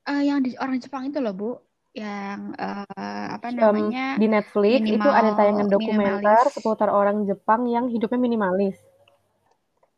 Uh, 0.04 0.20
yang 0.20 0.44
di 0.44 0.54
orang 0.60 0.78
Jepang 0.84 1.08
itu 1.08 1.24
loh, 1.24 1.32
Bu. 1.32 1.52
Yang 1.94 2.58
uh, 2.58 3.28
apa 3.38 3.54
Um, 3.54 3.58
namanya? 3.62 4.18
di 4.18 4.28
Netflix 4.28 4.82
itu 4.90 4.98
ada 4.98 5.30
Minimal 5.30 5.38
tayangan 5.38 5.68
dokumenter 5.70 6.18
minimalis. 6.20 6.54
seputar 6.58 6.90
orang 6.90 7.18
Jepang 7.30 7.70
yang 7.70 7.86
hidupnya 7.88 8.20
minimalis. 8.20 8.76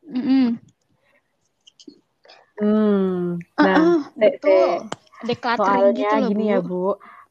Mm-mm. 0.05 0.59
Hmm. 2.55 3.39
Uh-uh, 3.57 3.63
Nah, 3.65 4.11
Teh, 4.15 4.39
betul. 4.39 4.47
Teh, 4.47 4.71
Decluttering 5.25 5.95
gitu 5.97 6.05
soalnya 6.05 6.11
loh, 6.19 6.29
gini 6.29 6.43
Bu. 6.43 6.51
ya, 6.51 6.59
Bu. 6.61 6.85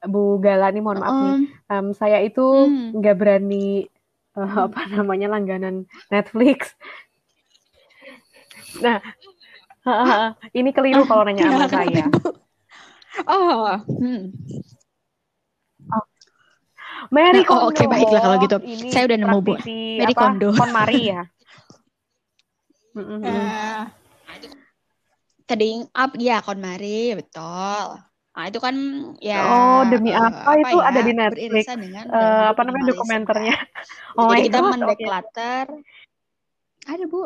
Bu 0.04 0.22
Galani, 0.36 0.80
mohon 0.84 1.00
maaf 1.00 1.16
nih. 1.16 1.36
Um, 1.72 1.86
saya 1.96 2.20
itu 2.20 2.44
hmm. 2.44 2.98
nggak 3.00 3.16
berani 3.16 3.88
eh, 4.38 4.54
apa 4.66 4.80
namanya 4.90 5.30
langganan 5.30 5.86
Netflix. 6.10 6.74
Nah, 8.82 8.98
ini 10.50 10.70
keliru 10.74 11.06
kalau 11.06 11.22
nanya 11.26 11.46
sama 11.46 11.68
saya. 11.70 12.06
Oh, 13.30 13.78
hmm. 13.86 14.34
Mary 17.12 17.44
Nah, 17.44 17.52
oh, 17.52 17.70
oke, 17.70 17.78
Kondo. 17.78 17.92
baiklah 17.92 18.20
kalau 18.22 18.36
gitu. 18.42 18.56
Ini 18.64 18.88
Saya 18.90 19.04
udah 19.06 19.18
nemu, 19.22 19.38
Bu. 19.44 19.54
Mary 19.60 20.14
apa? 20.14 20.20
Kondo. 20.24 20.48
KonMari 20.56 21.00
ya. 21.14 21.22
Mm-mm. 22.96 23.20
Eh, 23.26 23.82
Trading 25.44 25.84
up, 25.92 26.16
ya 26.16 26.40
KonMari, 26.40 27.18
betul. 27.20 28.00
Nah, 28.34 28.44
itu 28.50 28.58
kan 28.58 28.74
ya 29.22 29.38
Oh, 29.46 29.80
demi 29.86 30.10
eh, 30.10 30.18
apa 30.18 30.50
itu 30.58 30.76
ya, 30.82 30.90
ada 30.90 31.00
di 31.06 31.12
Netflix? 31.14 31.64
dengan 31.70 32.04
Eh, 32.10 32.18
hidup 32.18 32.50
apa 32.50 32.60
namanya 32.66 32.84
dokumenternya? 32.90 33.54
kan. 33.54 33.68
Oh 34.18 34.30
Jadi 34.30 34.40
kita 34.46 34.58
God, 34.58 34.66
oke. 34.66 34.74
mendeclutter. 34.74 35.66
Ada, 36.86 37.04
Bu. 37.10 37.20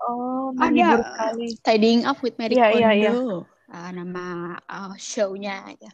Oh, 0.00 0.52
Ada 0.56 0.72
menghibur 0.72 1.00
sekali. 1.04 1.48
Tidying 1.60 2.02
Up 2.08 2.18
with 2.24 2.36
Mary 2.40 2.56
Iya, 2.56 2.66
iya, 2.72 2.90
iya. 2.96 3.12
Kondo. 3.12 3.44
Ah, 3.70 3.90
nama 3.92 4.24
ah, 4.68 4.92
show-nya 4.96 5.76
ya. 5.76 5.92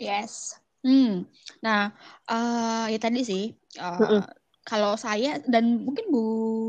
Yes. 0.00 0.56
Hmm. 0.82 1.28
Nah, 1.62 1.92
eh, 2.26 2.84
ya 2.90 2.98
tadi 2.98 3.20
sih 3.22 3.44
eh, 3.78 3.98
Mm-mm. 4.02 4.22
Kalau 4.62 4.94
saya 4.94 5.42
dan 5.50 5.82
mungkin 5.82 6.06
Bu 6.14 6.22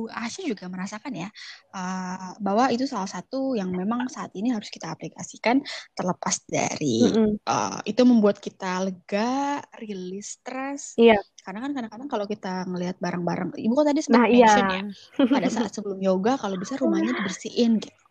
Asya 0.09 0.49
juga 0.49 0.65
merasakan 0.65 1.13
ya 1.13 1.29
eh, 1.73 2.29
bahwa 2.41 2.73
itu 2.73 2.89
salah 2.89 3.05
satu 3.05 3.53
yang 3.53 3.69
memang 3.69 4.09
saat 4.09 4.33
ini 4.33 4.49
harus 4.49 4.73
kita 4.73 4.89
aplikasikan 4.89 5.61
terlepas 5.93 6.41
dari 6.49 7.05
Mm-mm. 7.05 7.37
eh, 7.37 7.79
itu 7.85 8.01
membuat 8.01 8.41
kita 8.41 8.89
lega, 8.89 9.61
rilis 9.77 10.41
stres. 10.41 10.97
Iya. 10.97 11.21
Karena 11.45 11.69
kan 11.69 11.71
kadang-kadang 11.75 12.09
kalau 12.09 12.25
kita 12.25 12.65
ngelihat 12.65 12.97
barang-barang, 12.97 13.53
Ibu 13.59 13.73
kan 13.77 13.85
tadi 13.91 13.99
Nah, 13.99 14.05
sempat 14.05 14.29
iya. 14.31 14.47
mention 14.47 14.67
ya 14.67 14.83
pada 15.29 15.47
saat 15.51 15.71
sebelum 15.75 15.99
yoga 16.01 16.39
kalau 16.39 16.55
bisa 16.57 16.79
rumahnya 16.79 17.13
dibersihin 17.13 17.77
gitu. 17.77 18.03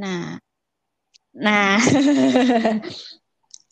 Nah, 0.00 0.40
nah, 1.36 1.78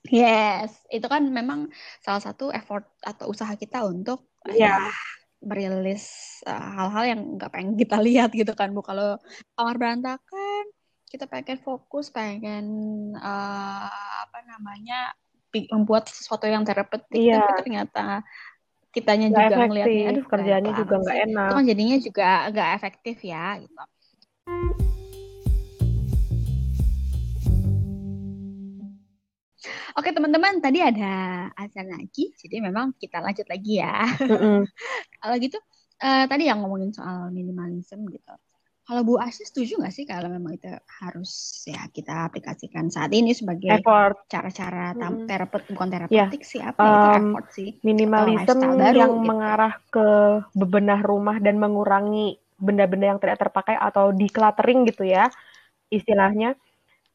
yes, 0.07 0.71
itu 0.95 1.07
kan 1.11 1.27
memang 1.27 1.67
salah 2.05 2.23
satu 2.23 2.55
effort 2.55 2.87
atau 3.03 3.33
usaha 3.33 3.51
kita 3.59 3.83
untuk 3.83 4.31
Iya. 4.47 4.79
ya 4.79 4.95
merilis 5.43 6.39
uh, 6.49 6.71
hal-hal 6.81 7.05
yang 7.17 7.21
nggak 7.37 7.51
pengen 7.53 7.75
kita 7.77 7.97
lihat 8.07 8.31
gitu 8.33 8.53
kan 8.57 8.73
bu. 8.73 8.81
Kalau 8.85 9.21
kamar 9.57 9.77
berantakan, 9.77 10.65
kita 11.07 11.29
pengen 11.31 11.61
fokus, 11.63 12.11
pengen 12.11 12.67
uh, 13.17 13.89
apa 14.27 14.39
namanya 14.49 15.15
membuat 15.73 16.13
sesuatu 16.13 16.45
yang 16.45 16.69
terapeutik, 16.69 17.17
Iya. 17.17 17.41
tapi 17.41 17.53
ternyata 17.65 18.05
kitanya 18.93 19.33
Nggak 19.33 19.45
juga 19.49 19.57
ngelihatnya, 19.65 19.93
efektif, 19.93 20.13
aduh 20.13 20.25
kerjaannya 20.29 20.73
kayak 20.73 20.81
juga 20.85 20.95
nggak 21.01 21.19
enak. 21.29 21.49
Itu 21.49 21.55
kan 21.57 21.65
jadinya 21.65 21.97
juga 22.01 22.29
nggak 22.53 22.71
efektif 22.77 23.17
ya 23.25 23.47
gitu. 23.61 24.85
Oke 29.97 30.13
teman-teman, 30.13 30.61
tadi 30.61 30.85
ada 30.85 31.49
azan 31.57 31.89
lagi, 31.89 32.29
jadi 32.37 32.61
memang 32.61 32.93
kita 33.01 33.17
lanjut 33.25 33.49
lagi 33.49 33.81
ya. 33.81 34.05
Mm-mm. 34.29 34.69
Kalau 35.25 35.35
gitu, 35.41 35.57
eh, 36.05 36.25
tadi 36.29 36.43
yang 36.53 36.61
ngomongin 36.61 36.93
soal 36.93 37.33
minimalism 37.33 38.05
gitu. 38.13 38.35
Kalau 38.87 39.03
Bu 39.03 39.19
Asy 39.19 39.43
setuju 39.43 39.83
nggak 39.83 39.91
sih 39.91 40.07
kalau 40.07 40.31
memang 40.31 40.55
itu 40.55 40.71
harus 41.03 41.31
ya 41.67 41.91
kita 41.91 42.31
aplikasikan 42.31 42.87
saat 42.87 43.11
ini 43.11 43.35
sebagai 43.35 43.83
Effort. 43.83 44.15
cara-cara 44.31 44.95
tam- 44.95 45.27
terapeut 45.27 45.67
bukan 45.75 45.89
Ya, 46.07 46.31
terapeutik 46.31 46.43
sih 46.47 46.63
apa 46.63 46.87
ya, 46.87 46.95
itu 46.95 47.09
effort 47.19 47.47
sih 47.51 47.69
atau 47.75 47.83
minimalism 47.83 48.39
lifestyle 48.39 48.79
baru 48.79 48.99
yang 49.03 49.13
gitu. 49.19 49.27
mengarah 49.27 49.75
ke 49.91 50.07
bebenah 50.55 51.01
rumah 51.03 51.37
dan 51.43 51.59
mengurangi 51.59 52.39
benda-benda 52.63 53.07
yang 53.11 53.19
tidak 53.19 53.43
terpakai 53.43 53.75
atau 53.75 54.15
decluttering 54.15 54.87
gitu 54.87 55.03
ya 55.03 55.27
istilahnya. 55.91 56.55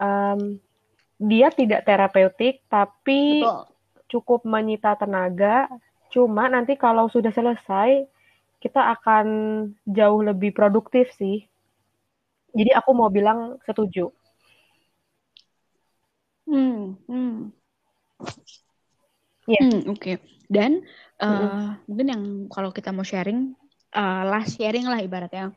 Em, 0.02 0.60
dia 1.22 1.53
tidak 1.53 1.86
terapeutik 1.86 2.65
tapi 2.65 3.45
Betul. 3.45 3.69
cukup 4.09 4.41
menyita 4.41 4.97
tenaga. 4.97 5.69
Cuma 6.09 6.49
nanti 6.49 6.74
kalau 6.76 7.07
sudah 7.07 7.30
selesai 7.30 8.09
kita 8.57 8.82
akan 8.97 9.26
jauh 9.86 10.22
lebih 10.26 10.51
produktif 10.51 11.13
sih. 11.13 11.45
Jadi 12.51 12.74
aku 12.74 12.91
mau 12.91 13.07
bilang 13.07 13.61
setuju. 13.63 14.11
Hmm, 16.49 16.99
hmm. 17.07 17.38
Iya. 19.47 19.61
Hmm, 19.61 19.80
oke. 19.93 20.19
Dan 20.51 20.84
eh, 21.22 21.30
Mm-mm. 21.32 21.88
mungkin 21.88 22.07
yang 22.11 22.24
kalau 22.51 22.76
kita 22.76 22.91
mau 22.91 23.07
sharing, 23.07 23.55
eh, 23.95 24.24
last 24.28 24.59
sharing 24.59 24.84
lah 24.89 24.99
ibaratnya. 24.99 25.55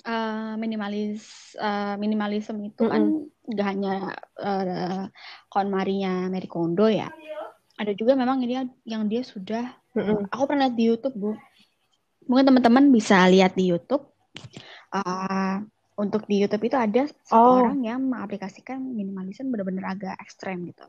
Eh, 0.00 0.52
minimalis, 0.56 1.52
eh, 1.60 1.94
minimalism 2.00 2.56
itu 2.64 2.88
kan 2.88 3.28
nggak 3.50 3.66
hanya 3.66 3.92
eh, 4.38 5.04
KonMari-nya 5.50 6.30
Mary 6.30 6.46
Kondo 6.46 6.86
ya. 6.86 7.10
Ada 7.80 7.96
juga 7.96 8.12
memang 8.12 8.44
ini 8.44 8.60
yang 8.84 9.08
dia 9.08 9.24
sudah, 9.24 9.64
Mm-mm. 9.96 10.28
aku 10.28 10.42
pernah 10.46 10.68
lihat 10.68 10.76
di 10.76 10.84
YouTube 10.86 11.16
Bu. 11.16 11.32
Mungkin 12.28 12.46
teman-teman 12.52 12.92
bisa 12.92 13.24
lihat 13.26 13.56
di 13.56 13.72
YouTube. 13.72 14.04
Eh, 14.92 15.56
untuk 15.96 16.24
di 16.28 16.40
YouTube 16.40 16.64
itu 16.68 16.76
ada 16.76 17.08
Oh. 17.32 17.60
orang 17.60 17.80
yang 17.84 18.00
mengaplikasikan 18.04 18.80
minimalism 18.80 19.48
benar-benar 19.52 19.96
agak 19.96 20.14
ekstrem 20.20 20.68
gitu. 20.68 20.84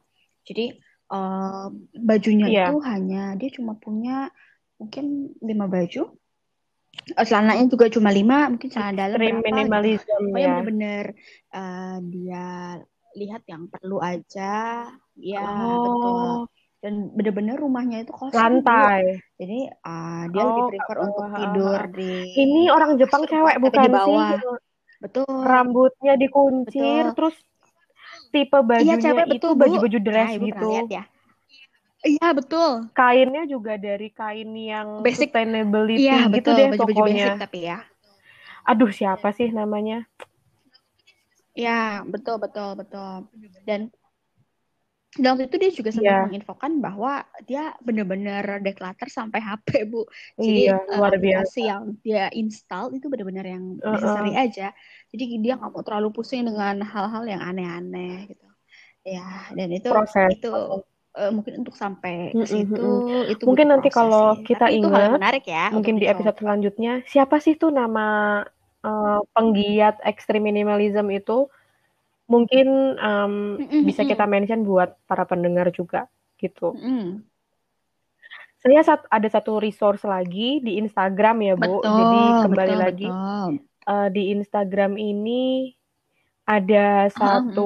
Jadi 0.47 0.66
eh, 1.12 1.68
bajunya 1.95 2.47
Iya. 2.47 2.66
itu 2.72 2.76
hanya 2.88 3.24
dia 3.36 3.49
cuma 3.51 3.76
punya 3.76 4.32
mungkin 4.80 5.36
lima 5.43 5.68
baju. 5.68 6.12
Eh, 7.20 7.26
celananya 7.30 7.66
juga 7.74 7.86
cuma 7.96 8.10
lima, 8.18 8.36
mungkin 8.52 8.70
celana 8.74 8.94
dalam 9.02 9.20
berapa 9.20 9.39
gitu. 9.42 9.48
minimalism 9.48 10.22
Pokoknya 10.28 10.48
ya. 10.48 10.54
bener-bener 10.54 11.06
eh, 11.56 11.96
dia 12.14 12.46
lihat 13.20 13.42
yang 13.52 13.64
perlu 13.74 13.98
aja, 14.00 14.42
ya 15.20 15.39
betul. 15.84 16.16
Oh, 16.16 16.48
Dan 16.84 16.94
bener-bener 17.18 17.56
rumahnya 17.64 17.98
itu 18.04 18.12
kosong 18.16 18.39
lantai. 18.39 19.04
Jadi 19.39 19.58
eh, 19.72 20.22
dia 20.32 20.42
Oh, 20.44 20.50
lebih 20.50 20.64
prefer 20.70 20.98
oh, 21.04 21.08
untuk 21.08 21.26
ha, 21.32 21.39
tidur 21.39 21.80
ha. 21.84 21.92
di 21.98 22.12
Ini 22.44 22.62
orang 22.76 22.92
Jepang 23.02 23.24
cewek 23.32 23.56
bukan 23.64 23.82
di 23.84 23.89
sih? 23.92 23.98
bawah. 23.98 24.32
Betul, 25.04 25.26
Rambutnya 25.50 26.14
dikuncir, 26.22 27.04
betul. 27.04 27.16
terus 27.18 27.36
tipe 28.32 28.58
Iya 28.82 28.94
bajunya 28.94 29.02
cewek 29.04 29.26
itu 29.28 29.38
betul 29.38 29.52
Bu. 29.60 29.62
baju-baju 29.62 29.98
dress 30.08 30.32
Nah 30.32 30.39
gitu. 30.48 30.66
lihat 30.70 30.88
ya? 30.96 31.04
Iya 32.02 32.28
betul. 32.34 32.70
Kainnya 32.97 33.41
juga 33.54 33.74
dari 33.78 34.10
kain 34.10 34.49
yang 34.58 34.89
Basic. 35.06 35.30
sustainability 35.30 36.02
Iya 36.02 36.14
gitu 36.34 36.34
betul 36.34 36.54
deh 36.58 36.66
baju-baju 36.74 37.02
basic 37.10 37.34
pokoknya. 37.34 37.41
tapi 37.41 37.58
ya. 37.70 37.78
Aduh, 38.70 38.89
siapa 38.99 39.28
sih 39.38 39.49
namanya? 39.54 39.97
Ya 41.66 42.04
betul 42.14 42.36
betul 42.43 42.70
betul. 42.80 43.12
Dan 43.68 43.82
dan 45.20 45.36
waktu 45.36 45.43
itu 45.52 45.58
dia 45.60 45.72
juga 45.76 45.91
sempat 45.91 46.16
Iya, 46.16 46.24
menginfokan 46.24 46.72
bahwa 46.86 47.12
dia 47.43 47.76
benar-benar 47.84 48.64
declutter 48.64 49.08
sampai 49.12 49.39
HP 49.43 49.70
Bu. 49.91 50.08
Jadi 50.39 50.62
iya, 50.64 50.72
eh, 50.72 50.97
luar 50.97 51.12
aplikasi 51.12 51.60
biasa. 51.60 51.68
yang 51.68 51.84
dia 52.06 52.32
install 52.32 52.95
itu 52.95 53.06
benar-benar 53.12 53.43
yang 53.43 53.64
Heeh. 53.84 53.91
necessary 53.91 54.32
aja. 54.39 54.72
Jadi 55.12 55.24
dia 55.43 55.60
nggak 55.60 55.72
mau 55.76 55.84
terlalu 55.84 56.10
pusing 56.16 56.47
dengan 56.47 56.80
hal-hal 56.88 57.24
yang 57.28 57.41
aneh-aneh 57.43 58.32
gitu. 58.32 58.45
Ya 59.04 59.26
dan 59.58 59.70
itu 59.76 59.89
Proses. 59.91 60.32
itu 60.32 60.47
eh, 61.20 61.30
mungkin 61.36 61.53
untuk 61.62 61.76
sampai 61.84 62.14
ke 62.39 62.45
situ 62.53 62.80
mm-mm. 62.80 63.32
itu 63.34 63.45
Mungkin 63.47 63.68
nanti 63.72 63.88
kalau 63.97 64.20
sih. 64.20 64.47
kita 64.47 64.66
Tapi 64.66 64.70
itu 64.76 64.88
ingat, 64.88 65.12
menarik 65.16 65.43
ya 65.55 65.64
mungkin 65.74 65.95
di 66.01 66.05
episode 66.12 66.38
dicoba. 66.38 66.41
selanjutnya, 66.41 66.89
siapa 67.12 67.36
sih 67.45 67.53
tuh 67.62 67.70
nama 67.80 68.01
eh, 68.86 69.20
penggiat 69.36 69.95
ekstrim 70.09 70.41
minimalism 70.49 71.07
itu? 71.18 71.32
Mungkin 72.34 72.68
em, 73.07 73.34
Mm-mm, 73.59 73.84
bisa 73.88 74.01
kita 74.09 74.24
mention 74.34 74.62
buat 74.70 74.89
para 75.09 75.24
pendengar 75.32 75.68
juga 75.80 76.07
gitu. 76.41 76.64
Mm-mm. 76.74 77.24
Saya 78.64 78.80
sat- 78.86 79.09
ada 79.09 79.28
satu 79.36 79.57
resource 79.66 80.03
lagi 80.05 80.62
di 80.66 80.72
Instagram 80.82 81.36
ya 81.47 81.53
Bu. 81.57 81.82
Jadi 81.97 82.22
Betul, 82.24 82.41
kembali 82.41 82.74
betul, 82.74 82.78
lagi 82.78 83.09
betul. 83.09 83.51
uh, 83.91 84.07
di 84.16 84.24
Instagram 84.36 84.91
ini 84.99 85.74
ada 86.45 87.09
satu 87.09 87.62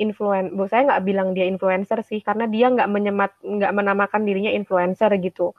influen, 0.00 0.54
bu 0.54 0.66
saya 0.66 0.90
nggak 0.90 1.04
bilang 1.06 1.28
dia 1.32 1.46
influencer 1.46 2.02
sih, 2.02 2.18
karena 2.18 2.50
dia 2.50 2.66
nggak 2.70 2.90
menyemat, 2.90 3.32
nggak 3.42 3.72
menamakan 3.74 4.26
dirinya 4.26 4.50
influencer 4.50 5.10
gitu. 5.22 5.54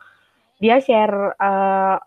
Dia 0.59 0.79
share 0.83 1.35
uh, 1.39 1.99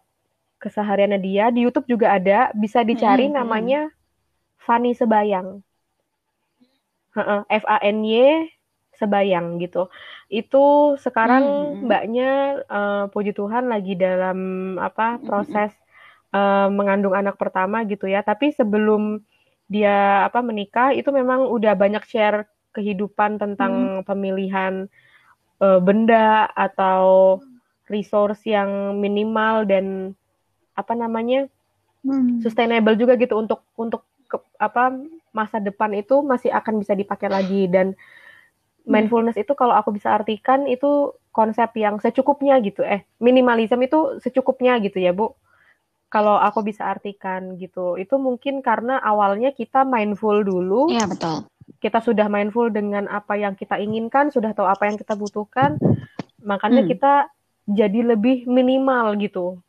kesehariannya 0.61 1.21
dia 1.21 1.49
di 1.49 1.65
YouTube 1.65 1.89
juga 1.89 2.17
ada, 2.17 2.53
bisa 2.53 2.85
dicari 2.85 3.29
hmm, 3.29 3.37
namanya 3.37 3.89
Fani 4.61 4.93
Sebayang. 4.93 5.65
F 7.49 7.65
A 7.67 7.83
N 7.83 8.07
Y 8.07 8.47
Sebayang 8.95 9.59
gitu. 9.59 9.91
Itu 10.31 10.95
sekarang 11.03 11.45
hmm. 11.45 11.87
mbaknya 11.87 12.31
uh, 12.71 13.05
puji 13.11 13.35
Tuhan 13.35 13.67
lagi 13.67 13.99
dalam 13.99 14.39
apa 14.79 15.19
proses 15.19 15.75
uh, 16.31 16.71
mengandung 16.71 17.19
anak 17.19 17.35
pertama 17.35 17.83
gitu 17.87 18.07
ya. 18.07 18.23
Tapi 18.23 18.55
sebelum 18.55 19.23
dia 19.69 20.25
apa 20.25 20.41
menikah 20.41 20.97
itu 20.97 21.13
memang 21.13 21.45
udah 21.53 21.77
banyak 21.77 22.03
share 22.09 22.49
kehidupan 22.73 23.37
tentang 23.37 24.01
hmm. 24.01 24.05
pemilihan 24.09 24.89
uh, 25.61 25.81
benda 25.81 26.49
atau 26.57 27.39
resource 27.89 28.45
yang 28.49 28.97
minimal 28.97 29.69
dan 29.69 30.17
apa 30.73 30.97
namanya 30.97 31.49
hmm. 32.05 32.41
sustainable 32.41 32.97
juga 32.97 33.21
gitu 33.21 33.37
untuk 33.37 33.65
untuk 33.77 34.09
ke, 34.29 34.41
apa 34.61 34.97
masa 35.33 35.61
depan 35.61 35.93
itu 35.97 36.21
masih 36.25 36.53
akan 36.53 36.81
bisa 36.81 36.97
dipakai 36.97 37.29
lagi 37.29 37.69
dan 37.69 37.93
hmm. 37.93 38.89
mindfulness 38.89 39.37
itu 39.37 39.53
kalau 39.53 39.77
aku 39.77 39.97
bisa 39.97 40.17
artikan 40.17 40.65
itu 40.65 41.13
konsep 41.33 41.71
yang 41.77 42.01
secukupnya 42.01 42.57
gitu 42.65 42.85
eh 42.85 43.05
minimalism 43.21 43.81
itu 43.85 44.17
secukupnya 44.25 44.81
gitu 44.81 44.97
ya 45.01 45.13
bu 45.13 45.37
kalau 46.09 46.41
aku 46.41 46.65
bisa 46.65 46.89
artikan 46.89 47.57
gitu. 47.61 48.01
Itu 48.01 48.17
mungkin 48.17 48.65
karena 48.65 48.97
awalnya 49.01 49.53
kita 49.53 49.85
mindful 49.85 50.41
dulu. 50.41 50.89
Iya, 50.89 51.05
betul. 51.09 51.45
Kita 51.79 52.01
sudah 52.01 52.27
mindful 52.33 52.73
dengan 52.73 53.07
apa 53.13 53.37
yang 53.37 53.53
kita 53.53 53.77
inginkan, 53.77 54.33
sudah 54.33 54.57
tahu 54.57 54.67
apa 54.67 54.89
yang 54.89 54.97
kita 54.97 55.15
butuhkan. 55.15 55.77
Makanya 56.41 56.83
hmm. 56.85 56.91
kita 56.91 57.13
jadi 57.69 58.17
lebih 58.17 58.49
minimal 58.49 59.15
gitu. 59.21 59.61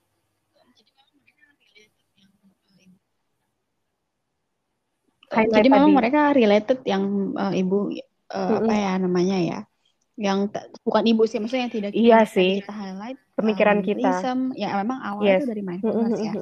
Highlight 5.29 5.61
jadi 5.61 5.67
memang 5.69 5.93
mereka 5.93 6.33
related 6.33 6.81
yang 6.89 7.35
uh, 7.37 7.53
ibu 7.53 7.85
uh, 7.85 7.93
mm 8.33 8.33
-hmm. 8.33 8.57
apa 8.65 8.73
ya 8.73 8.91
namanya 8.97 9.37
ya 9.37 9.59
yang 10.19 10.51
bukan 10.83 11.03
ibu 11.07 11.23
sih 11.23 11.39
maksudnya 11.39 11.63
yang 11.71 11.75
tidak 11.79 11.91
iya 11.95 12.19
sih. 12.27 12.59
kita 12.59 12.75
highlight 12.75 13.17
pemikiran 13.39 13.79
um, 13.79 13.85
kita 13.87 14.11
ya 14.59 14.75
memang 14.83 14.99
awalnya 14.99 15.31
yes. 15.31 15.39
itu 15.39 15.47
dari 15.47 15.63
mindfulness 15.63 16.19
ya. 16.19 16.33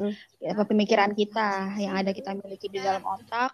ya 0.41 0.51
pemikiran 0.65 1.11
kita 1.13 1.77
yang 1.77 1.93
ada 1.93 2.09
kita 2.09 2.33
miliki 2.33 2.73
di 2.73 2.81
dalam 2.81 3.05
otak 3.05 3.53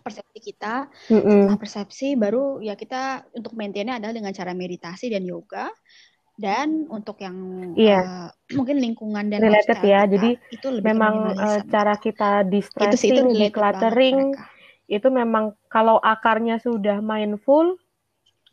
persepsi 0.00 0.38
kita 0.40 0.88
setelah 1.06 1.60
persepsi 1.60 2.16
baru 2.16 2.58
ya 2.64 2.72
kita 2.72 3.28
untuk 3.36 3.52
maintainnya 3.52 4.00
adalah 4.00 4.16
dengan 4.16 4.32
cara 4.32 4.56
meditasi 4.56 5.12
dan 5.12 5.28
yoga 5.28 5.68
dan 6.40 6.88
untuk 6.88 7.20
yang 7.20 7.36
yeah. 7.76 8.32
uh, 8.32 8.56
mungkin 8.56 8.80
lingkungan 8.80 9.28
dan 9.28 9.44
related 9.44 9.78
ya 9.84 10.08
kita, 10.08 10.12
jadi 10.16 10.30
itu 10.56 10.66
lebih 10.72 10.88
memang 10.88 11.36
uh, 11.36 11.60
cara 11.68 11.94
kita 12.00 12.48
distressing 12.48 13.36
decluttering 13.36 14.32
itu 14.88 15.08
memang 15.12 15.52
kalau 15.68 16.00
akarnya 16.00 16.56
sudah 16.58 17.04
mindful 17.04 17.76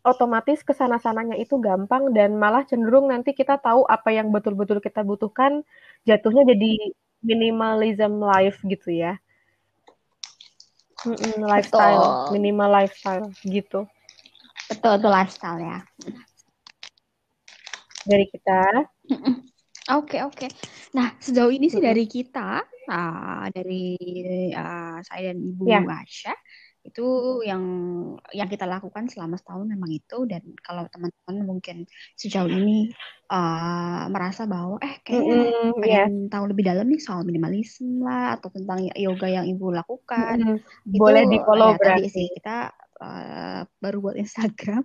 otomatis 0.10 0.66
ke 0.66 0.74
sana-sananya 0.74 1.38
itu 1.38 1.56
gampang 1.62 2.12
dan 2.12 2.36
malah 2.36 2.66
cenderung 2.66 3.08
nanti 3.14 3.32
kita 3.38 3.62
tahu 3.62 3.86
apa 3.86 4.10
yang 4.10 4.34
betul-betul 4.34 4.82
kita 4.82 5.06
butuhkan 5.06 5.62
jatuhnya 6.04 6.44
jadi 6.56 6.94
minimalism 7.22 8.20
life 8.20 8.60
gitu 8.66 8.90
ya 8.90 9.22
mm 11.06 11.46
lifestyle 11.48 12.28
betul. 12.28 12.34
minimal 12.36 12.70
lifestyle 12.76 13.26
gitu 13.48 13.88
betul 14.68 14.94
itu 15.00 15.08
lifestyle 15.08 15.60
ya 15.62 15.80
dari 18.04 18.26
kita 18.28 18.60
Oke 19.90 20.22
oke. 20.22 20.46
Okay. 20.46 20.50
Nah 20.94 21.18
sejauh 21.18 21.50
ini 21.50 21.66
sih 21.66 21.82
dari 21.82 22.06
kita, 22.06 22.62
uh, 22.94 23.46
dari 23.50 23.98
uh, 24.54 25.02
saya 25.02 25.34
dan 25.34 25.42
Ibu 25.42 25.66
yeah. 25.66 25.82
Asya, 25.82 26.34
itu 26.84 27.08
yang 27.44 27.64
yang 28.32 28.48
kita 28.48 28.64
lakukan 28.64 29.12
selama 29.12 29.36
setahun 29.36 29.68
memang 29.68 29.92
itu. 29.92 30.24
Dan 30.26 30.56
kalau 30.64 30.88
teman-teman 30.88 31.36
mungkin 31.44 31.78
sejauh 32.16 32.48
ini 32.48 32.90
uh, 33.28 34.08
merasa 34.08 34.48
bahwa 34.48 34.80
eh 34.80 35.04
kayaknya 35.04 35.40
mm, 35.52 35.72
pengen 35.80 36.14
yeah. 36.26 36.30
tahu 36.32 36.44
lebih 36.50 36.64
dalam 36.66 36.88
nih 36.88 37.02
soal 37.04 37.28
minimalisme 37.28 38.04
lah 38.04 38.40
atau 38.40 38.50
tentang 38.50 38.88
yoga 38.96 39.28
yang 39.28 39.46
ibu 39.46 39.76
lakukan. 39.76 40.40
Mm, 40.40 40.58
itu, 40.88 41.00
boleh 41.00 41.24
di 41.28 41.38
follow 41.44 41.76
ya, 41.76 41.78
berarti. 41.78 42.08
sih. 42.08 42.28
Kita 42.40 42.72
uh, 43.04 43.62
baru 43.80 43.98
buat 44.00 44.18
Instagram. 44.18 44.84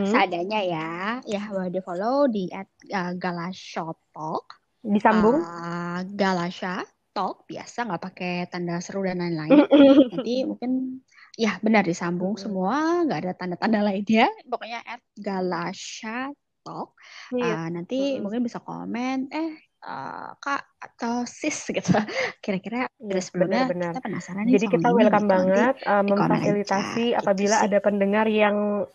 Mm. 0.00 0.06
seadanya 0.12 0.60
ya. 0.64 0.92
Ya 1.28 1.42
boleh 1.52 1.70
di 1.70 1.80
follow 1.84 2.26
di 2.26 2.48
at 2.48 2.68
uh, 2.88 3.12
galashopok 3.14 4.64
disambung. 4.84 5.40
Uh, 5.40 6.04
galasha 6.12 6.84
talk 7.14 7.46
biasa 7.46 7.86
nggak 7.86 8.02
pakai 8.02 8.32
tanda 8.50 8.82
seru 8.82 9.06
dan 9.06 9.22
lain-lain. 9.22 9.64
Nanti 10.10 10.42
mungkin 10.42 11.00
ya 11.38 11.58
benar 11.62 11.86
disambung 11.86 12.34
semua 12.34 13.06
nggak 13.06 13.20
ada 13.24 13.32
tanda-tanda 13.38 13.80
lainnya. 13.86 14.26
Pokoknya 14.52 14.82
at 14.82 15.00
Galasha 15.14 16.34
talk. 16.66 16.98
Uh, 17.30 17.70
nanti 17.70 18.18
mungkin 18.18 18.42
bisa 18.42 18.58
komen 18.58 19.30
eh 19.30 19.54
uh, 19.86 20.34
kak 20.42 20.66
atau 20.82 21.22
sis 21.22 21.54
gitu. 21.76 21.94
Kira-kira 22.42 22.90
dari 22.98 23.22
sebelumnya 23.22 23.70
benar, 23.70 23.92
kita 23.94 24.02
penasaran 24.02 24.44
Jadi 24.50 24.66
kita 24.66 24.88
welcome 24.90 25.28
banget 25.30 25.74
uh, 25.86 26.02
memfasilitasi 26.02 27.14
apabila 27.14 27.56
gitu 27.62 27.66
ada 27.70 27.78
pendengar 27.78 28.26
yang 28.26 28.88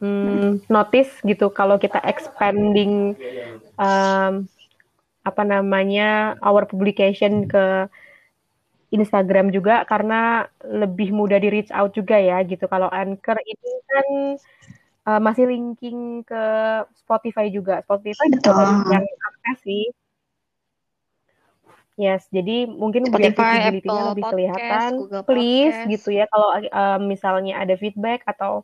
um, 0.00 0.62
notice 0.72 1.12
gitu 1.26 1.50
kalau 1.52 1.76
kita 1.76 2.00
expanding 2.06 3.12
um, 3.76 4.46
apa 5.26 5.42
namanya 5.42 6.38
our 6.42 6.64
publication 6.64 7.48
ke 7.50 7.88
Instagram 8.88 9.52
juga 9.52 9.84
karena 9.84 10.48
lebih 10.64 11.12
mudah 11.12 11.36
di 11.36 11.52
reach 11.52 11.72
out 11.72 11.92
juga 11.92 12.16
ya 12.16 12.40
gitu. 12.44 12.64
Kalau 12.64 12.88
Anchor 12.88 13.36
ini 13.44 13.72
kan 13.84 14.06
uh, 15.08 15.20
masih 15.20 15.44
linking 15.44 16.24
ke 16.24 16.44
Spotify 16.96 17.52
juga. 17.52 17.84
Spotify 17.84 18.26
Betul. 18.32 18.88
yang 18.88 19.04
apa 19.04 19.50
sih? 19.60 19.92
Yes, 21.98 22.30
jadi 22.30 22.70
mungkin 22.70 23.10
Spotify, 23.10 23.74
visibility-nya 23.74 24.02
lebih 24.14 24.22
podcast, 24.22 24.32
kelihatan. 24.32 24.90
Google 25.02 25.24
Please 25.26 25.74
podcast. 25.74 25.90
gitu 25.90 26.08
ya 26.14 26.24
kalau 26.30 26.48
uh, 26.54 26.98
misalnya 27.02 27.54
ada 27.58 27.74
feedback 27.74 28.22
atau 28.22 28.62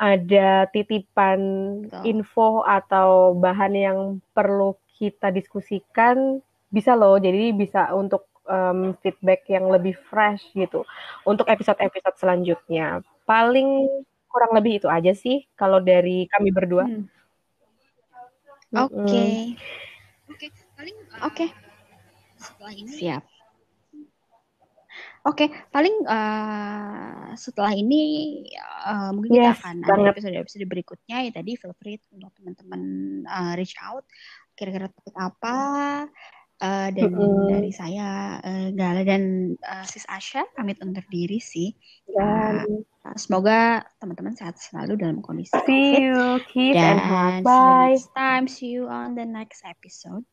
ada 0.00 0.66
titipan 0.72 1.38
Betul. 1.86 2.02
info 2.08 2.64
atau 2.64 3.36
bahan 3.36 3.72
yang 3.76 3.98
perlu 4.32 4.74
kita 5.02 5.34
diskusikan 5.34 6.38
bisa 6.70 6.94
loh 6.94 7.18
jadi 7.18 7.50
bisa 7.50 7.90
untuk 7.90 8.30
um, 8.46 8.94
feedback 9.02 9.42
yang 9.50 9.66
lebih 9.66 9.98
fresh 9.98 10.46
gitu 10.54 10.86
untuk 11.26 11.50
episode-episode 11.50 12.14
selanjutnya 12.14 13.02
paling 13.26 13.90
kurang 14.30 14.54
lebih 14.54 14.78
itu 14.78 14.86
aja 14.86 15.10
sih 15.10 15.42
kalau 15.58 15.82
dari 15.82 16.30
kami 16.30 16.54
berdua 16.54 16.86
hmm. 16.86 17.04
oke 18.78 18.94
okay. 18.94 19.58
oke 20.30 20.38
okay. 20.38 20.48
paling 20.78 20.96
uh, 21.10 21.26
oke 21.26 21.34
okay. 21.34 21.48
setelah 22.38 22.72
ini 22.78 22.92
siap 22.94 23.22
Oke, 25.22 25.46
okay, 25.46 25.48
paling 25.70 26.02
uh, 26.02 27.30
setelah 27.38 27.70
ini 27.78 28.42
uh, 28.82 29.14
mungkin 29.14 29.38
yes, 29.38 29.38
kita 29.38 29.54
akan 29.54 29.76
banget. 29.86 29.94
ada 29.94 30.10
episode-episode 30.18 30.66
berikutnya 30.66 31.16
ya 31.22 31.30
tadi 31.30 31.54
feel 31.54 31.70
free 31.78 31.94
untuk 32.10 32.34
teman-teman 32.34 32.82
uh, 33.30 33.54
reach 33.54 33.78
out 33.78 34.02
kira-kira 34.54 34.88
topik 34.92 35.16
apa 35.16 35.56
uh, 36.62 36.88
dan 36.94 37.10
mm-hmm. 37.10 37.48
dari 37.50 37.72
saya 37.74 38.38
uh, 38.40 38.68
Gala 38.72 39.02
dan 39.02 39.54
uh, 39.58 39.84
Sis 39.84 40.06
Asha 40.06 40.46
pamit 40.54 40.78
undur 40.80 41.04
diri 41.10 41.42
sih. 41.42 41.74
Dan 42.06 42.86
uh, 43.02 43.16
semoga 43.18 43.82
teman-teman 43.98 44.38
sehat 44.38 44.56
selalu 44.62 44.94
dalam 45.02 45.18
kondisi 45.20 45.58
See 45.66 46.06
you, 46.06 46.38
keep 46.46 46.78
dan 46.78 47.02
and 47.02 47.42
Bye. 47.42 47.50
See 47.50 47.58
you 47.58 47.74
next 47.90 48.10
time. 48.14 48.44
See 48.46 48.70
you 48.70 48.84
on 48.86 49.18
the 49.18 49.26
next 49.26 49.66
episode. 49.66 50.24